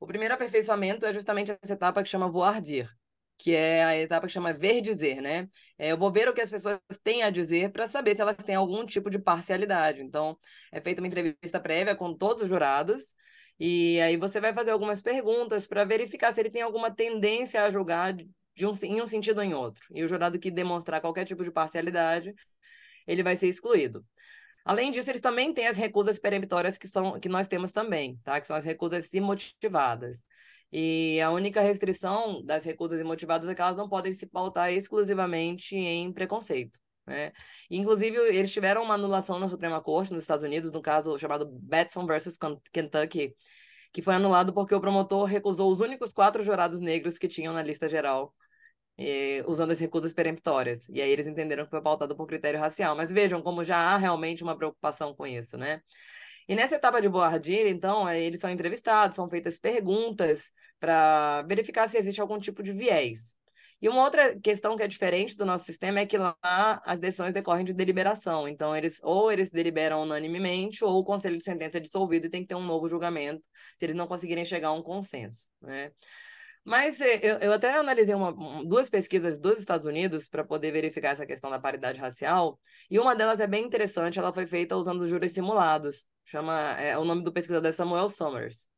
O 0.00 0.06
primeiro 0.06 0.34
aperfeiçoamento 0.34 1.06
é 1.06 1.12
justamente 1.12 1.56
essa 1.62 1.74
etapa 1.74 2.02
que 2.02 2.08
chama 2.08 2.30
voir 2.30 2.60
dire, 2.60 2.88
que 3.36 3.54
é 3.54 3.84
a 3.84 3.96
etapa 3.96 4.26
que 4.26 4.32
chama 4.32 4.52
ver 4.52 4.80
dizer, 4.80 5.20
né? 5.20 5.48
É, 5.78 5.92
eu 5.92 5.98
vou 5.98 6.10
ver 6.12 6.28
o 6.28 6.34
que 6.34 6.40
as 6.40 6.50
pessoas 6.50 6.80
têm 7.02 7.22
a 7.22 7.30
dizer 7.30 7.70
para 7.72 7.86
saber 7.86 8.14
se 8.14 8.22
elas 8.22 8.36
têm 8.36 8.54
algum 8.56 8.84
tipo 8.84 9.10
de 9.10 9.18
parcialidade. 9.18 10.02
Então, 10.02 10.36
é 10.72 10.80
feita 10.80 11.00
uma 11.00 11.06
entrevista 11.08 11.60
prévia 11.60 11.94
com 11.94 12.14
todos 12.14 12.42
os 12.42 12.48
jurados, 12.48 13.14
e 13.58 14.00
aí 14.00 14.16
você 14.16 14.40
vai 14.40 14.52
fazer 14.54 14.70
algumas 14.70 15.02
perguntas 15.02 15.66
para 15.66 15.84
verificar 15.84 16.32
se 16.32 16.40
ele 16.40 16.50
tem 16.50 16.62
alguma 16.62 16.90
tendência 16.90 17.62
a 17.64 17.70
julgar 17.70 18.14
de 18.14 18.66
um, 18.66 18.72
em 18.82 19.00
um 19.02 19.06
sentido 19.06 19.38
ou 19.38 19.44
em 19.44 19.54
outro. 19.54 19.84
E 19.92 20.02
o 20.04 20.08
jurado 20.08 20.38
que 20.38 20.50
demonstrar 20.50 21.00
qualquer 21.00 21.24
tipo 21.24 21.44
de 21.44 21.50
parcialidade, 21.50 22.34
ele 23.06 23.22
vai 23.22 23.36
ser 23.36 23.48
excluído. 23.48 24.04
Além 24.68 24.90
disso, 24.90 25.10
eles 25.10 25.22
também 25.22 25.54
têm 25.54 25.66
as 25.66 25.78
recusas 25.78 26.18
peremptórias 26.18 26.76
que 26.76 26.86
são 26.86 27.18
que 27.18 27.28
nós 27.28 27.48
temos 27.48 27.72
também, 27.72 28.18
tá? 28.22 28.38
Que 28.38 28.46
são 28.46 28.54
as 28.54 28.66
recusas 28.66 29.10
imotivadas. 29.14 30.26
E 30.70 31.18
a 31.22 31.30
única 31.30 31.62
restrição 31.62 32.44
das 32.44 32.66
recusas 32.66 33.00
imotivadas 33.00 33.48
é 33.48 33.54
que 33.54 33.62
elas 33.62 33.78
não 33.78 33.88
podem 33.88 34.12
se 34.12 34.26
pautar 34.26 34.70
exclusivamente 34.70 35.74
em 35.74 36.12
preconceito. 36.12 36.78
Né? 37.06 37.32
Inclusive, 37.70 38.18
eles 38.18 38.52
tiveram 38.52 38.82
uma 38.82 38.92
anulação 38.92 39.38
na 39.38 39.48
Suprema 39.48 39.80
Corte 39.80 40.12
nos 40.12 40.22
Estados 40.22 40.44
Unidos, 40.44 40.70
no 40.70 40.82
caso 40.82 41.18
chamado 41.18 41.46
Batson 41.46 42.04
versus 42.04 42.36
Kentucky, 42.70 43.34
que 43.90 44.02
foi 44.02 44.14
anulado 44.16 44.52
porque 44.52 44.74
o 44.74 44.80
promotor 44.82 45.24
recusou 45.24 45.72
os 45.72 45.80
únicos 45.80 46.12
quatro 46.12 46.44
jurados 46.44 46.80
negros 46.80 47.16
que 47.16 47.26
tinham 47.26 47.54
na 47.54 47.62
lista 47.62 47.88
geral, 47.88 48.34
eh, 48.98 49.42
usando 49.46 49.70
as 49.70 49.80
recusas 49.80 50.12
peremptórias. 50.12 50.88
E 50.88 51.00
aí 51.00 51.10
eles 51.10 51.26
entenderam 51.26 51.64
que 51.64 51.70
foi 51.70 51.80
pautado 51.82 52.16
por 52.16 52.26
critério 52.26 52.60
racial. 52.60 52.96
Mas 52.96 53.12
vejam 53.12 53.42
como 53.42 53.64
já 53.64 53.76
há 53.78 53.96
realmente 53.96 54.42
uma 54.42 54.56
preocupação 54.56 55.14
com 55.14 55.26
isso, 55.26 55.56
né? 55.56 55.80
E 56.48 56.54
nessa 56.56 56.76
etapa 56.76 57.00
de 57.00 57.08
Boardir, 57.08 57.66
então, 57.66 58.08
eles 58.10 58.40
são 58.40 58.50
entrevistados, 58.50 59.16
são 59.16 59.28
feitas 59.28 59.58
perguntas 59.58 60.50
para 60.80 61.42
verificar 61.42 61.88
se 61.88 61.98
existe 61.98 62.20
algum 62.20 62.38
tipo 62.38 62.62
de 62.62 62.72
viés. 62.72 63.36
E 63.80 63.88
uma 63.88 64.02
outra 64.02 64.38
questão 64.40 64.74
que 64.76 64.82
é 64.82 64.88
diferente 64.88 65.36
do 65.36 65.46
nosso 65.46 65.64
sistema 65.64 66.00
é 66.00 66.06
que 66.06 66.18
lá 66.18 66.36
as 66.84 66.98
decisões 66.98 67.32
decorrem 67.32 67.64
de 67.64 67.72
deliberação. 67.72 68.48
Então, 68.48 68.74
eles 68.74 68.98
ou 69.04 69.30
eles 69.30 69.50
deliberam 69.50 70.02
unanimemente, 70.02 70.84
ou 70.84 70.98
o 70.98 71.04
conselho 71.04 71.38
de 71.38 71.44
sentença 71.44 71.76
é 71.78 71.80
dissolvido 71.80 72.26
e 72.26 72.30
tem 72.30 72.42
que 72.42 72.48
ter 72.48 72.56
um 72.56 72.64
novo 72.64 72.88
julgamento, 72.88 73.44
se 73.78 73.84
eles 73.84 73.94
não 73.94 74.06
conseguirem 74.08 74.44
chegar 74.44 74.68
a 74.68 74.72
um 74.72 74.82
consenso. 74.82 75.48
Né? 75.60 75.92
Mas 76.68 77.00
eh, 77.00 77.18
eu, 77.22 77.38
eu 77.38 77.52
até 77.54 77.72
analisei 77.72 78.14
uma, 78.14 78.30
duas 78.62 78.90
pesquisas 78.90 79.38
dos 79.38 79.58
Estados 79.58 79.86
Unidos 79.86 80.28
para 80.28 80.44
poder 80.44 80.70
verificar 80.70 81.12
essa 81.12 81.24
questão 81.24 81.48
da 81.48 81.58
paridade 81.58 81.98
racial, 81.98 82.60
e 82.90 82.98
uma 82.98 83.16
delas 83.16 83.40
é 83.40 83.46
bem 83.46 83.64
interessante, 83.64 84.18
ela 84.18 84.34
foi 84.34 84.46
feita 84.46 84.76
usando 84.76 85.08
júris 85.08 85.32
simulados. 85.32 86.06
Chama, 86.26 86.72
é, 86.78 86.98
o 86.98 87.06
nome 87.06 87.24
do 87.24 87.32
pesquisador 87.32 87.70
é 87.70 87.72
Samuel 87.72 88.10
Summers. 88.10 88.68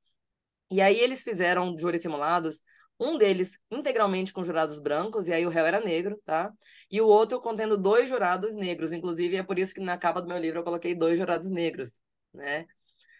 E 0.71 0.81
aí 0.81 1.01
eles 1.01 1.25
fizeram 1.25 1.77
júris 1.81 2.01
simulados, 2.01 2.63
um 2.99 3.19
deles 3.19 3.59
integralmente 3.69 4.33
com 4.33 4.45
jurados 4.45 4.79
brancos, 4.79 5.27
e 5.27 5.33
aí 5.33 5.45
o 5.45 5.49
réu 5.51 5.67
era 5.67 5.81
negro, 5.81 6.17
tá? 6.25 6.53
E 6.89 7.01
o 7.01 7.09
outro 7.09 7.41
contendo 7.41 7.77
dois 7.77 8.09
jurados 8.09 8.55
negros, 8.55 8.93
inclusive 8.93 9.35
é 9.37 9.43
por 9.43 9.59
isso 9.59 9.75
que 9.75 9.81
na 9.81 9.99
capa 9.99 10.23
do 10.23 10.29
meu 10.29 10.39
livro 10.39 10.61
eu 10.61 10.65
coloquei 10.65 10.95
dois 10.95 11.19
jurados 11.19 11.51
negros, 11.51 11.99
né? 12.33 12.67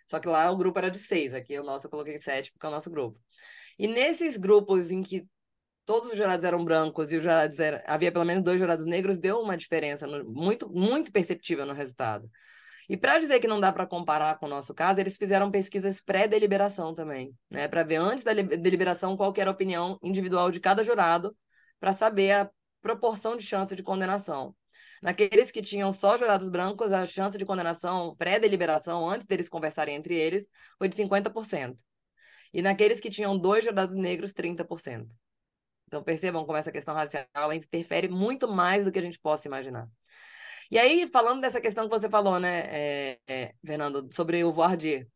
Só 0.09 0.21
que 0.21 0.29
lá 0.29 0.49
o 0.49 0.57
grupo 0.57 0.79
era 0.79 0.93
de 0.93 0.99
seis, 0.99 1.35
aqui 1.35 1.59
o 1.59 1.65
nosso 1.65 1.89
eu 1.89 1.91
coloquei 1.91 2.19
sete, 2.19 2.53
porque 2.53 2.67
é 2.67 2.69
o 2.69 2.73
nosso 2.73 2.89
grupo. 2.89 3.19
E 3.81 3.87
nesses 3.87 4.37
grupos 4.37 4.91
em 4.91 5.03
que 5.03 5.27
todos 5.87 6.11
os 6.11 6.17
jurados 6.19 6.45
eram 6.45 6.63
brancos 6.63 7.11
e 7.11 7.17
os 7.17 7.23
jurados 7.23 7.59
eram, 7.59 7.81
havia 7.87 8.13
pelo 8.13 8.27
menos 8.27 8.45
dois 8.45 8.59
jurados 8.61 8.85
negros, 8.85 9.19
deu 9.19 9.41
uma 9.41 9.57
diferença 9.57 10.07
no, 10.07 10.23
muito, 10.31 10.69
muito 10.69 11.11
perceptível 11.11 11.65
no 11.65 11.73
resultado. 11.73 12.31
E 12.91 12.95
para 12.95 13.19
dizer 13.19 13.41
que 13.41 13.49
não 13.49 13.59
dá 13.59 13.73
para 13.73 13.87
comparar 13.87 14.39
com 14.39 14.45
o 14.45 14.49
nosso 14.51 14.75
caso, 14.75 15.01
eles 15.01 15.17
fizeram 15.17 15.51
pesquisas 15.51 15.99
pré-deliberação 15.99 16.95
também, 16.95 17.35
né, 17.51 17.69
para 17.69 17.83
ver 17.83 17.97
antes 17.97 18.23
da 18.23 18.35
deliberação 18.35 19.17
qual 19.17 19.33
era 19.39 19.49
a 19.49 19.55
opinião 19.55 19.99
individual 20.03 20.51
de 20.51 20.61
cada 20.61 20.85
jurado, 20.85 21.35
para 21.81 21.95
saber 21.95 22.33
a 22.33 22.51
proporção 22.83 23.35
de 23.35 23.47
chance 23.47 23.75
de 23.75 23.83
condenação. 23.83 24.55
Naqueles 25.01 25.51
que 25.51 25.63
tinham 25.63 25.91
só 25.91 26.19
jurados 26.19 26.51
brancos, 26.51 26.93
a 26.93 27.07
chance 27.07 27.39
de 27.39 27.47
condenação 27.47 28.15
pré-deliberação, 28.17 29.09
antes 29.09 29.27
deles 29.27 29.49
conversarem 29.49 29.95
entre 29.97 30.15
eles, 30.15 30.47
foi 30.79 30.87
de 30.87 30.97
50%. 30.97 31.83
E 32.53 32.63
naqueles 32.63 33.01
que 33.01 33.11
tinham 33.11 33.39
dois 33.39 33.65
jurados 33.65 33.95
negros, 33.95 34.33
30%. 34.33 35.09
Então 35.87 36.03
percebam 36.03 36.45
como 36.45 36.57
essa 36.57 36.71
questão 36.71 36.95
racial 36.95 37.27
ela 37.35 37.55
interfere 37.55 38.09
muito 38.09 38.49
mais 38.49 38.85
do 38.85 38.93
que 38.93 38.99
a 38.99 39.03
gente 39.03 39.19
possa 39.19 39.49
imaginar. 39.49 39.89
E 40.71 40.79
aí, 40.79 41.09
falando 41.09 41.41
dessa 41.41 41.61
questão 41.61 41.89
que 41.89 41.99
você 41.99 42.09
falou, 42.09 42.39
né, 42.39 42.61
é, 42.69 43.19
é, 43.27 43.55
Fernando, 43.67 44.09
sobre 44.15 44.45
o 44.45 44.53
Voardir. 44.53 45.09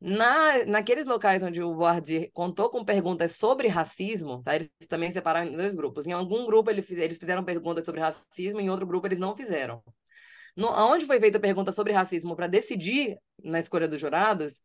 Na, 0.00 0.64
naqueles 0.66 1.06
locais 1.06 1.42
onde 1.42 1.62
o 1.62 1.74
Voardir 1.74 2.30
contou 2.32 2.70
com 2.70 2.84
perguntas 2.84 3.36
sobre 3.36 3.68
racismo, 3.68 4.42
tá? 4.42 4.54
eles 4.54 4.70
também 4.88 5.10
separaram 5.10 5.50
em 5.50 5.56
dois 5.56 5.74
grupos. 5.74 6.06
Em 6.06 6.12
algum 6.12 6.46
grupo 6.46 6.70
eles, 6.70 6.88
eles 6.90 7.18
fizeram 7.18 7.42
perguntas 7.44 7.84
sobre 7.84 8.00
racismo, 8.00 8.60
em 8.60 8.70
outro 8.70 8.86
grupo 8.86 9.06
eles 9.06 9.18
não 9.18 9.34
fizeram. 9.34 9.82
No, 10.56 10.68
onde 10.70 11.06
foi 11.06 11.18
feita 11.18 11.38
a 11.38 11.40
pergunta 11.40 11.72
sobre 11.72 11.92
racismo 11.92 12.36
para 12.36 12.46
decidir 12.46 13.18
na 13.42 13.58
escolha 13.58 13.88
dos 13.88 14.00
jurados, 14.00 14.60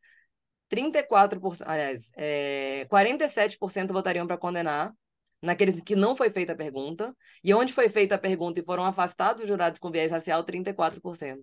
34%, 0.70 1.64
aliás, 1.66 2.12
é, 2.16 2.86
47% 2.90 3.92
votariam 3.92 4.28
para 4.28 4.38
condenar, 4.38 4.94
naqueles 5.42 5.82
que 5.82 5.96
não 5.96 6.16
foi 6.16 6.30
feita 6.30 6.54
a 6.54 6.56
pergunta, 6.56 7.16
e 7.44 7.54
onde 7.54 7.74
foi 7.74 7.90
feita 7.90 8.16
a 8.16 8.18
pergunta 8.18 8.60
e 8.60 8.66
foram 8.66 8.84
afastados 8.84 9.42
os 9.42 9.48
jurados 9.48 9.80
com 9.80 9.92
viés 9.92 10.12
racial, 10.12 10.44
34%. 10.44 11.42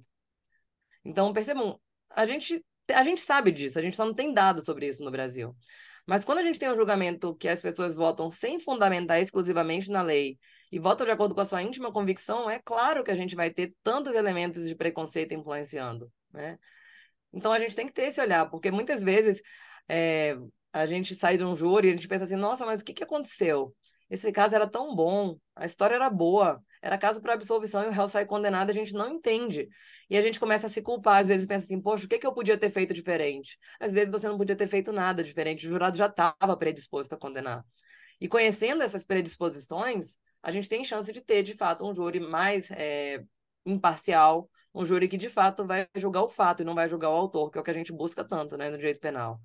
Então, 1.05 1.33
percebam, 1.33 1.81
a 2.11 2.27
gente, 2.27 2.65
a 2.93 3.03
gente 3.03 3.21
sabe 3.21 3.51
disso, 3.51 3.79
a 3.79 3.83
gente 3.83 3.97
só 3.97 4.05
não 4.05 4.15
tem 4.15 4.33
dados 4.33 4.65
sobre 4.65 4.87
isso 4.87 5.03
no 5.03 5.11
Brasil. 5.11 5.57
Mas 6.07 6.25
quando 6.25 6.39
a 6.39 6.43
gente 6.43 6.59
tem 6.59 6.71
um 6.71 6.77
julgamento 6.77 7.35
que 7.35 7.49
as 7.49 7.61
pessoas 7.61 7.97
votam 7.97 8.31
sem 8.31 8.61
fundamentar 8.61 9.21
exclusivamente 9.21 9.91
na 9.91 10.03
lei 10.03 10.39
e 10.71 10.79
votam 10.79 11.05
de 11.05 11.11
acordo 11.13 11.35
com 11.35 11.41
a 11.41 11.45
sua 11.45 11.63
íntima 11.63 11.93
convicção, 11.93 12.49
é 12.49 12.61
claro 12.65 13.03
que 13.03 13.11
a 13.11 13.15
gente 13.15 13.35
vai 13.35 13.51
ter 13.51 13.75
tantos 13.83 14.15
elementos 14.15 14.69
de 14.69 14.75
preconceito 14.77 15.35
influenciando, 15.35 16.11
né? 16.33 16.59
Então 17.37 17.53
a 17.53 17.61
gente 17.61 17.77
tem 17.77 17.87
que 17.87 17.93
ter 17.93 18.05
esse 18.07 18.21
olhar, 18.21 18.49
porque 18.49 18.71
muitas 18.71 19.05
vezes 19.05 19.43
é, 19.87 20.37
a 20.73 20.87
gente 20.87 21.15
sai 21.15 21.37
de 21.37 21.45
um 21.45 21.55
júri 21.55 21.89
e 21.89 21.91
a 21.91 21.95
gente 21.95 22.09
pensa 22.09 22.25
assim, 22.25 22.35
nossa, 22.35 22.65
mas 22.65 22.81
o 22.81 22.85
que, 22.85 22.95
que 22.95 23.05
aconteceu? 23.05 23.77
Esse 24.09 24.33
caso 24.33 24.55
era 24.55 24.67
tão 24.67 24.95
bom, 24.97 25.37
a 25.55 25.67
história 25.67 25.97
era 25.97 26.09
boa, 26.09 26.63
era 26.81 26.97
caso 26.97 27.21
para 27.21 27.35
absolvição 27.35 27.83
e 27.83 27.89
o 27.89 27.91
réu 27.91 28.09
sai 28.09 28.25
condenado, 28.25 28.71
a 28.71 28.73
gente 28.73 28.95
não 28.95 29.11
entende. 29.11 29.69
E 30.09 30.17
a 30.17 30.21
gente 30.23 30.41
começa 30.41 30.67
a 30.67 30.71
se 30.71 30.81
culpar, 30.81 31.19
às 31.21 31.29
vezes 31.29 31.47
pensa 31.47 31.67
assim, 31.67 31.81
poxa, 31.81 32.07
o 32.07 32.09
que, 32.09 32.19
que 32.19 32.27
eu 32.27 32.33
podia 32.33 32.57
ter 32.57 32.71
feito 32.71 32.95
diferente? 32.95 33.59
Às 33.79 33.93
vezes 33.93 34.11
você 34.11 34.29
não 34.29 34.39
podia 34.39 34.57
ter 34.57 34.67
feito 34.69 34.91
nada 34.91 35.23
diferente, 35.23 35.67
o 35.67 35.69
jurado 35.69 35.99
já 35.99 36.07
estava 36.07 36.57
predisposto 36.57 37.15
a 37.15 37.19
condenar. 37.19 37.63
E 38.19 38.29
conhecendo 38.29 38.83
essas 38.83 39.05
predisposições, 39.05 40.17
a 40.43 40.51
gente 40.51 40.69
tem 40.69 40.85
chance 40.85 41.13
de 41.13 41.21
ter, 41.21 41.43
de 41.43 41.55
fato, 41.55 41.85
um 41.85 41.95
júri 41.95 42.21
mais 42.21 42.71
é, 42.71 43.23
imparcial, 43.67 44.49
um 44.77 44.85
júri 44.85 45.09
que 45.09 45.17
de 45.17 45.31
fato 45.31 45.67
vai 45.67 45.89
julgar 45.97 46.23
o 46.23 46.29
fato 46.29 46.63
e 46.63 46.65
não 46.65 46.75
vai 46.75 46.89
julgar 46.89 47.11
o 47.11 47.15
autor, 47.15 47.51
que 47.51 47.59
é 47.59 47.61
o 47.61 47.65
que 47.65 47.71
a 47.71 47.75
gente 47.75 47.93
busca 47.93 48.23
tanto, 48.23 48.57
né, 48.59 48.71
no 48.71 48.77
direito 48.77 49.01
penal. 49.01 49.41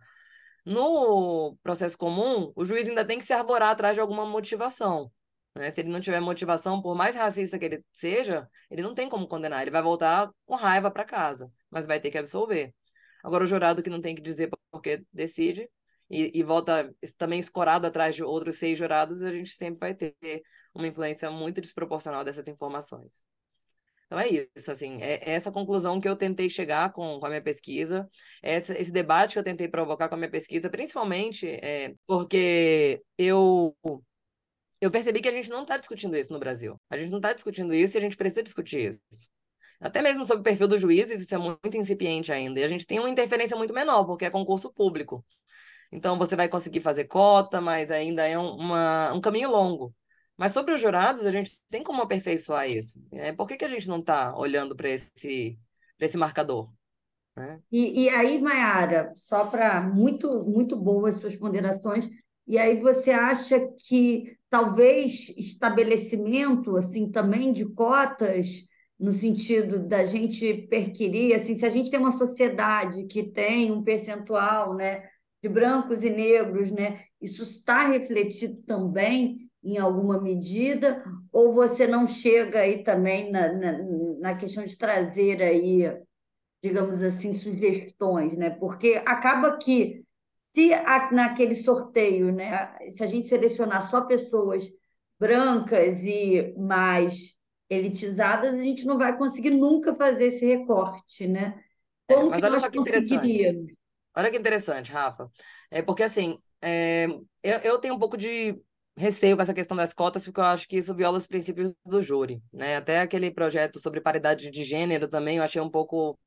No 0.65 1.57
processo 1.63 1.97
comum, 1.97 2.51
o 2.55 2.65
juiz 2.65 2.87
ainda 2.87 3.05
tem 3.05 3.17
que 3.17 3.25
se 3.25 3.33
arborar 3.33 3.71
atrás 3.71 3.95
de 3.95 4.01
alguma 4.01 4.25
motivação. 4.25 5.11
Né? 5.55 5.71
Se 5.71 5.81
ele 5.81 5.89
não 5.89 6.01
tiver 6.01 6.19
motivação, 6.19 6.81
por 6.81 6.95
mais 6.95 7.15
racista 7.15 7.57
que 7.57 7.65
ele 7.65 7.85
seja, 7.93 8.47
ele 8.69 8.81
não 8.81 8.93
tem 8.93 9.09
como 9.09 9.27
condenar. 9.27 9.61
Ele 9.61 9.71
vai 9.71 9.81
voltar 9.81 10.29
com 10.45 10.55
raiva 10.55 10.91
para 10.91 11.05
casa, 11.05 11.51
mas 11.69 11.87
vai 11.87 11.99
ter 11.99 12.11
que 12.11 12.17
absolver. 12.17 12.73
Agora, 13.23 13.43
o 13.43 13.47
jurado 13.47 13.81
que 13.83 13.89
não 13.89 14.01
tem 14.01 14.15
que 14.15 14.21
dizer 14.21 14.49
porque 14.71 15.03
decide 15.13 15.69
e, 16.09 16.31
e 16.39 16.43
volta 16.43 16.93
também 17.17 17.39
escorado 17.39 17.87
atrás 17.87 18.15
de 18.15 18.23
outros 18.23 18.57
seis 18.57 18.77
jurados, 18.77 19.23
a 19.23 19.31
gente 19.31 19.51
sempre 19.51 19.79
vai 19.79 19.95
ter 19.95 20.15
uma 20.73 20.87
influência 20.87 21.31
muito 21.31 21.61
desproporcional 21.61 22.23
dessas 22.23 22.47
informações. 22.47 23.11
Então 24.11 24.19
é 24.19 24.27
isso, 24.27 24.69
assim, 24.69 24.97
é, 25.01 25.23
é 25.23 25.31
essa 25.35 25.49
conclusão 25.53 26.01
que 26.01 26.07
eu 26.09 26.17
tentei 26.17 26.49
chegar 26.49 26.91
com, 26.91 27.17
com 27.17 27.25
a 27.25 27.29
minha 27.29 27.41
pesquisa, 27.41 28.09
essa, 28.43 28.77
esse 28.77 28.91
debate 28.91 29.31
que 29.31 29.39
eu 29.39 29.43
tentei 29.43 29.69
provocar 29.69 30.09
com 30.09 30.15
a 30.15 30.17
minha 30.17 30.29
pesquisa, 30.29 30.69
principalmente 30.69 31.47
é, 31.47 31.95
porque 32.05 33.01
eu 33.17 33.73
eu 34.81 34.91
percebi 34.91 35.21
que 35.21 35.29
a 35.29 35.31
gente 35.31 35.49
não 35.49 35.61
está 35.61 35.77
discutindo 35.77 36.17
isso 36.17 36.33
no 36.33 36.39
Brasil. 36.39 36.77
A 36.89 36.97
gente 36.97 37.09
não 37.09 37.19
está 37.19 37.31
discutindo 37.31 37.73
isso 37.73 37.95
e 37.95 37.99
a 37.99 38.01
gente 38.01 38.17
precisa 38.17 38.43
discutir 38.43 38.99
isso. 39.11 39.29
Até 39.79 40.01
mesmo 40.01 40.27
sobre 40.27 40.41
o 40.41 40.43
perfil 40.43 40.67
dos 40.67 40.81
juízes, 40.81 41.21
isso 41.21 41.33
é 41.35 41.37
muito 41.37 41.77
incipiente 41.77 42.33
ainda. 42.33 42.59
E 42.59 42.63
a 42.65 42.67
gente 42.67 42.85
tem 42.85 42.99
uma 42.99 43.09
interferência 43.09 43.55
muito 43.55 43.73
menor, 43.73 44.03
porque 44.05 44.25
é 44.25 44.29
concurso 44.29 44.73
público. 44.73 45.25
Então 45.91 46.17
você 46.17 46.35
vai 46.35 46.49
conseguir 46.49 46.81
fazer 46.81 47.05
cota, 47.05 47.61
mas 47.61 47.91
ainda 47.91 48.27
é 48.27 48.37
um, 48.37 48.55
uma, 48.57 49.13
um 49.13 49.21
caminho 49.21 49.51
longo. 49.51 49.95
Mas 50.37 50.53
sobre 50.53 50.73
os 50.73 50.81
jurados, 50.81 51.25
a 51.25 51.31
gente 51.31 51.59
tem 51.69 51.83
como 51.83 52.01
aperfeiçoar 52.01 52.69
isso. 52.69 52.99
Né? 53.11 53.31
Por 53.31 53.47
que, 53.47 53.57
que 53.57 53.65
a 53.65 53.69
gente 53.69 53.87
não 53.87 53.99
está 53.99 54.35
olhando 54.35 54.75
para 54.75 54.89
esse, 54.89 55.59
esse 55.99 56.17
marcador? 56.17 56.71
Né? 57.35 57.59
E, 57.71 58.03
e 58.03 58.09
aí, 58.09 58.41
Mayara, 58.41 59.13
só 59.15 59.45
para 59.47 59.81
muito, 59.81 60.43
muito 60.43 60.75
boas 60.75 61.15
suas 61.15 61.35
ponderações, 61.35 62.09
e 62.47 62.57
aí 62.57 62.79
você 62.79 63.11
acha 63.11 63.59
que 63.87 64.35
talvez 64.49 65.29
estabelecimento 65.37 66.75
assim 66.75 67.09
também 67.09 67.53
de 67.53 67.65
cotas 67.65 68.65
no 68.99 69.11
sentido 69.11 69.79
da 69.79 70.05
gente 70.05 70.67
perquirir, 70.69 71.33
assim, 71.33 71.57
se 71.57 71.65
a 71.65 71.69
gente 71.69 71.89
tem 71.89 71.99
uma 71.99 72.11
sociedade 72.11 73.05
que 73.05 73.23
tem 73.23 73.71
um 73.71 73.83
percentual, 73.83 74.75
né, 74.75 75.09
de 75.41 75.49
brancos 75.49 76.03
e 76.03 76.09
negros, 76.11 76.69
né, 76.71 77.05
isso 77.19 77.41
está 77.41 77.87
refletido 77.87 78.61
também 78.61 79.49
em 79.63 79.77
alguma 79.77 80.19
medida, 80.19 81.03
ou 81.31 81.53
você 81.53 81.87
não 81.87 82.07
chega 82.07 82.61
aí 82.61 82.83
também 82.83 83.31
na, 83.31 83.51
na, 83.53 83.77
na 84.19 84.35
questão 84.35 84.63
de 84.63 84.77
trazer 84.77 85.41
aí, 85.41 85.83
digamos 86.63 87.01
assim, 87.03 87.33
sugestões, 87.33 88.35
né? 88.37 88.49
Porque 88.49 89.01
acaba 89.05 89.57
que 89.57 90.03
se 90.53 90.73
a, 90.73 91.11
naquele 91.11 91.55
sorteio, 91.55 92.31
né, 92.31 92.73
se 92.93 93.03
a 93.03 93.07
gente 93.07 93.27
selecionar 93.27 93.89
só 93.89 94.01
pessoas 94.01 94.69
brancas 95.19 95.99
e 96.03 96.53
mais 96.57 97.35
elitizadas, 97.69 98.53
a 98.55 98.61
gente 98.61 98.85
não 98.85 98.97
vai 98.97 99.17
conseguir 99.17 99.51
nunca 99.51 99.95
fazer 99.95 100.25
esse 100.25 100.45
recorte, 100.45 101.27
né? 101.27 101.63
É, 102.07 102.15
Como 102.15 102.29
mas 102.29 102.41
que 102.41 102.45
olha 102.45 102.53
nós 102.53 102.61
só 102.61 102.69
que 102.69 102.77
interessante. 102.77 103.77
Olha 104.15 104.29
que 104.29 104.37
interessante, 104.37 104.91
Rafa. 104.91 105.31
É 105.69 105.81
porque 105.81 106.03
assim, 106.03 106.37
é, 106.61 107.05
eu, 107.41 107.59
eu 107.63 107.79
tenho 107.79 107.95
um 107.95 107.99
pouco 107.99 108.17
de 108.17 108.61
receio 108.97 109.35
com 109.35 109.41
essa 109.43 109.53
questão 109.53 109.75
das 109.77 109.93
cotas, 109.93 110.23
porque 110.25 110.39
eu 110.39 110.43
acho 110.45 110.67
que 110.67 110.77
isso 110.77 110.93
viola 110.95 111.17
os 111.17 111.27
princípios 111.27 111.73
do 111.85 112.01
júri, 112.01 112.41
né? 112.53 112.77
Até 112.77 112.99
aquele 113.01 113.31
projeto 113.31 113.79
sobre 113.79 114.01
paridade 114.01 114.51
de 114.51 114.63
gênero 114.65 115.07
também 115.07 115.37
eu 115.37 115.43
achei 115.43 115.61
um 115.61 115.69
pouco 115.69 116.19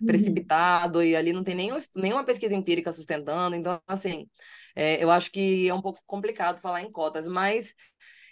Uhum. 0.00 0.06
precipitado 0.06 1.02
e 1.02 1.16
ali 1.16 1.32
não 1.32 1.44
tem 1.44 1.54
nenhum, 1.54 1.78
nenhuma 1.96 2.24
pesquisa 2.24 2.54
empírica 2.54 2.92
sustentando, 2.92 3.56
então 3.56 3.80
assim, 3.86 4.28
é, 4.74 5.02
eu 5.02 5.10
acho 5.10 5.30
que 5.30 5.68
é 5.68 5.74
um 5.74 5.82
pouco 5.82 6.00
complicado 6.06 6.60
falar 6.60 6.82
em 6.82 6.90
cotas, 6.90 7.28
mas 7.28 7.74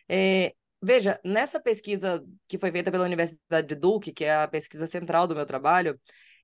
é, 0.09 0.55
veja, 0.83 1.21
nessa 1.25 1.61
pesquisa 1.61 2.25
que 2.49 2.59
foi 2.59 2.71
feita 2.73 2.91
pela 2.91 3.05
Universidade 3.05 3.67
de 3.69 3.75
Duke, 3.75 4.13
que 4.13 4.25
é 4.25 4.35
a 4.37 4.49
pesquisa 4.49 4.87
central 4.87 5.27
do 5.27 5.35
meu 5.35 5.47
trabalho, 5.47 5.99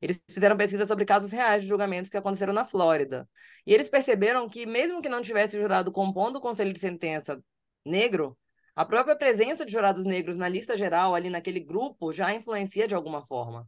eles 0.04 0.22
fizeram 0.30 0.56
pesquisa 0.56 0.86
sobre 0.86 1.06
casos 1.06 1.32
reais 1.32 1.62
de 1.62 1.68
julgamentos 1.68 2.10
que 2.10 2.16
aconteceram 2.16 2.52
na 2.52 2.66
Flórida. 2.66 3.26
E 3.66 3.72
eles 3.72 3.88
perceberam 3.88 4.46
que, 4.48 4.66
mesmo 4.66 5.00
que 5.00 5.08
não 5.08 5.22
tivesse 5.22 5.58
jurado 5.58 5.90
compondo 5.90 6.36
o 6.36 6.40
conselho 6.42 6.74
de 6.74 6.78
sentença 6.78 7.42
negro, 7.84 8.36
a 8.76 8.84
própria 8.84 9.16
presença 9.16 9.64
de 9.64 9.72
jurados 9.72 10.04
negros 10.04 10.36
na 10.36 10.46
lista 10.46 10.76
geral, 10.76 11.14
ali 11.14 11.30
naquele 11.30 11.60
grupo, 11.60 12.12
já 12.12 12.34
influencia 12.34 12.86
de 12.86 12.94
alguma 12.94 13.24
forma. 13.24 13.66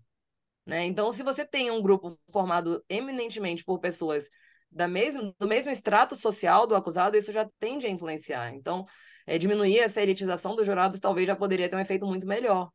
Né? 0.66 0.84
Então, 0.84 1.10
se 1.10 1.22
você 1.22 1.42
tem 1.42 1.70
um 1.70 1.80
grupo 1.80 2.18
formado 2.30 2.84
eminentemente 2.86 3.64
por 3.64 3.78
pessoas 3.78 4.28
da 4.70 4.86
mesma, 4.86 5.34
do 5.38 5.48
mesmo 5.48 5.70
extrato 5.70 6.16
social 6.16 6.66
do 6.66 6.74
acusado, 6.74 7.16
isso 7.16 7.32
já 7.32 7.48
tende 7.58 7.86
a 7.86 7.90
influenciar. 7.90 8.52
Então, 8.52 8.84
é, 9.26 9.38
diminuir 9.38 9.78
essa 9.78 10.02
elitização 10.02 10.54
dos 10.54 10.66
jurados 10.66 11.00
talvez 11.00 11.26
já 11.26 11.34
poderia 11.34 11.68
ter 11.68 11.76
um 11.76 11.80
efeito 11.80 12.06
muito 12.06 12.26
melhor. 12.26 12.70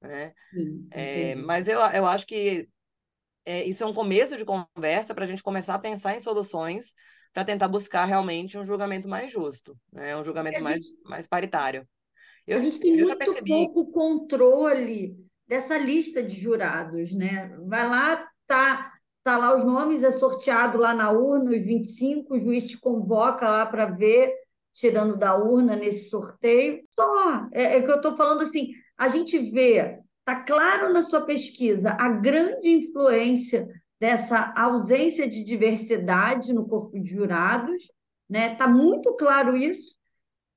Né? 0.00 0.32
Sim, 0.52 0.86
É, 0.92 1.34
mas 1.34 1.66
eu, 1.66 1.80
eu 1.80 2.06
acho 2.06 2.26
que 2.26 2.68
é, 3.44 3.64
isso 3.64 3.82
é 3.82 3.86
um 3.86 3.94
começo 3.94 4.36
de 4.36 4.44
conversa 4.44 5.14
para 5.14 5.24
a 5.24 5.28
gente 5.28 5.42
começar 5.42 5.74
a 5.74 5.78
pensar 5.78 6.16
em 6.16 6.20
soluções 6.20 6.94
para 7.32 7.44
tentar 7.44 7.68
buscar 7.68 8.04
realmente 8.04 8.58
um 8.58 8.64
julgamento 8.66 9.08
mais 9.08 9.30
justo, 9.32 9.78
né? 9.92 10.16
Um 10.16 10.24
julgamento 10.24 10.58
A 10.58 10.60
mais, 10.60 10.82
gente, 10.82 10.98
mais 11.04 11.26
paritário. 11.26 11.88
a 12.50 12.52
Eu, 12.52 12.60
gente 12.60 12.78
tem 12.80 12.96
muito 12.96 13.16
percebi. 13.18 13.50
pouco 13.54 13.90
controle 13.92 15.16
dessa 15.46 15.76
lista 15.78 16.22
de 16.22 16.36
jurados, 16.40 17.14
né? 17.14 17.48
Vai 17.66 17.88
lá, 17.88 18.28
tá, 18.46 18.92
tá 19.22 19.36
lá 19.38 19.56
os 19.56 19.64
nomes, 19.64 20.02
é 20.02 20.10
sorteado 20.10 20.78
lá 20.78 20.94
na 20.94 21.10
urna, 21.10 21.50
os 21.52 21.62
25, 21.64 22.34
o 22.34 22.40
juiz 22.40 22.66
te 22.66 22.78
convoca 22.78 23.48
lá 23.48 23.66
para 23.66 23.86
ver, 23.86 24.32
tirando 24.72 25.16
da 25.16 25.36
urna 25.36 25.76
nesse 25.76 26.08
sorteio. 26.10 26.80
Só, 26.94 27.46
é, 27.52 27.76
é 27.78 27.82
que 27.82 27.90
eu 27.90 27.96
estou 27.96 28.16
falando 28.16 28.42
assim, 28.42 28.72
a 28.96 29.08
gente 29.08 29.38
vê, 29.38 29.98
tá 30.24 30.36
claro 30.36 30.92
na 30.92 31.02
sua 31.02 31.22
pesquisa, 31.22 31.90
a 31.98 32.08
grande 32.08 32.68
influência 32.68 33.68
dessa 33.98 34.52
ausência 34.56 35.28
de 35.28 35.44
diversidade 35.44 36.52
no 36.52 36.66
corpo 36.66 36.98
de 36.98 37.10
jurados, 37.10 37.90
né? 38.28 38.54
Tá 38.54 38.66
muito 38.66 39.14
claro 39.14 39.56
isso, 39.56 39.94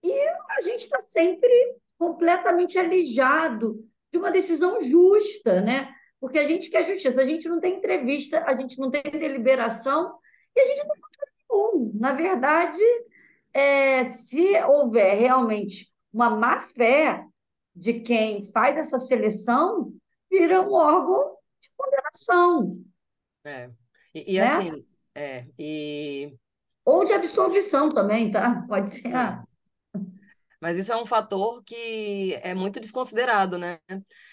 e 0.03 0.11
a 0.57 0.61
gente 0.61 0.81
está 0.81 0.99
sempre 0.99 1.49
completamente 1.97 2.77
alijado 2.77 3.79
de 4.11 4.17
uma 4.17 4.31
decisão 4.31 4.83
justa, 4.83 5.61
né? 5.61 5.93
Porque 6.19 6.37
a 6.37 6.45
gente 6.45 6.69
quer 6.69 6.85
justiça, 6.85 7.21
a 7.21 7.25
gente 7.25 7.47
não 7.47 7.59
tem 7.59 7.77
entrevista, 7.77 8.43
a 8.45 8.55
gente 8.55 8.77
não 8.79 8.91
tem 8.91 9.01
deliberação 9.03 10.17
e 10.55 10.59
a 10.59 10.65
gente 10.65 10.85
não 10.85 10.95
tem 10.95 11.03
nenhum. 11.49 11.91
Na 11.95 12.13
verdade, 12.13 12.81
é, 13.53 14.05
se 14.05 14.61
houver 14.63 15.17
realmente 15.17 15.91
uma 16.11 16.29
má 16.29 16.59
fé 16.61 17.25
de 17.75 17.99
quem 18.01 18.43
faz 18.51 18.77
essa 18.77 18.99
seleção, 18.99 19.93
vira 20.29 20.61
um 20.61 20.73
órgão 20.73 21.37
de 21.61 21.69
condenação, 21.75 22.83
É. 23.45 23.69
E, 24.13 24.35
e 24.35 24.39
né? 24.39 24.45
assim, 24.45 24.85
é, 25.15 25.45
e 25.57 26.37
Ou 26.85 27.03
de 27.05 27.13
absolvição 27.13 27.93
também, 27.93 28.31
tá? 28.31 28.63
Pode 28.67 28.95
ser. 28.95 29.15
Ah, 29.15 29.43
Mas 30.61 30.77
isso 30.77 30.93
é 30.93 30.97
um 30.97 31.05
fator 31.05 31.61
que 31.63 32.35
é 32.41 32.53
muito 32.53 32.79
desconsiderado, 32.79 33.57
né? 33.57 33.79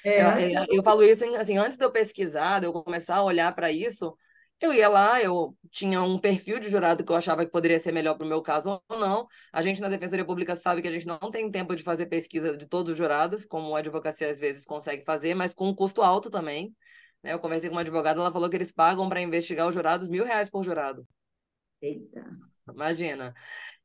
Eu, 0.05 0.29
é, 0.29 0.53
eu, 0.53 0.67
eu 0.71 0.83
falo 0.83 1.03
isso, 1.03 1.25
assim, 1.37 1.59
antes 1.59 1.77
de 1.77 1.85
eu 1.85 1.91
pesquisar, 1.91 2.61
de 2.61 2.67
eu 2.67 2.73
começar 2.73 3.17
a 3.17 3.25
olhar 3.25 3.53
para 3.55 3.73
isso, 3.73 4.17
eu 4.61 4.73
ia 4.75 4.89
lá, 4.89 5.23
eu 5.23 5.57
tinha 5.71 6.03
um 6.03 6.19
perfil 6.19 6.59
de 6.61 6.69
jurado 6.69 7.05
que 7.05 7.11
eu 7.13 7.17
achava 7.17 7.45
que 7.45 7.51
poderia 7.53 7.79
ser 7.79 7.93
melhor 7.93 8.17
para 8.17 8.27
o 8.27 8.29
meu 8.29 8.43
caso 8.43 8.83
ou 8.89 8.99
não. 8.99 9.27
A 9.53 9.63
gente 9.63 9.81
na 9.81 9.89
Defensoria 9.89 10.25
Pública 10.25 10.55
sabe 10.57 10.83
que 10.83 10.89
a 10.89 10.93
gente 10.93 11.07
não 11.07 11.19
tem 11.31 11.51
tempo 11.51 11.75
de 11.75 11.83
fazer 11.83 12.07
pesquisa 12.07 12.57
de 12.57 12.67
todos 12.67 12.93
os 12.93 12.99
jurados, 12.99 13.47
como 13.47 13.75
a 13.75 13.79
advocacia 13.81 14.29
às 14.31 14.39
vezes 14.39 14.65
consegue 14.65 15.05
fazer, 15.05 15.35
mas 15.35 15.55
com 15.55 15.69
um 15.69 15.75
custo 15.75 16.03
alto 16.03 16.31
também. 16.31 16.75
né? 17.23 17.33
Eu 17.33 17.39
conversei 17.41 17.69
com 17.71 17.77
uma 17.77 17.83
advogada, 17.83 18.21
ela 18.21 18.33
falou 18.33 18.51
que 18.51 18.57
eles 18.57 18.73
pagam 18.73 19.09
para 19.09 19.21
investigar 19.23 19.67
os 19.69 19.75
jurados 19.75 20.09
mil 20.09 20.25
reais 20.25 20.51
por 20.51 20.63
jurado. 20.63 21.07
eita. 21.83 22.23
Imagina. 22.69 23.35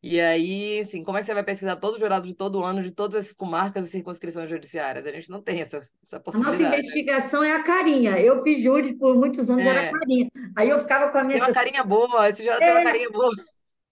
E 0.08 0.22
aí, 0.22 0.82
assim, 0.82 1.04
como 1.04 1.18
é 1.18 1.22
que 1.22 1.26
você 1.26 1.34
vai 1.34 1.44
pesquisar 1.44 1.78
todos 1.78 1.96
os 1.96 2.00
jurados 2.00 2.28
de 2.28 2.36
todo 2.36 2.64
ano, 2.64 2.84
de 2.84 2.92
todas 2.92 3.26
as 3.26 3.34
comarcas 3.34 3.88
e 3.88 3.92
circunscrições 3.92 4.48
judiciárias? 4.48 5.04
A 5.04 5.12
gente 5.12 5.32
não 5.32 5.42
tem 5.42 5.62
essa, 5.62 5.78
essa 5.78 6.18
A 6.18 6.38
nossa 6.38 6.42
possibilidade. 6.42 6.80
investigação 6.82 7.44
é 7.44 7.52
a 7.52 7.64
carinha. 7.64 8.20
Eu 8.20 8.44
fiz 8.44 8.62
júri 8.62 8.94
por 8.96 9.16
muitos 9.18 9.50
anos, 9.50 9.66
era 9.66 9.82
É, 9.82 9.92
carinha. 9.92 10.30
Aí 10.56 10.70
eu 10.70 10.80
ficava 10.80 11.12
com 11.12 11.18
a 11.18 11.24
minha 11.24 11.40
tem 11.40 11.48
uma 11.48 11.54
carinha 11.54 11.84
boa, 11.84 12.30
esse 12.30 12.44
jurado 12.44 12.60
tem 12.60 12.70
uma 12.72 12.82
é, 12.82 12.84
carinha 12.84 13.10
boa. 13.10 13.32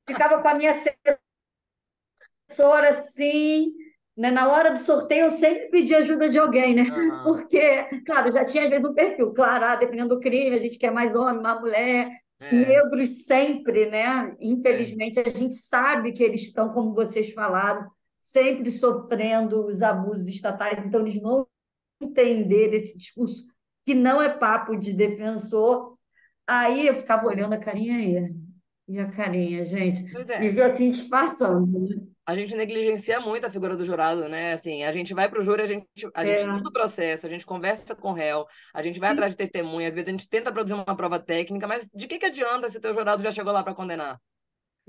ficava 0.08 0.40
com 0.40 0.48
a 0.48 0.54
minha 0.54 0.72
assessora 2.48 2.90
assim, 2.90 3.74
né? 4.16 4.30
Na 4.30 4.48
hora 4.50 4.72
do 4.72 4.78
sorteio 4.78 5.26
eu 5.26 5.32
sempre 5.32 5.70
pedi 5.70 5.96
ajuda 5.96 6.30
de 6.30 6.38
alguém, 6.38 6.76
né? 6.76 6.84
Aham, 6.92 7.24
Porque, 7.24 7.84
claro, 8.06 8.32
já 8.32 8.46
tinha 8.46 8.66
às 8.66 8.70
vezes 8.70 8.86
um 8.86 8.94
perfil, 8.94 9.34
claro, 9.34 9.66
ah, 9.66 9.76
dependendo 9.76 10.16
do 10.16 10.22
crime, 10.22 10.56
a 10.56 10.60
gente 10.60 10.78
quer 10.78 10.92
mais 10.92 11.16
homem, 11.16 11.42
mais 11.42 11.60
mulher, 11.60 12.23
é, 12.44 12.52
negros 12.52 13.26
sempre, 13.26 13.90
né? 13.90 14.30
é, 14.30 14.36
Infelizmente, 14.40 15.20
a 15.20 15.30
gente 15.30 15.56
sabe 15.56 16.12
que 16.12 16.24
eles 16.24 16.42
estão, 16.42 16.70
como 16.70 16.94
vocês 16.94 17.34
falaram, 17.34 17.90
sempre 18.20 18.72
sofrendo 18.72 19.66
os 19.66 19.82
abusos 19.82 20.28
estatais, 20.28 20.84
então 20.86 21.02
eles 21.02 21.22
vão 21.22 21.48
entender 22.02 22.74
esse 22.74 22.98
discurso 22.98 23.46
que 23.86 23.94
não 23.94 24.22
é 24.22 24.30
papo 24.30 24.76
de 24.78 24.94
defensor. 24.94 25.98
Aí 26.48 26.88
eu 26.88 26.94
ficava 26.94 27.26
olhando 27.28 27.54
a 27.54 27.58
carinha 27.58 27.98
aí. 27.98 28.34
E 28.88 29.00
a 29.00 29.10
carinha, 29.10 29.64
gente, 29.64 30.12
Pois 30.12 30.28
e 30.30 30.34
é, 30.34 30.50
viu 30.50 30.66
assim 30.66 30.92
disfarçando, 30.92 31.80
né? 31.80 32.13
A 32.26 32.36
gente 32.36 32.56
negligencia 32.56 33.20
muito 33.20 33.46
a 33.46 33.50
figura 33.50 33.76
do 33.76 33.86
jurado, 33.86 34.30
né? 34.30 34.54
Assim, 34.54 34.84
a 34.84 34.94
gente 34.94 35.14
vai 35.14 35.30
para 35.30 35.40
o 35.40 35.44
júri, 35.44 35.62
a 35.62 35.66
gente, 35.68 35.88
a 36.14 36.26
gente 36.26 36.40
É, 36.40 36.42
estuda 36.42 36.70
o 36.70 36.72
processo, 36.74 37.26
a 37.28 37.30
gente 37.30 37.46
conversa 37.46 37.96
com 37.96 38.12
o 38.12 38.14
réu, 38.14 38.46
a 38.74 38.82
gente 38.84 39.00
vai 39.00 39.12
atrás 39.12 39.32
de 39.34 39.38
testemunha, 39.38 39.90
às 39.90 39.96
vezes 39.96 40.08
a 40.08 40.12
gente 40.12 40.30
tenta 40.30 40.52
produzir 40.52 40.74
uma 40.74 40.96
prova 40.96 41.20
técnica, 41.20 41.68
mas 41.68 41.90
de 41.94 42.08
que 42.08 42.18
que 42.20 42.26
adianta 42.28 42.70
se 42.70 42.78
o 42.78 42.82
teu 42.82 42.94
jurado 42.94 43.22
já 43.24 43.32
chegou 43.32 43.52
lá 43.54 43.64
para 43.64 43.74
condenar? 43.76 44.20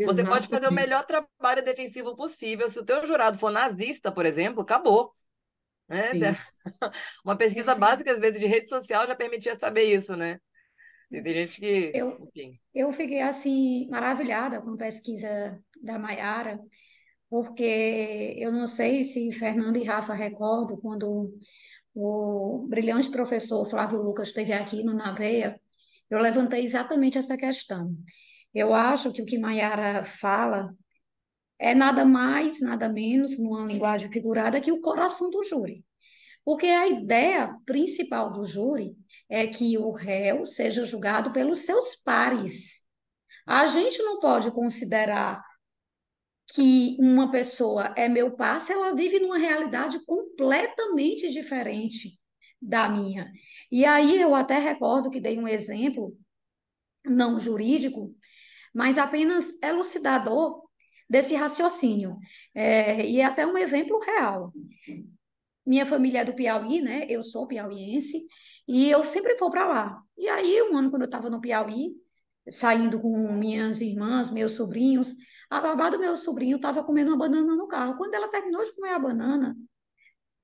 Você 0.03 0.25
pode 0.25 0.49
fazer 0.49 0.69
o 0.69 0.73
melhor 0.73 1.05
trabalho 1.07 1.65
defensivo 1.65 2.17
possível. 2.17 2.69
Se 2.71 2.79
o 2.81 2.85
teu 2.85 3.07
jurado 3.07 3.39
for 3.39 3.51
nazista, 3.51 4.13
por 4.13 4.27
exemplo, 4.27 4.63
acabou. 4.63 5.15
Né? 5.89 6.13
Uma 7.25 7.37
pesquisa 7.37 7.75
básica, 7.75 8.13
às 8.13 8.21
vezes, 8.21 8.41
de 8.41 8.47
rede 8.47 8.69
social 8.69 9.07
já 9.07 9.15
permitia 9.17 9.59
saber 9.59 9.85
isso, 9.85 10.17
né? 10.17 10.39
E 11.11 11.23
tem 11.23 11.35
gente 11.35 11.61
que, 11.61 11.93
Eu, 11.93 12.19
enfim. 12.19 12.61
eu 12.75 12.93
fiquei 12.93 13.21
assim 13.23 13.89
maravilhada 13.91 14.61
com 14.61 14.71
a 14.75 14.77
pesquisa 14.77 15.63
da 15.83 15.99
Maiara, 15.99 16.59
porque 17.35 18.37
eu 18.39 18.53
não 18.53 18.65
sei 18.65 19.03
se 19.03 19.33
Fernando 19.33 19.77
e 19.77 19.83
Rafa 19.83 20.15
recordam 20.15 20.77
quando 20.77 21.37
o 21.93 22.65
brilhante 22.69 23.11
professor 23.11 23.69
Flávio 23.69 24.01
Lucas 24.01 24.29
esteve 24.29 24.53
aqui 24.53 24.85
no 24.85 24.95
Naveia, 24.95 25.61
eu 26.09 26.21
levantei 26.21 26.63
exatamente 26.63 27.19
essa 27.19 27.37
questão. 27.37 27.93
Eu 28.55 28.73
acho 28.73 29.13
que 29.13 29.21
o 29.21 29.27
que 29.27 29.37
Maiara 29.37 30.05
fala 30.05 30.73
é 31.59 31.75
nada 31.75 32.05
mais, 32.05 32.61
nada 32.61 32.89
menos, 32.89 33.37
numa 33.37 33.67
linguagem 33.67 34.13
figurada, 34.13 34.61
que 34.61 34.71
o 34.71 34.81
coração 34.81 35.29
do 35.29 35.43
júri. 35.43 35.85
Porque 36.45 36.67
a 36.67 36.87
ideia 36.87 37.59
principal 37.67 38.33
do 38.33 38.45
júri 38.45 38.95
é 39.29 39.45
que 39.49 39.77
o 39.77 39.91
réu 39.91 40.47
seja 40.47 40.87
julgado 40.87 41.33
pelos 41.33 41.65
seus 41.65 41.97
pares. 41.97 42.85
A 43.45 43.67
gente 43.67 44.01
não 44.05 44.21
pode 44.21 44.53
considerar 44.53 45.43
que 46.47 46.97
uma 46.99 47.31
pessoa 47.31 47.95
é 47.97 48.09
meu 48.09 48.33
par 48.33 48.61
se 48.61 48.73
ela 48.73 48.95
vive 48.95 49.19
numa 49.19 49.39
realidade 49.39 50.05
completamente 50.05 51.31
diferente 51.31 52.19
da 52.61 52.89
minha. 52.89 53.31
E 53.71 53.85
aí 53.85 54.21
eu 54.21 54.35
até 54.35 54.59
recordo 54.59 55.11
que 55.11 55.21
dei 55.21 55.39
um 55.39 55.49
exemplo, 55.49 56.17
não 57.05 57.39
jurídico, 57.39 58.15
mas 58.75 58.99
apenas 58.99 59.61
elucidador 59.63 60.63
desse 61.09 61.35
raciocínio. 61.35 62.19
É, 62.55 63.07
e 63.07 63.21
é 63.21 63.25
até 63.25 63.47
um 63.47 63.57
exemplo 63.57 63.99
real. 64.01 64.53
Minha 65.65 65.87
família 65.87 66.21
é 66.21 66.25
do 66.25 66.35
Piauí, 66.35 66.83
né? 66.83 67.07
Eu 67.09 67.23
sou 67.23 67.47
piauiense 67.47 68.27
e 68.69 68.91
eu 68.91 69.03
sempre 69.03 69.35
vou 69.37 69.51
para 69.51 69.67
lá. 69.67 70.03
E 70.17 70.29
aí, 70.29 70.63
um 70.63 70.77
ano, 70.77 70.91
quando 70.91 71.03
eu 71.03 71.07
estava 71.07 71.31
no 71.31 71.41
Piauí, 71.41 71.95
saindo 72.51 73.01
com 73.01 73.33
minhas 73.33 73.81
irmãs, 73.81 74.31
meus 74.31 74.53
sobrinhos, 74.53 75.15
a 75.55 75.61
babá 75.61 75.89
do 75.89 75.99
meu 75.99 76.17
sobrinho 76.17 76.57
estava 76.57 76.83
comendo 76.83 77.11
uma 77.11 77.17
banana 77.17 77.55
no 77.55 77.69
carro. 77.69 77.97
Quando 77.97 78.15
ela 78.15 78.29
terminou 78.29 78.63
de 78.63 78.75
comer 78.75 78.91
a 78.91 78.99
banana, 78.99 79.57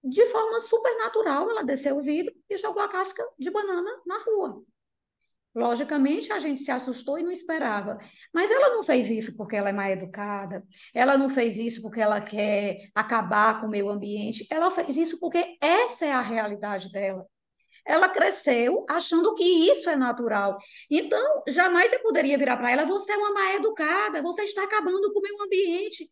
de 0.02 0.24
forma 0.26 0.60
supernatural, 0.60 1.50
ela 1.50 1.64
desceu 1.64 1.98
o 1.98 2.02
vidro 2.02 2.32
e 2.48 2.56
jogou 2.56 2.82
a 2.82 2.88
casca 2.88 3.22
de 3.38 3.50
banana 3.50 3.90
na 4.06 4.22
rua. 4.22 4.62
Logicamente, 5.52 6.32
a 6.32 6.38
gente 6.38 6.60
se 6.60 6.70
assustou 6.70 7.18
e 7.18 7.24
não 7.24 7.32
esperava. 7.32 7.98
Mas 8.32 8.50
ela 8.50 8.70
não 8.70 8.84
fez 8.84 9.10
isso 9.10 9.36
porque 9.36 9.56
ela 9.56 9.70
é 9.70 9.72
mal 9.72 9.88
educada, 9.88 10.64
ela 10.94 11.18
não 11.18 11.28
fez 11.28 11.58
isso 11.58 11.82
porque 11.82 12.00
ela 12.00 12.20
quer 12.20 12.88
acabar 12.94 13.60
com 13.60 13.66
o 13.66 13.70
meio 13.70 13.90
ambiente, 13.90 14.46
ela 14.48 14.70
fez 14.70 14.96
isso 14.96 15.18
porque 15.18 15.58
essa 15.60 16.06
é 16.06 16.12
a 16.12 16.20
realidade 16.20 16.92
dela. 16.92 17.26
Ela 17.86 18.08
cresceu 18.08 18.84
achando 18.88 19.34
que 19.34 19.44
isso 19.44 19.88
é 19.88 19.96
natural. 19.96 20.58
Então, 20.90 21.42
jamais 21.48 21.92
eu 21.92 22.00
poderia 22.00 22.38
virar 22.38 22.56
para 22.56 22.70
ela: 22.70 22.84
você 22.84 23.12
é 23.12 23.16
uma 23.16 23.32
mal 23.32 23.54
educada, 23.54 24.22
você 24.22 24.42
está 24.42 24.64
acabando 24.64 25.12
com 25.12 25.18
o 25.18 25.22
meio 25.22 25.42
ambiente. 25.42 26.08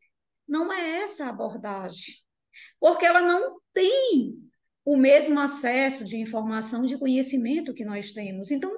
Não 0.46 0.72
é 0.72 1.02
essa 1.02 1.26
a 1.26 1.28
abordagem. 1.28 2.14
Porque 2.80 3.06
ela 3.06 3.20
não 3.20 3.60
tem 3.72 4.34
o 4.84 4.96
mesmo 4.96 5.38
acesso 5.38 6.04
de 6.04 6.16
informação, 6.16 6.84
de 6.84 6.98
conhecimento 6.98 7.74
que 7.74 7.84
nós 7.84 8.12
temos. 8.12 8.50
Então, 8.50 8.72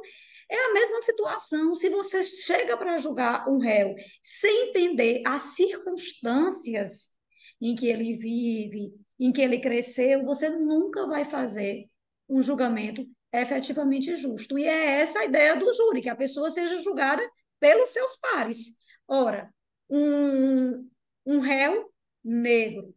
é 0.50 0.56
a 0.56 0.72
mesma 0.72 1.00
situação. 1.00 1.74
Se 1.74 1.88
você 1.88 2.22
chega 2.24 2.76
para 2.76 2.98
julgar 2.98 3.48
um 3.48 3.58
réu 3.58 3.94
sem 4.22 4.70
entender 4.70 5.22
as 5.24 5.42
circunstâncias 5.54 7.12
em 7.60 7.74
que 7.74 7.86
ele 7.86 8.16
vive, 8.16 8.92
em 9.18 9.30
que 9.30 9.40
ele 9.40 9.60
cresceu, 9.60 10.24
você 10.24 10.48
nunca 10.48 11.06
vai 11.06 11.24
fazer 11.24 11.89
um 12.30 12.40
julgamento 12.40 13.06
efetivamente 13.32 14.16
justo. 14.16 14.58
E 14.58 14.64
é 14.64 15.00
essa 15.00 15.18
a 15.18 15.24
ideia 15.24 15.56
do 15.56 15.72
júri, 15.72 16.00
que 16.00 16.08
a 16.08 16.16
pessoa 16.16 16.50
seja 16.50 16.80
julgada 16.80 17.22
pelos 17.58 17.90
seus 17.90 18.16
pares. 18.16 18.76
Ora, 19.06 19.52
um, 19.88 20.88
um 21.26 21.40
réu 21.40 21.90
negro, 22.24 22.94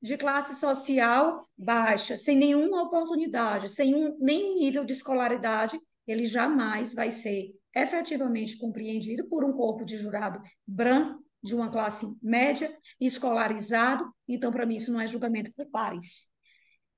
de 0.00 0.16
classe 0.16 0.58
social 0.58 1.46
baixa, 1.56 2.16
sem 2.16 2.36
nenhuma 2.36 2.82
oportunidade, 2.82 3.68
sem 3.68 3.94
um, 3.94 4.18
nenhum 4.18 4.58
nível 4.58 4.84
de 4.84 4.92
escolaridade, 4.92 5.78
ele 6.06 6.24
jamais 6.24 6.92
vai 6.92 7.10
ser 7.10 7.54
efetivamente 7.74 8.58
compreendido 8.58 9.28
por 9.28 9.44
um 9.44 9.52
corpo 9.52 9.84
de 9.84 9.96
jurado 9.96 10.42
branco, 10.66 11.22
de 11.40 11.54
uma 11.54 11.70
classe 11.70 12.06
média, 12.20 12.76
escolarizado. 13.00 14.04
Então, 14.26 14.50
para 14.50 14.66
mim, 14.66 14.76
isso 14.76 14.92
não 14.92 15.00
é 15.00 15.06
julgamento 15.06 15.52
por 15.52 15.66
pares. 15.66 16.31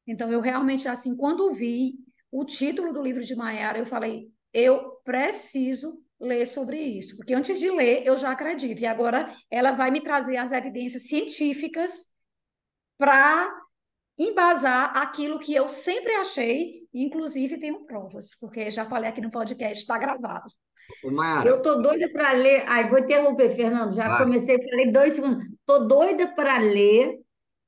Então, 0.06 0.30
eu 0.32 0.40
realmente, 0.40 0.86
assim, 0.88 1.16
quando 1.16 1.52
vi 1.52 1.94
o 2.30 2.44
título 2.44 2.92
do 2.92 3.02
livro 3.02 3.22
de 3.22 3.34
Maiara, 3.34 3.78
eu 3.78 3.86
falei, 3.86 4.30
eu 4.52 5.00
preciso 5.04 6.02
ler 6.20 6.46
sobre 6.46 6.80
isso, 6.80 7.16
porque 7.16 7.34
antes 7.34 7.58
de 7.58 7.70
ler, 7.70 8.06
eu 8.06 8.16
já 8.16 8.30
acredito. 8.30 8.80
E 8.80 8.86
agora 8.86 9.34
ela 9.50 9.72
vai 9.72 9.90
me 9.90 10.00
trazer 10.00 10.36
as 10.36 10.52
evidências 10.52 11.06
científicas 11.08 12.06
para 12.98 13.52
embasar 14.18 14.96
aquilo 14.96 15.38
que 15.38 15.54
eu 15.54 15.68
sempre 15.68 16.12
achei, 16.14 16.88
inclusive 16.92 17.58
tenho 17.58 17.84
provas, 17.84 18.34
porque 18.38 18.70
já 18.70 18.84
falei 18.84 19.10
aqui 19.10 19.20
no 19.20 19.30
podcast, 19.30 19.78
está 19.78 19.98
gravado. 19.98 20.46
Eu 21.44 21.62
tô 21.62 21.76
doida 21.76 22.08
para 22.10 22.32
ler. 22.32 22.64
Ai, 22.66 22.88
vou 22.88 22.98
interromper, 22.98 23.50
Fernando. 23.50 23.94
Já 23.94 24.08
Vai. 24.08 24.18
comecei, 24.18 24.56
falei 24.68 24.92
dois 24.92 25.14
segundos. 25.14 25.44
Tô 25.66 25.80
doida 25.80 26.28
para 26.28 26.58
ler 26.58 27.20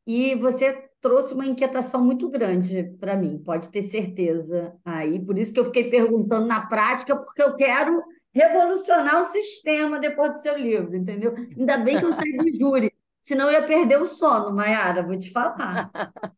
e 0.06 0.34
você 0.34 0.85
trouxe 1.06 1.34
uma 1.34 1.46
inquietação 1.46 2.04
muito 2.04 2.28
grande 2.28 2.82
para 2.98 3.16
mim, 3.16 3.38
pode 3.38 3.68
ter 3.68 3.82
certeza. 3.82 4.76
Aí, 4.84 5.24
por 5.24 5.38
isso 5.38 5.52
que 5.52 5.60
eu 5.60 5.66
fiquei 5.66 5.88
perguntando 5.88 6.46
na 6.46 6.66
prática, 6.66 7.14
porque 7.16 7.40
eu 7.40 7.54
quero 7.54 8.02
revolucionar 8.34 9.22
o 9.22 9.26
sistema 9.26 10.00
depois 10.00 10.32
do 10.32 10.40
seu 10.40 10.58
livro, 10.58 10.96
entendeu? 10.96 11.32
Ainda 11.56 11.78
bem 11.78 11.96
que 12.00 12.04
eu 12.04 12.12
saí 12.12 12.36
do 12.36 12.52
júri, 12.52 12.92
senão 13.22 13.46
eu 13.46 13.52
ia 13.52 13.66
perder 13.66 14.00
o 14.00 14.06
sono, 14.06 14.52
Mayara, 14.52 15.04
vou 15.04 15.16
te 15.16 15.30
falar. 15.30 15.92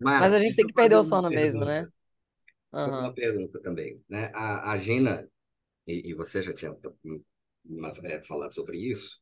Mas 0.00 0.32
a 0.32 0.40
gente 0.40 0.56
tem 0.56 0.66
que 0.66 0.74
perder 0.74 0.96
o 0.96 1.04
sono 1.04 1.30
mesmo, 1.30 1.64
né? 1.64 1.86
Uhum. 2.72 2.88
Uma 2.88 3.14
pergunta 3.14 3.60
também, 3.60 4.02
né? 4.08 4.32
A, 4.34 4.72
a 4.72 4.76
Gina, 4.76 5.28
e, 5.86 6.10
e 6.10 6.14
você 6.14 6.42
já 6.42 6.52
tinha 6.52 6.76
é, 8.02 8.22
falado 8.24 8.52
sobre 8.52 8.78
isso, 8.78 9.20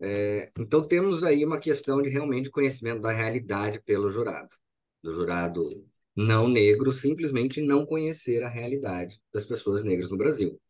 é, 0.00 0.50
então 0.58 0.86
temos 0.86 1.24
aí 1.24 1.44
uma 1.44 1.58
questão 1.58 2.00
de 2.00 2.08
realmente 2.08 2.50
conhecimento 2.50 3.00
da 3.00 3.10
realidade 3.10 3.80
pelo 3.80 4.08
jurado, 4.08 4.54
do 5.02 5.12
jurado 5.12 5.84
não 6.14 6.48
negro 6.48 6.90
simplesmente 6.92 7.60
não 7.60 7.86
conhecer 7.86 8.42
a 8.42 8.48
realidade 8.48 9.20
das 9.32 9.44
pessoas 9.44 9.84
negras 9.84 10.10
no 10.10 10.16
Brasil. 10.16 10.60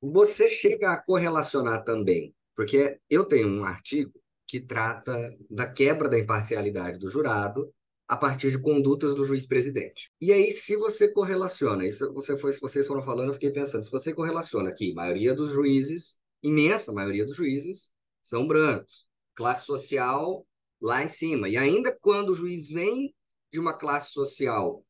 Você 0.00 0.48
chega 0.48 0.92
a 0.92 1.02
correlacionar 1.02 1.82
também, 1.82 2.34
porque 2.54 3.00
eu 3.10 3.24
tenho 3.24 3.48
um 3.48 3.64
artigo 3.64 4.12
que 4.46 4.60
trata 4.60 5.36
da 5.50 5.66
quebra 5.66 6.08
da 6.08 6.18
imparcialidade 6.18 6.98
do 6.98 7.10
jurado 7.10 7.72
a 8.06 8.16
partir 8.16 8.50
de 8.50 8.58
condutas 8.58 9.14
do 9.14 9.24
juiz-presidente. 9.24 10.10
E 10.20 10.32
aí, 10.32 10.50
se 10.52 10.76
você 10.76 11.08
correlaciona, 11.08 11.86
isso 11.86 12.12
você 12.14 12.38
foi, 12.38 12.52
vocês 12.54 12.86
foram 12.86 13.02
falando, 13.02 13.28
eu 13.28 13.34
fiquei 13.34 13.50
pensando, 13.50 13.84
se 13.84 13.90
você 13.90 14.14
correlaciona 14.14 14.70
aqui, 14.70 14.94
maioria 14.94 15.34
dos 15.34 15.50
juízes, 15.50 16.16
imensa 16.42 16.92
maioria 16.92 17.26
dos 17.26 17.36
juízes, 17.36 17.90
são 18.22 18.46
brancos, 18.46 19.06
classe 19.34 19.66
social 19.66 20.46
lá 20.80 21.02
em 21.02 21.08
cima. 21.08 21.48
E 21.48 21.56
ainda 21.56 21.96
quando 22.00 22.30
o 22.30 22.34
juiz 22.34 22.68
vem 22.68 23.14
de 23.52 23.58
uma 23.58 23.72
classe 23.72 24.12
social 24.12 24.84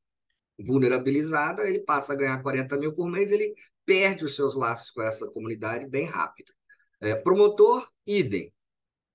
vulnerabilizada, 0.59 1.69
ele 1.69 1.81
passa 1.81 2.13
a 2.13 2.17
ganhar 2.17 2.43
40 2.43 2.77
mil 2.77 2.93
por 2.95 3.09
mês, 3.09 3.31
ele 3.31 3.55
perde 3.85 4.25
os 4.25 4.35
seus 4.35 4.55
laços 4.55 4.91
com 4.91 5.03
essa 5.03 5.29
comunidade 5.31 5.87
bem 5.87 6.05
rápido. 6.05 6.53
É, 7.01 7.15
promotor, 7.15 7.89
idem. 8.07 8.53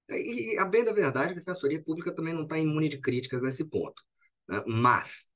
E, 0.10 0.58
a 0.58 0.66
bem 0.66 0.84
da 0.84 0.92
verdade, 0.92 1.34
a 1.34 1.36
Defensoria 1.36 1.84
Pública 1.84 2.14
também 2.16 2.34
não 2.34 2.44
está 2.44 2.58
imune 2.58 2.90
de 2.90 3.00
críticas 3.00 3.42
nesse 3.42 3.66
ponto. 3.66 4.02
Né? 4.48 4.64
Mas, 4.66 5.28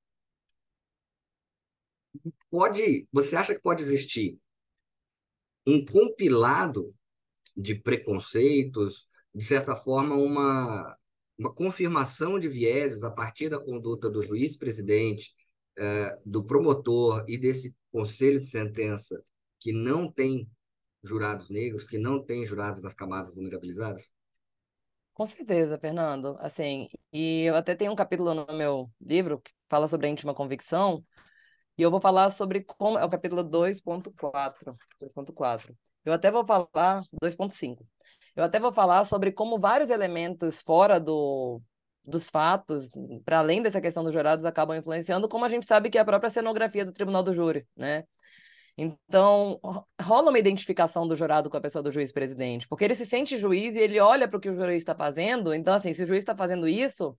pode, 2.50 3.08
você 3.12 3.36
acha 3.36 3.54
que 3.54 3.62
pode 3.62 3.84
existir 3.84 4.39
um 5.68 5.86
compilado 5.86 6.95
de 7.55 7.76
preconceitos, 7.76 9.07
de 9.36 9.43
certa 9.43 9.76
forma, 9.76 10.15
uma, 10.15 10.97
uma 11.38 11.53
confirmação 11.53 12.39
de 12.39 12.47
vieses 12.47 13.03
a 13.03 13.11
partir 13.11 13.49
da 13.49 13.59
conduta 13.59 14.09
do 14.09 14.22
juiz-presidente, 14.22 15.34
eh, 15.78 16.18
do 16.26 16.43
promotor 16.43 17.26
e 17.28 17.38
desse 17.38 17.76
conselho 17.91 18.39
de 18.39 18.47
sentença 18.47 19.22
que 19.59 19.74
não 19.74 20.09
tem 20.09 20.49
jurados 21.03 21.49
negros, 21.49 21.88
que 21.88 21.97
não 21.97 22.24
tem 22.24 22.45
jurados 22.45 22.82
das 22.82 22.93
camadas 22.93 23.34
vulnerabilizadas? 23.34 24.09
Com 25.13 25.26
certeza, 25.26 25.80
Fernando. 25.80 26.36
Assim, 26.39 26.88
e 27.11 27.43
eu 27.43 27.55
até 27.55 27.76
tenho 27.76 27.91
um 27.91 27.95
capítulo 27.95 28.34
no 28.34 28.45
meu 28.55 28.89
livro 29.01 29.41
que 29.41 29.51
fala 29.68 29.88
sobre 29.88 30.07
a 30.07 30.09
íntima 30.09 30.34
convicção, 30.34 31.03
e 31.78 31.82
eu 31.82 31.91
vou 31.91 32.01
falar 32.01 32.30
sobre 32.32 32.63
como 32.63 32.97
é 32.97 33.05
o 33.05 33.09
capítulo 33.09 33.43
2.4, 33.43 34.75
2.4. 34.99 35.75
Eu 36.03 36.13
até 36.13 36.32
vou 36.32 36.45
falar 36.45 37.03
2.5. 37.21 37.86
Eu 38.36 38.43
até 38.43 38.59
vou 38.59 38.71
falar 38.71 39.03
sobre 39.03 39.32
como 39.32 39.59
vários 39.59 39.89
elementos 39.89 40.61
fora 40.61 40.99
do 40.99 41.61
dos 42.07 42.30
fatos, 42.30 42.89
para 43.25 43.39
além 43.39 43.61
dessa 43.61 43.82
questão 43.82 44.01
dos 44.01 44.13
jurados, 44.13 44.45
acabam 44.45 44.78
influenciando, 44.78 45.28
como 45.28 45.43
a 45.43 45.49
gente 45.49 45.65
sabe 45.65 45.89
que 45.89 45.97
é 45.97 46.01
a 46.01 46.05
própria 46.05 46.30
cenografia 46.30 46.86
do 46.86 46.93
tribunal 46.93 47.21
do 47.21 47.34
júri, 47.34 47.67
né? 47.75 48.05
Então, 48.78 49.59
rola 49.99 50.30
uma 50.30 50.39
identificação 50.39 51.07
do 51.07 51.15
jurado 51.15 51.49
com 51.49 51.57
a 51.57 51.61
pessoa 51.61 51.82
do 51.84 51.91
juiz-presidente, 51.91 52.67
porque 52.67 52.86
ele 52.86 52.95
se 52.95 53.05
sente 53.05 53.39
juiz 53.39 53.75
e 53.75 53.80
ele 53.80 53.99
olha 53.99 54.28
para 54.28 54.38
o 54.38 54.39
que 54.39 54.49
o 54.49 54.55
juiz 54.55 54.78
está 54.78 54.95
fazendo. 54.95 55.53
Então, 55.53 55.73
assim, 55.73 55.93
se 55.93 56.03
o 56.03 56.07
juiz 56.07 56.19
está 56.19 56.36
fazendo 56.36 56.67
isso, 56.67 57.17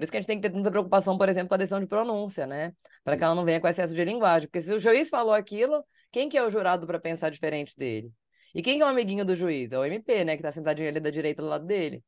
por 0.00 0.04
isso 0.04 0.12
que 0.12 0.18
a 0.18 0.20
gente 0.20 0.26
tem 0.26 0.40
que 0.40 0.48
ter 0.48 0.54
muita 0.54 0.70
preocupação, 0.70 1.18
por 1.18 1.28
exemplo, 1.28 1.48
com 1.48 1.54
a 1.54 1.58
decisão 1.58 1.78
de 1.78 1.86
pronúncia, 1.86 2.46
né? 2.46 2.72
Para 3.04 3.16
que 3.16 3.22
ela 3.22 3.34
não 3.34 3.44
venha 3.44 3.60
com 3.60 3.68
excesso 3.68 3.94
de 3.94 4.04
linguagem. 4.04 4.48
Porque 4.48 4.62
se 4.62 4.72
o 4.72 4.78
juiz 4.78 5.10
falou 5.10 5.34
aquilo, 5.34 5.84
quem 6.10 6.28
que 6.28 6.38
é 6.38 6.42
o 6.42 6.50
jurado 6.50 6.86
para 6.86 6.98
pensar 6.98 7.30
diferente 7.30 7.76
dele? 7.76 8.10
E 8.54 8.62
quem 8.62 8.76
que 8.78 8.82
é 8.82 8.86
o 8.86 8.88
amiguinho 8.88 9.24
do 9.24 9.36
juiz? 9.36 9.72
É 9.72 9.78
o 9.78 9.84
MP, 9.84 10.24
né? 10.24 10.36
Que 10.36 10.40
está 10.40 10.50
sentadinho 10.50 10.88
ali 10.88 11.00
da 11.00 11.10
direita 11.10 11.42
do 11.42 11.48
lado 11.48 11.66
dele. 11.66 12.02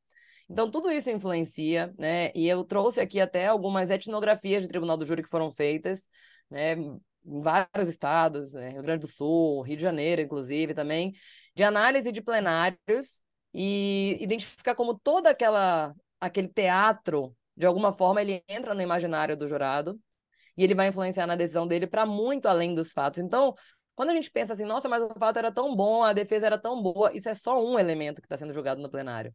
Então, 0.49 0.71
tudo 0.71 0.91
isso 0.91 1.11
influencia, 1.11 1.95
né? 1.99 2.33
E 2.35 2.49
eu 2.49 2.65
trouxe 2.65 3.01
aqui 3.01 3.21
até 3.21 3.47
algumas 3.47 3.91
etnografias 3.91 4.63
de 4.63 4.69
tribunal 4.69 4.97
do 4.97 5.07
júri 5.07 5.23
que 5.23 5.31
foram 5.31 5.51
feitas, 5.53 6.09
né? 6.51 6.77
em 7.25 7.41
vários 7.41 7.89
estados, 7.89 8.55
né, 8.55 8.71
Rio 8.71 8.83
Grande 8.83 9.07
do 9.07 9.09
Sul, 9.13 9.63
Rio 9.63 9.77
de 9.77 9.83
Janeiro, 9.83 10.23
inclusive, 10.23 10.75
também, 10.75 11.15
de 11.55 11.63
análise 11.63 12.11
de 12.11 12.21
plenários 12.21 13.23
e 13.55 14.17
identificar 14.21 14.75
como 14.75 14.99
toda 14.99 15.31
aquela 15.31 15.95
aquele 16.21 16.49
teatro, 16.49 17.35
de 17.63 17.67
alguma 17.67 17.93
forma, 17.93 18.21
ele 18.21 18.43
entra 18.49 18.75
no 18.75 18.83
imaginário 18.83 19.37
do 19.37 19.47
jurado 19.47 19.97
e 20.57 20.65
ele 20.65 20.75
vai 20.75 20.89
influenciar 20.89 21.29
na 21.29 21.37
decisão 21.37 21.65
dele 21.65 21.87
para 21.87 22.05
muito 22.05 22.47
além 22.47 22.75
dos 22.75 22.93
fatos. 22.93 23.21
Então, 23.21 23.55
quando 23.95 24.11
a 24.11 24.15
gente 24.15 24.31
pensa 24.33 24.53
assim, 24.53 24.65
nossa, 24.65 24.89
mas 24.89 25.01
o 25.01 25.15
fato 25.17 25.39
era 25.39 25.53
tão 25.53 25.77
bom, 25.77 26.03
a 26.03 26.13
defesa 26.13 26.47
era 26.47 26.59
tão 26.59 26.83
boa, 26.83 27.13
isso 27.15 27.29
é 27.29 27.35
só 27.35 27.65
um 27.65 27.79
elemento 27.79 28.21
que 28.21 28.27
está 28.27 28.37
sendo 28.37 28.53
julgado 28.53 28.83
no 28.83 28.91
plenário 28.91 29.33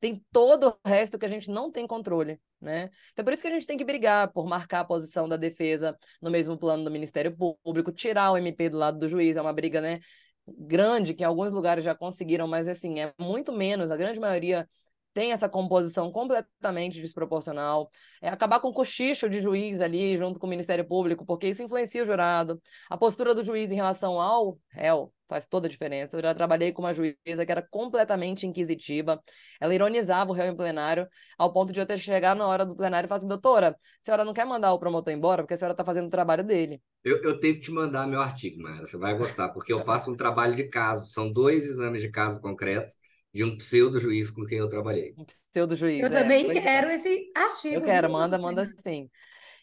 tem 0.00 0.24
todo 0.32 0.78
o 0.84 0.88
resto 0.88 1.18
que 1.18 1.26
a 1.26 1.28
gente 1.28 1.50
não 1.50 1.70
tem 1.70 1.86
controle, 1.86 2.40
né? 2.60 2.90
Então, 3.12 3.24
por 3.24 3.32
isso 3.32 3.42
que 3.42 3.48
a 3.48 3.50
gente 3.50 3.66
tem 3.66 3.76
que 3.76 3.84
brigar 3.84 4.32
por 4.32 4.46
marcar 4.46 4.80
a 4.80 4.84
posição 4.84 5.28
da 5.28 5.36
defesa 5.36 5.98
no 6.22 6.30
mesmo 6.30 6.56
plano 6.56 6.84
do 6.84 6.90
Ministério 6.90 7.36
Público, 7.36 7.92
tirar 7.92 8.30
o 8.32 8.36
MP 8.36 8.70
do 8.70 8.78
lado 8.78 8.98
do 8.98 9.08
juiz, 9.08 9.36
é 9.36 9.42
uma 9.42 9.52
briga, 9.52 9.80
né? 9.80 10.00
Grande, 10.46 11.14
que 11.14 11.22
em 11.22 11.26
alguns 11.26 11.52
lugares 11.52 11.84
já 11.84 11.94
conseguiram, 11.94 12.46
mas 12.46 12.68
assim, 12.68 13.00
é 13.00 13.12
muito 13.18 13.52
menos, 13.52 13.90
a 13.90 13.96
grande 13.96 14.20
maioria 14.20 14.68
tem 15.12 15.32
essa 15.32 15.48
composição 15.48 16.12
completamente 16.12 17.00
desproporcional, 17.00 17.90
é 18.22 18.28
acabar 18.28 18.60
com 18.60 18.68
o 18.68 18.72
cochicho 18.72 19.28
de 19.28 19.40
juiz 19.40 19.80
ali 19.80 20.16
junto 20.16 20.38
com 20.38 20.46
o 20.46 20.50
Ministério 20.50 20.86
Público, 20.86 21.24
porque 21.26 21.48
isso 21.48 21.62
influencia 21.62 22.02
o 22.02 22.06
jurado. 22.06 22.60
A 22.88 22.96
postura 22.96 23.34
do 23.34 23.42
juiz 23.42 23.72
em 23.72 23.76
relação 23.76 24.20
ao 24.20 24.58
réu 24.70 25.12
faz 25.28 25.46
toda 25.46 25.66
a 25.66 25.70
diferença. 25.70 26.16
Eu 26.16 26.22
já 26.22 26.34
trabalhei 26.34 26.72
com 26.72 26.82
uma 26.82 26.94
juíza 26.94 27.44
que 27.44 27.52
era 27.52 27.62
completamente 27.62 28.46
inquisitiva, 28.46 29.22
ela 29.60 29.74
ironizava 29.74 30.30
o 30.30 30.32
réu 30.32 30.50
em 30.52 30.56
plenário, 30.56 31.06
ao 31.36 31.52
ponto 31.52 31.72
de 31.72 31.78
eu 31.78 31.86
ter 31.86 31.98
chegar 31.98 32.34
na 32.34 32.46
hora 32.46 32.64
do 32.64 32.74
plenário 32.74 33.06
e 33.06 33.08
falar 33.08 33.18
assim, 33.18 33.28
doutora, 33.28 33.70
a 33.70 33.74
senhora 34.02 34.24
não 34.24 34.32
quer 34.32 34.46
mandar 34.46 34.72
o 34.72 34.78
promotor 34.78 35.12
embora, 35.12 35.42
porque 35.42 35.54
a 35.54 35.56
senhora 35.56 35.74
está 35.74 35.84
fazendo 35.84 36.06
o 36.06 36.10
trabalho 36.10 36.42
dele. 36.42 36.80
Eu, 37.04 37.22
eu 37.22 37.38
tenho 37.38 37.54
que 37.54 37.60
te 37.60 37.70
mandar 37.70 38.06
meu 38.06 38.20
artigo, 38.20 38.60
Mayara, 38.62 38.86
você 38.86 38.96
vai 38.96 39.16
gostar, 39.16 39.50
porque 39.50 39.72
eu 39.72 39.80
faço 39.80 40.10
um 40.10 40.16
trabalho 40.16 40.54
de 40.54 40.64
caso, 40.64 41.04
são 41.06 41.30
dois 41.30 41.64
exames 41.64 42.00
de 42.00 42.10
caso 42.10 42.40
concreto, 42.40 42.94
de 43.32 43.44
um 43.44 43.56
pseudo-juiz 43.56 44.30
com 44.30 44.44
quem 44.44 44.58
eu 44.58 44.68
trabalhei. 44.68 45.14
Um 45.16 45.24
pseudo-juiz, 45.24 46.00
Eu 46.00 46.06
é, 46.06 46.22
também 46.22 46.50
é. 46.50 46.60
quero 46.60 46.90
esse 46.90 47.30
artigo. 47.34 47.76
Eu 47.76 47.82
quero, 47.82 48.10
manda, 48.10 48.38
manda 48.38 48.64
sim. 48.82 49.08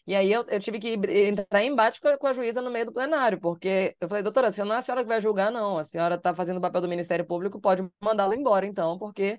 E 0.06 0.14
aí 0.14 0.30
eu, 0.30 0.44
eu 0.48 0.60
tive 0.60 0.78
que 0.78 0.90
entrar 0.90 1.64
em 1.64 1.72
embate 1.72 2.00
com 2.00 2.06
a, 2.06 2.16
com 2.16 2.26
a 2.28 2.32
juíza 2.32 2.62
no 2.62 2.70
meio 2.70 2.86
do 2.86 2.92
plenário, 2.92 3.40
porque 3.40 3.96
eu 4.00 4.08
falei, 4.08 4.22
doutora, 4.22 4.52
se 4.52 4.62
não 4.62 4.74
é 4.74 4.78
a 4.78 4.80
senhora 4.80 5.02
que 5.02 5.08
vai 5.08 5.20
julgar, 5.20 5.50
não. 5.50 5.78
A 5.78 5.84
senhora 5.84 6.14
está 6.14 6.32
fazendo 6.32 6.58
o 6.58 6.60
papel 6.60 6.80
do 6.80 6.88
Ministério 6.88 7.26
Público, 7.26 7.60
pode 7.60 7.84
mandá-lo 8.00 8.32
embora, 8.32 8.64
então, 8.64 8.96
porque 8.98 9.38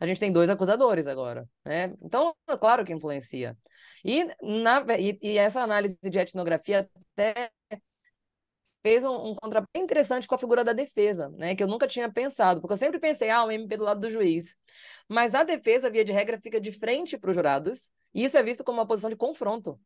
a 0.00 0.06
gente 0.06 0.18
tem 0.18 0.32
dois 0.32 0.50
acusadores 0.50 1.06
agora, 1.06 1.48
né? 1.64 1.94
Então, 2.02 2.34
é 2.48 2.56
claro 2.56 2.84
que 2.84 2.92
influencia. 2.92 3.56
E, 4.04 4.24
na, 4.42 4.84
e, 4.98 5.16
e 5.22 5.38
essa 5.38 5.60
análise 5.62 5.96
de 6.02 6.18
etnografia 6.18 6.88
até 7.12 7.50
fez 8.82 9.04
um, 9.04 9.32
um 9.32 9.36
bem 9.74 9.82
interessante 9.82 10.26
com 10.26 10.34
a 10.34 10.38
figura 10.38 10.64
da 10.64 10.72
defesa, 10.72 11.28
né? 11.30 11.54
Que 11.54 11.62
eu 11.62 11.68
nunca 11.68 11.86
tinha 11.86 12.10
pensado, 12.10 12.60
porque 12.60 12.72
eu 12.74 12.78
sempre 12.78 12.98
pensei, 12.98 13.30
ah, 13.30 13.44
o 13.44 13.50
MP 13.50 13.76
do 13.76 13.84
lado 13.84 14.00
do 14.00 14.10
juiz. 14.10 14.56
Mas 15.08 15.34
a 15.34 15.42
defesa, 15.42 15.90
via 15.90 16.04
de 16.04 16.12
regra, 16.12 16.38
fica 16.40 16.60
de 16.60 16.72
frente 16.72 17.18
para 17.18 17.30
os 17.30 17.36
jurados, 17.36 17.90
e 18.14 18.24
isso 18.24 18.36
é 18.38 18.42
visto 18.42 18.64
como 18.64 18.78
uma 18.78 18.86
posição 18.86 19.10
de 19.10 19.16
confronto. 19.16 19.78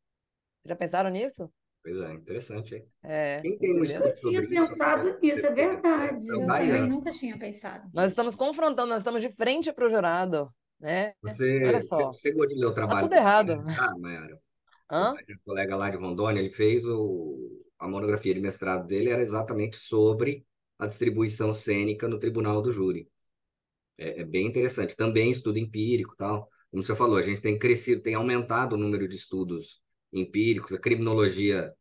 Já 0.64 0.76
pensaram 0.76 1.10
nisso? 1.10 1.50
Pois 1.82 1.96
é, 1.96 2.12
interessante, 2.12 2.76
hein? 2.76 2.84
É, 3.02 3.40
Quem 3.40 3.58
tem 3.58 3.74
um 3.74 3.82
estudo 3.82 4.14
sobre 4.14 4.36
Eu 4.38 4.48
tinha 4.48 4.62
isso? 4.62 4.70
pensado 4.70 5.18
nisso, 5.20 5.46
é 5.46 5.52
verdade. 5.52 6.30
É 6.30 6.34
Eu 6.34 6.46
também 6.46 6.88
nunca 6.88 7.10
tinha 7.10 7.36
pensado. 7.36 7.90
Nós 7.92 8.10
estamos 8.10 8.36
confrontando, 8.36 8.88
nós 8.90 8.98
estamos 8.98 9.20
de 9.20 9.30
frente 9.30 9.72
para 9.72 9.86
o 9.86 9.90
jurado, 9.90 10.48
né? 10.78 11.12
Você, 11.22 11.64
Olha 11.64 11.82
só. 11.82 12.12
chegou 12.12 12.46
de 12.46 12.54
ler 12.54 12.66
o 12.66 12.70
Tá 12.70 12.74
trabalho 12.76 13.02
tudo 13.02 13.14
errado. 13.14 13.64
Ah, 13.76 13.98
Mayara. 13.98 14.40
Hã? 14.88 15.12
O 15.14 15.44
colega 15.44 15.74
lá 15.74 15.90
de 15.90 15.96
Rondônia, 15.96 16.38
ele 16.38 16.50
fez 16.50 16.84
o, 16.86 17.41
a 17.84 17.88
monografia 17.88 18.34
de 18.34 18.40
mestrado 18.40 18.86
dele 18.86 19.10
era 19.10 19.22
exatamente 19.22 19.76
sobre 19.76 20.46
a 20.78 20.86
distribuição 20.86 21.52
cênica 21.52 22.08
no 22.08 22.18
tribunal 22.18 22.62
do 22.62 22.70
júri. 22.70 23.08
É, 23.98 24.20
é 24.22 24.24
bem 24.24 24.46
interessante. 24.46 24.96
Também 24.96 25.30
estudo 25.30 25.58
empírico, 25.58 26.14
e 26.14 26.16
tal. 26.16 26.48
Como 26.70 26.82
você 26.82 26.94
falou, 26.96 27.16
a 27.18 27.22
gente 27.22 27.40
tem 27.42 27.58
crescido, 27.58 28.02
tem 28.02 28.14
aumentado 28.14 28.74
o 28.74 28.78
número 28.78 29.06
de 29.08 29.16
estudos 29.16 29.82
empíricos, 30.12 30.72
a 30.72 30.78
criminologia 30.78 31.72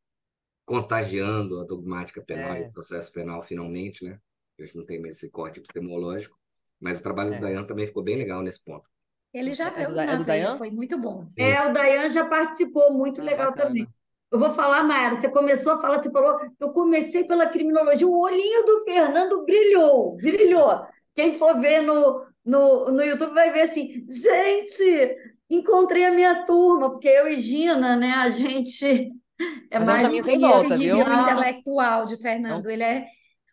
contagiando 0.66 1.60
a 1.60 1.66
dogmática 1.66 2.22
penal 2.22 2.58
e 2.58 2.62
É. 2.62 2.68
o 2.68 2.72
processo 2.72 3.12
penal 3.12 3.44
finalmente, 3.44 4.04
né? 4.06 4.20
A 4.60 4.64
gente 4.64 4.78
não 4.78 4.86
tem 4.86 5.02
mais 5.02 5.16
esse 5.18 5.30
corte 5.30 5.60
epistemológico, 5.60 6.38
mas 6.80 7.00
o 7.00 7.04
trabalho 7.04 7.34
É. 7.34 7.36
do 7.36 7.42
Dayan 7.42 7.66
também 7.66 7.88
ficou 7.88 8.04
bem 8.04 8.18
legal 8.18 8.42
nesse 8.42 8.64
ponto. 8.64 8.88
Ele 9.34 9.54
já 9.54 9.70
É 9.70 9.72
deu 9.72 9.92
do 9.94 10.00
é 10.00 10.18
do 10.18 10.24
Dayan? 10.26 10.58
foi 10.58 10.72
muito 10.72 10.98
bom. 11.00 11.28
É, 11.38 11.62
o 11.68 11.74
Dayan 11.74 12.10
já 12.10 12.26
participou, 12.26 12.92
muito 12.94 13.22
Ah, 13.22 13.24
legal 13.24 13.52
bacana. 13.52 13.70
também. 13.70 13.88
Eu 14.32 14.40
vou 14.40 14.52
falar, 14.52 14.84
Mayara, 14.84 15.20
você 15.20 15.30
começou 15.30 15.74
a 15.74 15.78
falar, 15.80 16.02
você 16.02 16.10
falou, 16.10 16.40
eu 16.60 16.70
comecei 16.72 17.24
pela 17.26 17.48
criminologia, 17.48 18.08
o 18.08 18.18
olhinho 18.20 18.66
do 18.66 18.84
Fernando 18.86 19.44
brilhou, 19.46 20.16
brilhou. 20.16 20.82
Quem 21.14 21.34
for 21.38 21.60
ver 21.60 21.82
no, 21.82 22.26
no, 22.46 22.92
no 22.92 23.04
YouTube 23.04 23.34
vai 23.34 23.52
ver 23.52 23.64
assim, 23.64 24.06
gente, 24.10 25.18
encontrei 25.50 26.06
a 26.06 26.12
minha 26.12 26.46
turma, 26.46 26.90
porque 26.92 27.10
eu 27.10 27.28
e 27.28 27.42
Gina, 27.42 27.98
né, 27.98 28.12
a 28.14 28.30
gente 28.30 29.12
é 29.70 29.80
Mas 29.80 29.80
é 29.80 29.80
um 29.80 29.86
mais 29.86 30.02
caminho 30.04 30.24
sem 30.24 30.40
volta, 30.40 30.78
viu? 30.78 30.96
nível 30.96 31.14
intelectual 31.14 32.06
de 32.06 32.18
Fernando, 32.18 32.70
ele 32.70 32.84
é 32.84 33.06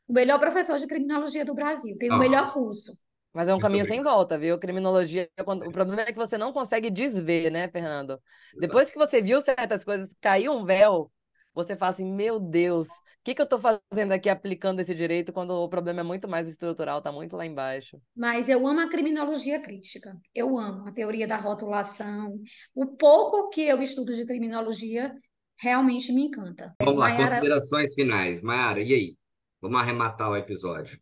o 0.07 0.13
melhor 0.13 0.39
professor 0.39 0.79
de 0.79 0.87
criminologia 0.87 1.45
do 1.45 1.55
Brasil, 1.55 1.97
tem 1.99 2.09
o 2.11 2.15
Ah. 2.15 2.19
melhor 2.19 2.53
curso. 2.53 2.93
Mas 3.33 3.49
é 3.49 3.53
um 3.53 3.57
Muito 3.57 3.63
caminho 3.63 3.85
bem. 3.85 3.95
sem 3.97 4.03
volta, 4.03 4.39
viu? 4.39 4.59
Criminologia, 4.59 5.29
quando- 5.45 5.67
o 5.67 5.73
problema 5.73 6.03
é 6.03 6.13
que 6.13 6.19
você 6.19 6.37
não 6.39 6.53
consegue 6.53 6.91
desver, 6.91 7.51
né, 7.51 7.69
Fernando? 7.69 8.21
Depois 8.59 8.91
que 8.91 8.99
você 8.99 9.21
viu 9.23 9.41
certas 9.41 9.85
coisas, 9.85 10.15
caiu 10.21 10.53
um 10.53 10.65
véu, 10.65 11.13
você 11.55 11.77
fala 11.77 11.93
assim, 11.93 12.11
meu 12.11 12.41
Deus, 12.41 12.89
o 12.89 12.93
que 13.25 13.35
que 13.35 13.43
eu 13.43 13.47
tô 13.47 13.59
fazendo 13.59 14.13
aqui 14.13 14.29
aplicando 14.29 14.81
esse 14.81 14.95
direito 14.95 15.33
quando 15.33 15.51
o 15.53 15.69
problema 15.69 16.01
é 16.01 16.03
muito 16.03 16.27
mais 16.27 16.49
estrutural, 16.49 17.03
tá 17.03 17.13
muito 17.13 17.37
lá 17.37 17.45
embaixo. 17.45 18.01
Mas 18.17 18.49
eu 18.49 18.67
amo 18.67 18.81
a 18.81 18.89
criminologia 18.89 19.61
crítica. 19.61 20.17
Eu 20.35 20.59
amo 20.59 20.89
a 20.89 20.93
teoria 20.93 21.29
da 21.29 21.37
rotulação. 21.37 22.39
O 22.75 22.87
pouco 22.87 23.49
que 23.49 23.63
eu 23.63 23.81
estudo 23.81 24.15
de 24.15 24.25
criminologia 24.27 25.15
realmente 25.61 26.13
me 26.13 26.23
encanta. 26.23 26.75
Vamos 26.81 26.99
lá, 27.01 27.11
Mayara, 27.11 27.27
considerações 27.27 27.95
finais. 27.95 28.43
Mayara, 28.43 28.83
e 28.83 28.93
aí? 28.95 29.17
Vamos 29.61 29.81
arrematar 29.81 30.31
o 30.31 30.37
episódio. 30.37 30.99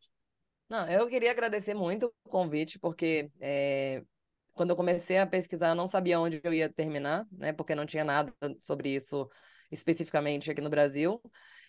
Não, 0.69 0.89
eu 0.91 1.07
queria 1.09 1.31
agradecer 1.31 1.75
muito 1.75 2.13
o 2.25 2.29
convite, 2.29 2.79
porque 2.79 3.31
é, 3.41 4.05
quando 4.55 4.71
eu 4.71 4.77
comecei 4.77 5.19
a 5.19 5.27
pesquisar, 5.27 5.69
eu 5.71 5.75
não 5.77 5.87
sabia 5.89 6.19
onde 6.21 6.41
eu 6.43 6.53
ia 6.53 6.69
terminar, 6.73 7.27
né? 7.33 7.53
Porque 7.53 7.75
não 7.75 7.87
tinha 7.87 8.05
nada 8.05 8.33
sobre 8.63 8.91
isso 8.95 9.29
especificamente 9.71 10.51
aqui 10.51 10.61
no 10.61 10.71
Brasil. 10.71 11.21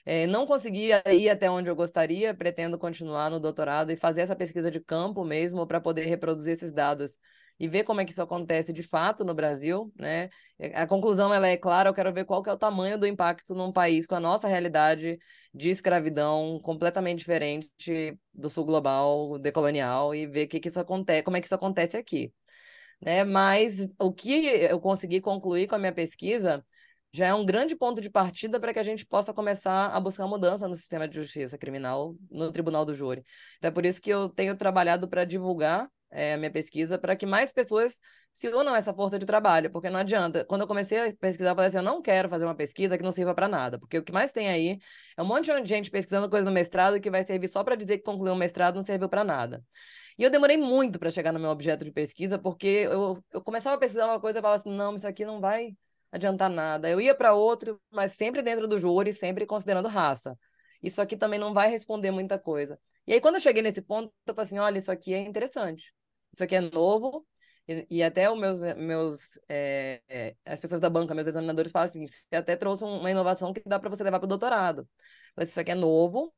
É, 0.05 0.25
não 0.25 0.47
consegui 0.47 0.89
ir 1.11 1.29
até 1.29 1.49
onde 1.51 1.69
eu 1.69 1.75
gostaria, 1.75 2.33
pretendo 2.33 2.79
continuar 2.79 3.29
no 3.29 3.39
doutorado 3.39 3.91
e 3.91 3.97
fazer 3.97 4.21
essa 4.21 4.35
pesquisa 4.35 4.71
de 4.71 4.79
campo 4.79 5.23
mesmo 5.23 5.67
para 5.67 5.81
poder 5.81 6.05
reproduzir 6.05 6.53
esses 6.53 6.71
dados 6.73 7.19
e 7.59 7.67
ver 7.67 7.83
como 7.83 8.01
é 8.01 8.05
que 8.05 8.11
isso 8.11 8.21
acontece 8.21 8.71
de 8.71 8.83
fato 8.83 9.23
no 9.23 9.33
Brasil, 9.33 9.91
né? 9.97 10.29
A 10.73 10.85
conclusão 10.87 11.33
ela 11.33 11.47
é 11.47 11.57
clara, 11.57 11.89
eu 11.89 11.93
quero 11.93 12.13
ver 12.13 12.25
qual 12.25 12.43
que 12.43 12.49
é 12.49 12.53
o 12.53 12.57
tamanho 12.57 12.97
do 12.97 13.07
impacto 13.07 13.55
num 13.55 13.71
país 13.71 14.05
com 14.05 14.15
a 14.15 14.19
nossa 14.19 14.47
realidade 14.47 15.17
de 15.53 15.69
escravidão 15.69 16.59
completamente 16.61 17.19
diferente 17.19 18.17
do 18.33 18.49
sul 18.49 18.65
global, 18.65 19.39
decolonial, 19.39 20.13
e 20.13 20.27
ver 20.27 20.47
que 20.47 20.59
que 20.59 20.67
isso 20.67 20.79
acontece, 20.79 21.23
como 21.23 21.37
é 21.37 21.41
que 21.41 21.47
isso 21.47 21.55
acontece 21.55 21.97
aqui. 21.97 22.31
Né? 23.01 23.23
Mas 23.23 23.89
o 23.99 24.11
que 24.13 24.45
eu 24.45 24.79
consegui 24.79 25.21
concluir 25.21 25.67
com 25.67 25.75
a 25.75 25.79
minha 25.79 25.93
pesquisa 25.93 26.65
já 27.11 27.27
é 27.27 27.33
um 27.33 27.45
grande 27.45 27.75
ponto 27.75 28.01
de 28.01 28.09
partida 28.09 28.59
para 28.59 28.73
que 28.73 28.79
a 28.79 28.83
gente 28.83 29.05
possa 29.05 29.33
começar 29.33 29.87
a 29.87 29.99
buscar 29.99 30.27
mudança 30.27 30.67
no 30.67 30.75
sistema 30.75 31.07
de 31.07 31.15
justiça 31.15 31.57
criminal, 31.57 32.15
no 32.29 32.51
tribunal 32.51 32.85
do 32.85 32.93
júri. 32.93 33.23
Então 33.57 33.69
é 33.69 33.71
por 33.71 33.85
isso 33.85 34.01
que 34.01 34.09
eu 34.09 34.29
tenho 34.29 34.55
trabalhado 34.55 35.07
para 35.07 35.25
divulgar 35.25 35.89
eh, 36.11 36.33
a 36.33 36.37
minha 36.37 36.51
pesquisa, 36.51 36.97
para 36.97 37.15
que 37.15 37.25
mais 37.25 37.51
pessoas 37.51 37.99
se 38.33 38.47
unam 38.49 38.73
a 38.73 38.77
essa 38.77 38.93
força 38.93 39.17
de 39.17 39.25
trabalho, 39.25 39.71
porque 39.71 39.89
não 39.89 39.99
adianta. 39.99 40.45
Quando 40.45 40.61
eu 40.61 40.67
comecei 40.67 41.09
a 41.09 41.15
pesquisar, 41.15 41.49
eu 41.51 41.55
falei 41.55 41.69
assim, 41.69 41.77
eu 41.77 41.83
não 41.83 42.01
quero 42.01 42.29
fazer 42.29 42.45
uma 42.45 42.55
pesquisa 42.55 42.97
que 42.97 43.03
não 43.03 43.11
sirva 43.11 43.33
para 43.33 43.47
nada, 43.47 43.79
porque 43.79 43.97
o 43.97 44.03
que 44.03 44.11
mais 44.11 44.31
tem 44.31 44.47
aí 44.49 44.79
é 45.17 45.21
um 45.23 45.25
monte 45.25 45.51
de 45.51 45.67
gente 45.67 45.89
pesquisando 45.89 46.29
coisa 46.29 46.45
no 46.45 46.51
mestrado 46.51 46.99
que 47.01 47.09
vai 47.09 47.23
servir 47.23 47.47
só 47.47 47.63
para 47.63 47.75
dizer 47.75 47.97
que 47.97 48.03
concluiu 48.03 48.33
um 48.33 48.37
mestrado 48.37 48.75
não 48.75 48.85
serviu 48.85 49.09
para 49.09 49.23
nada. 49.23 49.63
E 50.17 50.23
eu 50.23 50.29
demorei 50.29 50.57
muito 50.57 50.99
para 50.99 51.11
chegar 51.11 51.31
no 51.31 51.39
meu 51.39 51.49
objeto 51.51 51.85
de 51.85 51.91
pesquisa, 51.91 52.39
porque 52.39 52.67
eu, 52.67 53.23
eu 53.31 53.41
começava 53.41 53.75
a 53.75 53.79
pesquisar 53.79 54.05
uma 54.05 54.19
coisa 54.19 54.39
e 54.39 54.41
falava 54.41 54.59
assim, 54.59 54.71
não, 54.71 54.95
isso 54.95 55.07
aqui 55.07 55.25
não 55.25 55.39
vai 55.39 55.75
adiantar 56.11 56.49
nada. 56.49 56.89
Eu 56.89 56.99
ia 56.99 57.13
para 57.15 57.33
outro, 57.33 57.79
mas 57.91 58.13
sempre 58.13 58.41
dentro 58.41 58.67
do 58.67 58.79
júri, 58.79 59.13
sempre 59.13 59.45
considerando 59.45 59.87
raça. 59.87 60.37
Isso 60.81 61.01
aqui 61.01 61.17
também 61.17 61.39
não 61.39 61.53
vai 61.53 61.69
responder 61.69 62.11
muita 62.11 62.37
coisa. 62.39 62.79
E 63.05 63.13
aí, 63.13 63.21
quando 63.21 63.35
eu 63.35 63.41
cheguei 63.41 63.61
nesse 63.61 63.81
ponto, 63.81 64.11
eu 64.25 64.33
falei 64.33 64.47
assim, 64.47 64.59
olha, 64.59 64.77
isso 64.77 64.91
aqui 64.91 65.13
é 65.13 65.19
interessante. 65.19 65.93
Isso 66.37 66.43
aqui 66.43 66.53
é 66.53 66.61
novo, 66.61 67.25
e, 67.67 67.87
e 67.89 68.03
até 68.03 68.29
os 68.29 68.39
meus, 68.39 68.59
meus 68.77 69.39
é, 69.49 70.03
é, 70.07 70.35
as 70.45 70.59
pessoas 70.59 70.79
da 70.79 70.87
banca, 70.87 71.15
meus 71.15 71.27
examinadores 71.27 71.71
falam 71.71 71.85
assim, 71.89 72.05
você 72.05 72.35
até 72.35 72.55
trouxe 72.55 72.83
uma 72.83 73.09
inovação 73.09 73.51
que 73.51 73.63
dá 73.65 73.79
para 73.79 73.89
você 73.89 74.03
levar 74.03 74.19
para 74.19 74.25
o 74.25 74.29
doutorado. 74.29 74.87
Mas 75.35 75.49
isso 75.49 75.59
aqui 75.59 75.71
é 75.71 75.75
novo 75.75 76.31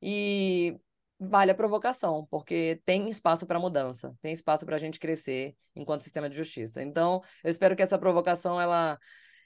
e 0.00 0.74
vale 1.18 1.50
a 1.50 1.54
provocação, 1.54 2.26
porque 2.30 2.80
tem 2.86 3.10
espaço 3.10 3.46
para 3.46 3.60
mudança, 3.60 4.16
tem 4.22 4.32
espaço 4.32 4.64
para 4.64 4.76
a 4.76 4.78
gente 4.78 4.98
crescer 4.98 5.54
enquanto 5.76 6.00
sistema 6.00 6.30
de 6.30 6.36
justiça. 6.36 6.82
Então, 6.82 7.22
eu 7.44 7.50
espero 7.50 7.76
que 7.76 7.82
essa 7.82 7.98
provocação 7.98 8.58
ela 8.58 8.98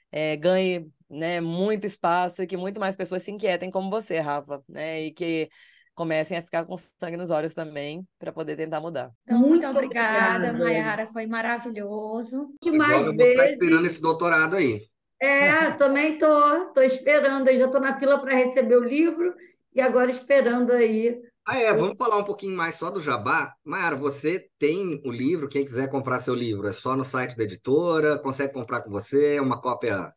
é, 0.09 0.37
ganhe 0.37 0.89
né, 1.09 1.41
muito 1.41 1.85
espaço 1.85 2.41
e 2.41 2.47
que 2.47 2.55
muito 2.55 2.79
mais 2.79 2.95
pessoas 2.95 3.23
se 3.23 3.31
inquietem 3.31 3.69
como 3.69 3.89
você, 3.89 4.19
Rafa, 4.19 4.63
né, 4.69 5.01
e 5.01 5.11
que 5.11 5.49
comecem 5.95 6.37
a 6.37 6.41
ficar 6.41 6.65
com 6.65 6.75
sangue 6.77 7.17
nos 7.17 7.31
olhos 7.31 7.53
também 7.53 8.05
para 8.19 8.31
poder 8.31 8.55
tentar 8.57 8.81
mudar. 8.81 9.11
Então, 9.23 9.39
muito 9.39 9.65
Muito 9.65 9.67
obrigada, 9.67 10.49
obrigada. 10.49 10.63
Mayara, 10.63 11.09
foi 11.11 11.25
maravilhoso. 11.25 12.53
mais 12.65 12.91
Agora 12.91 13.11
eu 13.11 13.15
vou 13.15 13.25
ficar 13.27 13.45
esperando 13.45 13.85
esse 13.85 14.01
doutorado 14.01 14.55
aí. 14.57 14.85
É, 15.19 15.71
também 15.77 16.17
tô, 16.17 16.65
tô 16.73 16.81
esperando, 16.81 17.47
aí 17.47 17.57
já 17.57 17.67
tô 17.69 17.79
na 17.79 17.97
fila 17.97 18.19
para 18.19 18.35
receber 18.35 18.75
o 18.75 18.83
livro 18.83 19.33
e 19.73 19.81
agora 19.81 20.11
esperando 20.11 20.71
aí. 20.71 21.17
Ah, 21.47 21.59
é, 21.59 21.71
vamos 21.73 21.97
falar 21.97 22.17
um 22.17 22.23
pouquinho 22.23 22.57
mais 22.57 22.75
só 22.75 22.89
do 22.89 22.99
Jabá. 22.99 23.53
Mayara, 23.63 23.95
você 23.95 24.49
tem 24.57 25.01
o 25.05 25.11
livro, 25.11 25.47
quem 25.47 25.63
quiser 25.63 25.89
comprar 25.89 26.19
seu 26.19 26.33
livro, 26.33 26.67
é 26.67 26.73
só 26.73 26.95
no 26.95 27.03
site 27.03 27.37
da 27.37 27.43
editora, 27.43 28.17
consegue 28.17 28.53
comprar 28.53 28.81
com 28.81 28.89
você, 28.89 29.35
é 29.35 29.41
uma 29.41 29.61
cópia 29.61 30.13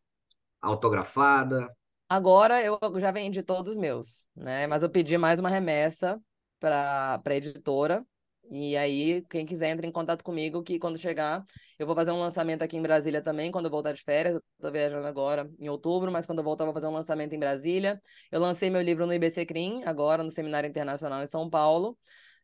autografada. 0.60 1.68
Agora 2.08 2.62
eu 2.64 2.78
já 2.98 3.10
vendi 3.10 3.42
todos 3.42 3.72
os 3.72 3.78
meus, 3.78 4.26
né? 4.34 4.66
Mas 4.66 4.82
eu 4.82 4.88
pedi 4.90 5.18
mais 5.18 5.38
uma 5.38 5.50
remessa 5.50 6.20
para 6.58 7.20
a 7.22 7.34
editora 7.34 8.04
E 8.50 8.76
aí, 8.78 9.22
quem 9.28 9.44
quiser, 9.44 9.70
entre 9.70 9.86
em 9.86 9.92
contato 9.92 10.24
comigo, 10.24 10.62
que 10.62 10.78
quando 10.78 10.98
chegar, 10.98 11.44
eu 11.78 11.86
vou 11.86 11.94
fazer 11.94 12.10
um 12.12 12.18
lançamento 12.18 12.62
aqui 12.62 12.76
em 12.78 12.82
Brasília 12.82 13.20
também, 13.22 13.50
quando 13.52 13.66
eu 13.66 13.70
voltar 13.70 13.92
de 13.92 14.02
férias. 14.02 14.34
Eu 14.36 14.42
tô 14.58 14.70
viajando 14.70 15.06
agora 15.06 15.50
em 15.60 15.68
outubro, 15.68 16.10
mas 16.10 16.24
quando 16.24 16.38
eu 16.38 16.44
voltar, 16.44 16.64
eu 16.64 16.68
vou 16.68 16.74
fazer 16.74 16.86
um 16.86 16.94
lançamento 16.96 17.34
em 17.34 17.38
Brasília. 17.38 18.00
Eu 18.32 18.40
lancei 18.40 18.70
meu 18.70 18.80
livro 18.80 19.06
no 19.06 19.12
IBC 19.12 19.44
CRIM, 19.44 19.82
agora 19.84 20.22
no 20.22 20.30
Seminário 20.30 20.68
Internacional 20.68 21.22
em 21.22 21.26
São 21.26 21.48
Paulo. 21.50 21.98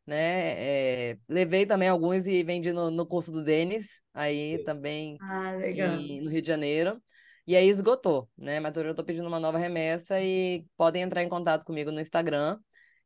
Né? 0.07 1.12
É, 1.12 1.19
levei 1.27 1.65
também 1.65 1.89
alguns 1.89 2.27
e 2.27 2.43
vendi 2.43 2.71
no, 2.73 2.91
no 2.91 3.07
curso 3.07 3.33
do 3.33 3.43
Denis, 3.43 4.03
aí 4.12 4.59
também 4.59 5.17
ah, 5.23 5.53
no 6.21 6.29
Rio 6.31 6.43
de 6.43 6.49
Janeiro. 6.49 7.03
E 7.47 7.55
aí 7.55 7.68
esgotou, 7.68 8.28
né? 8.36 8.59
Mas 8.59 8.76
eu 8.76 8.90
estou 8.90 9.05
pedindo 9.05 9.28
uma 9.28 9.40
nova 9.40 9.59
remessa 9.59 10.20
e 10.20 10.64
podem 10.76 11.03
entrar 11.03 11.22
em 11.22 11.28
contato 11.28 11.64
comigo 11.64 11.90
no 11.90 12.01
Instagram, 12.01 12.59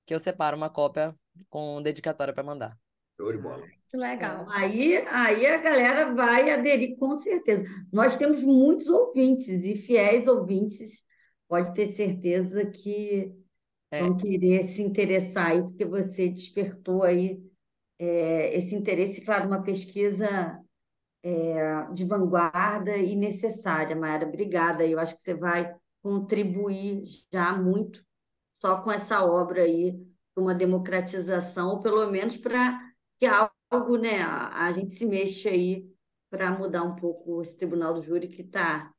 que 0.06 0.14
eu 0.14 0.20
separo 0.20 0.56
uma 0.56 0.70
cópia 0.70 1.14
com 1.50 1.82
dedicatória 1.82 2.32
para 2.32 2.44
mandar. 2.44 2.76
Show 3.16 3.32
de 3.32 3.38
bola. 3.38 3.66
Que 3.88 3.96
legal. 3.96 4.42
Então, 4.42 4.50
aí, 4.52 4.96
aí 5.08 5.46
a 5.46 5.56
galera 5.56 6.14
vai 6.14 6.50
aderir 6.50 6.96
com 6.96 7.16
certeza. 7.16 7.64
Nós 7.92 8.16
temos 8.16 8.44
muitos 8.44 8.86
ouvintes 8.86 9.64
e 9.64 9.74
fiéis 9.74 10.26
ouvintes, 10.28 11.02
pode 11.48 11.74
ter 11.74 11.86
certeza 11.86 12.64
que 12.66 13.34
é. 13.90 14.02
vão 14.02 14.16
querer 14.16 14.64
se 14.64 14.82
interessar 14.82 15.52
aí, 15.52 15.62
porque 15.62 15.84
você 15.84 16.28
despertou 16.28 17.02
aí 17.02 17.42
é, 17.98 18.56
esse 18.56 18.74
interesse, 18.74 19.20
claro, 19.20 19.48
uma 19.48 19.62
pesquisa 19.62 20.62
é, 21.22 21.86
de 21.92 22.04
vanguarda 22.04 22.96
e 22.96 23.14
necessária, 23.16 23.96
Mayara. 23.96 24.26
Obrigada. 24.26 24.86
Eu 24.86 24.98
acho 24.98 25.16
que 25.16 25.22
você 25.22 25.34
vai 25.34 25.74
contribuir 26.02 27.02
já 27.32 27.52
muito 27.52 28.04
só 28.52 28.80
com 28.82 28.90
essa 28.90 29.24
obra 29.24 29.62
aí 29.62 29.98
para 30.34 30.42
uma 30.42 30.54
democratização, 30.54 31.68
ou 31.70 31.82
pelo 31.82 32.10
menos 32.10 32.36
para 32.36 32.80
que 33.18 33.26
algo, 33.26 33.96
né, 33.96 34.22
a, 34.22 34.72
gente 34.72 34.92
se 34.94 35.04
mexa 35.04 35.50
aí 35.50 35.88
para 36.30 36.50
mudar 36.50 36.82
um 36.82 36.94
pouco 36.94 37.42
esse 37.42 37.56
tribunal 37.56 37.94
do 37.94 38.02
júri 38.02 38.28
que 38.28 38.42
está 38.42 38.92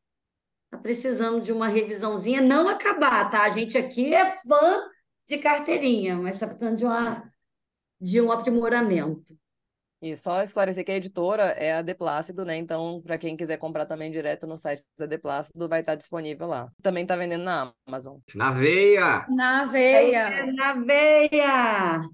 tá 0.70 0.78
precisando 0.78 1.42
de 1.42 1.52
uma 1.52 1.68
revisãozinha, 1.68 2.42
não 2.42 2.68
acabar, 2.68 3.30
tá? 3.30 3.44
A 3.44 3.50
gente 3.50 3.78
aqui 3.78 4.14
é 4.14 4.38
fã 4.38 4.84
de 5.28 5.38
carteirinha, 5.38 6.18
mas 6.18 6.34
está 6.34 6.48
precisando 6.48 6.78
de, 6.78 6.86
uma, 6.86 7.34
de 8.00 8.22
um 8.22 8.32
aprimoramento. 8.32 9.38
E 10.02 10.16
só 10.16 10.42
esclarecer 10.42 10.86
que 10.86 10.92
a 10.92 10.96
editora 10.96 11.44
é 11.52 11.74
a 11.74 11.82
Deplácido, 11.82 12.46
né? 12.46 12.58
Então, 12.58 13.02
para 13.02 13.18
quem 13.18 13.36
quiser 13.36 13.58
comprar 13.58 13.86
também 13.86 14.12
direto 14.12 14.48
no 14.48 14.58
site 14.58 14.84
da 14.98 15.06
Deplácido, 15.06 15.68
vai 15.68 15.82
estar 15.82 15.96
disponível 15.96 16.48
lá. 16.48 16.72
Também 16.82 17.04
está 17.04 17.18
vendendo 17.18 17.44
na 17.44 17.74
Amazon. 17.86 18.18
Na 18.34 18.52
veia! 18.52 19.26
Na 19.30 19.66
veia! 19.66 20.30
É, 20.30 20.52
na 20.52 20.74
veia! 20.74 22.10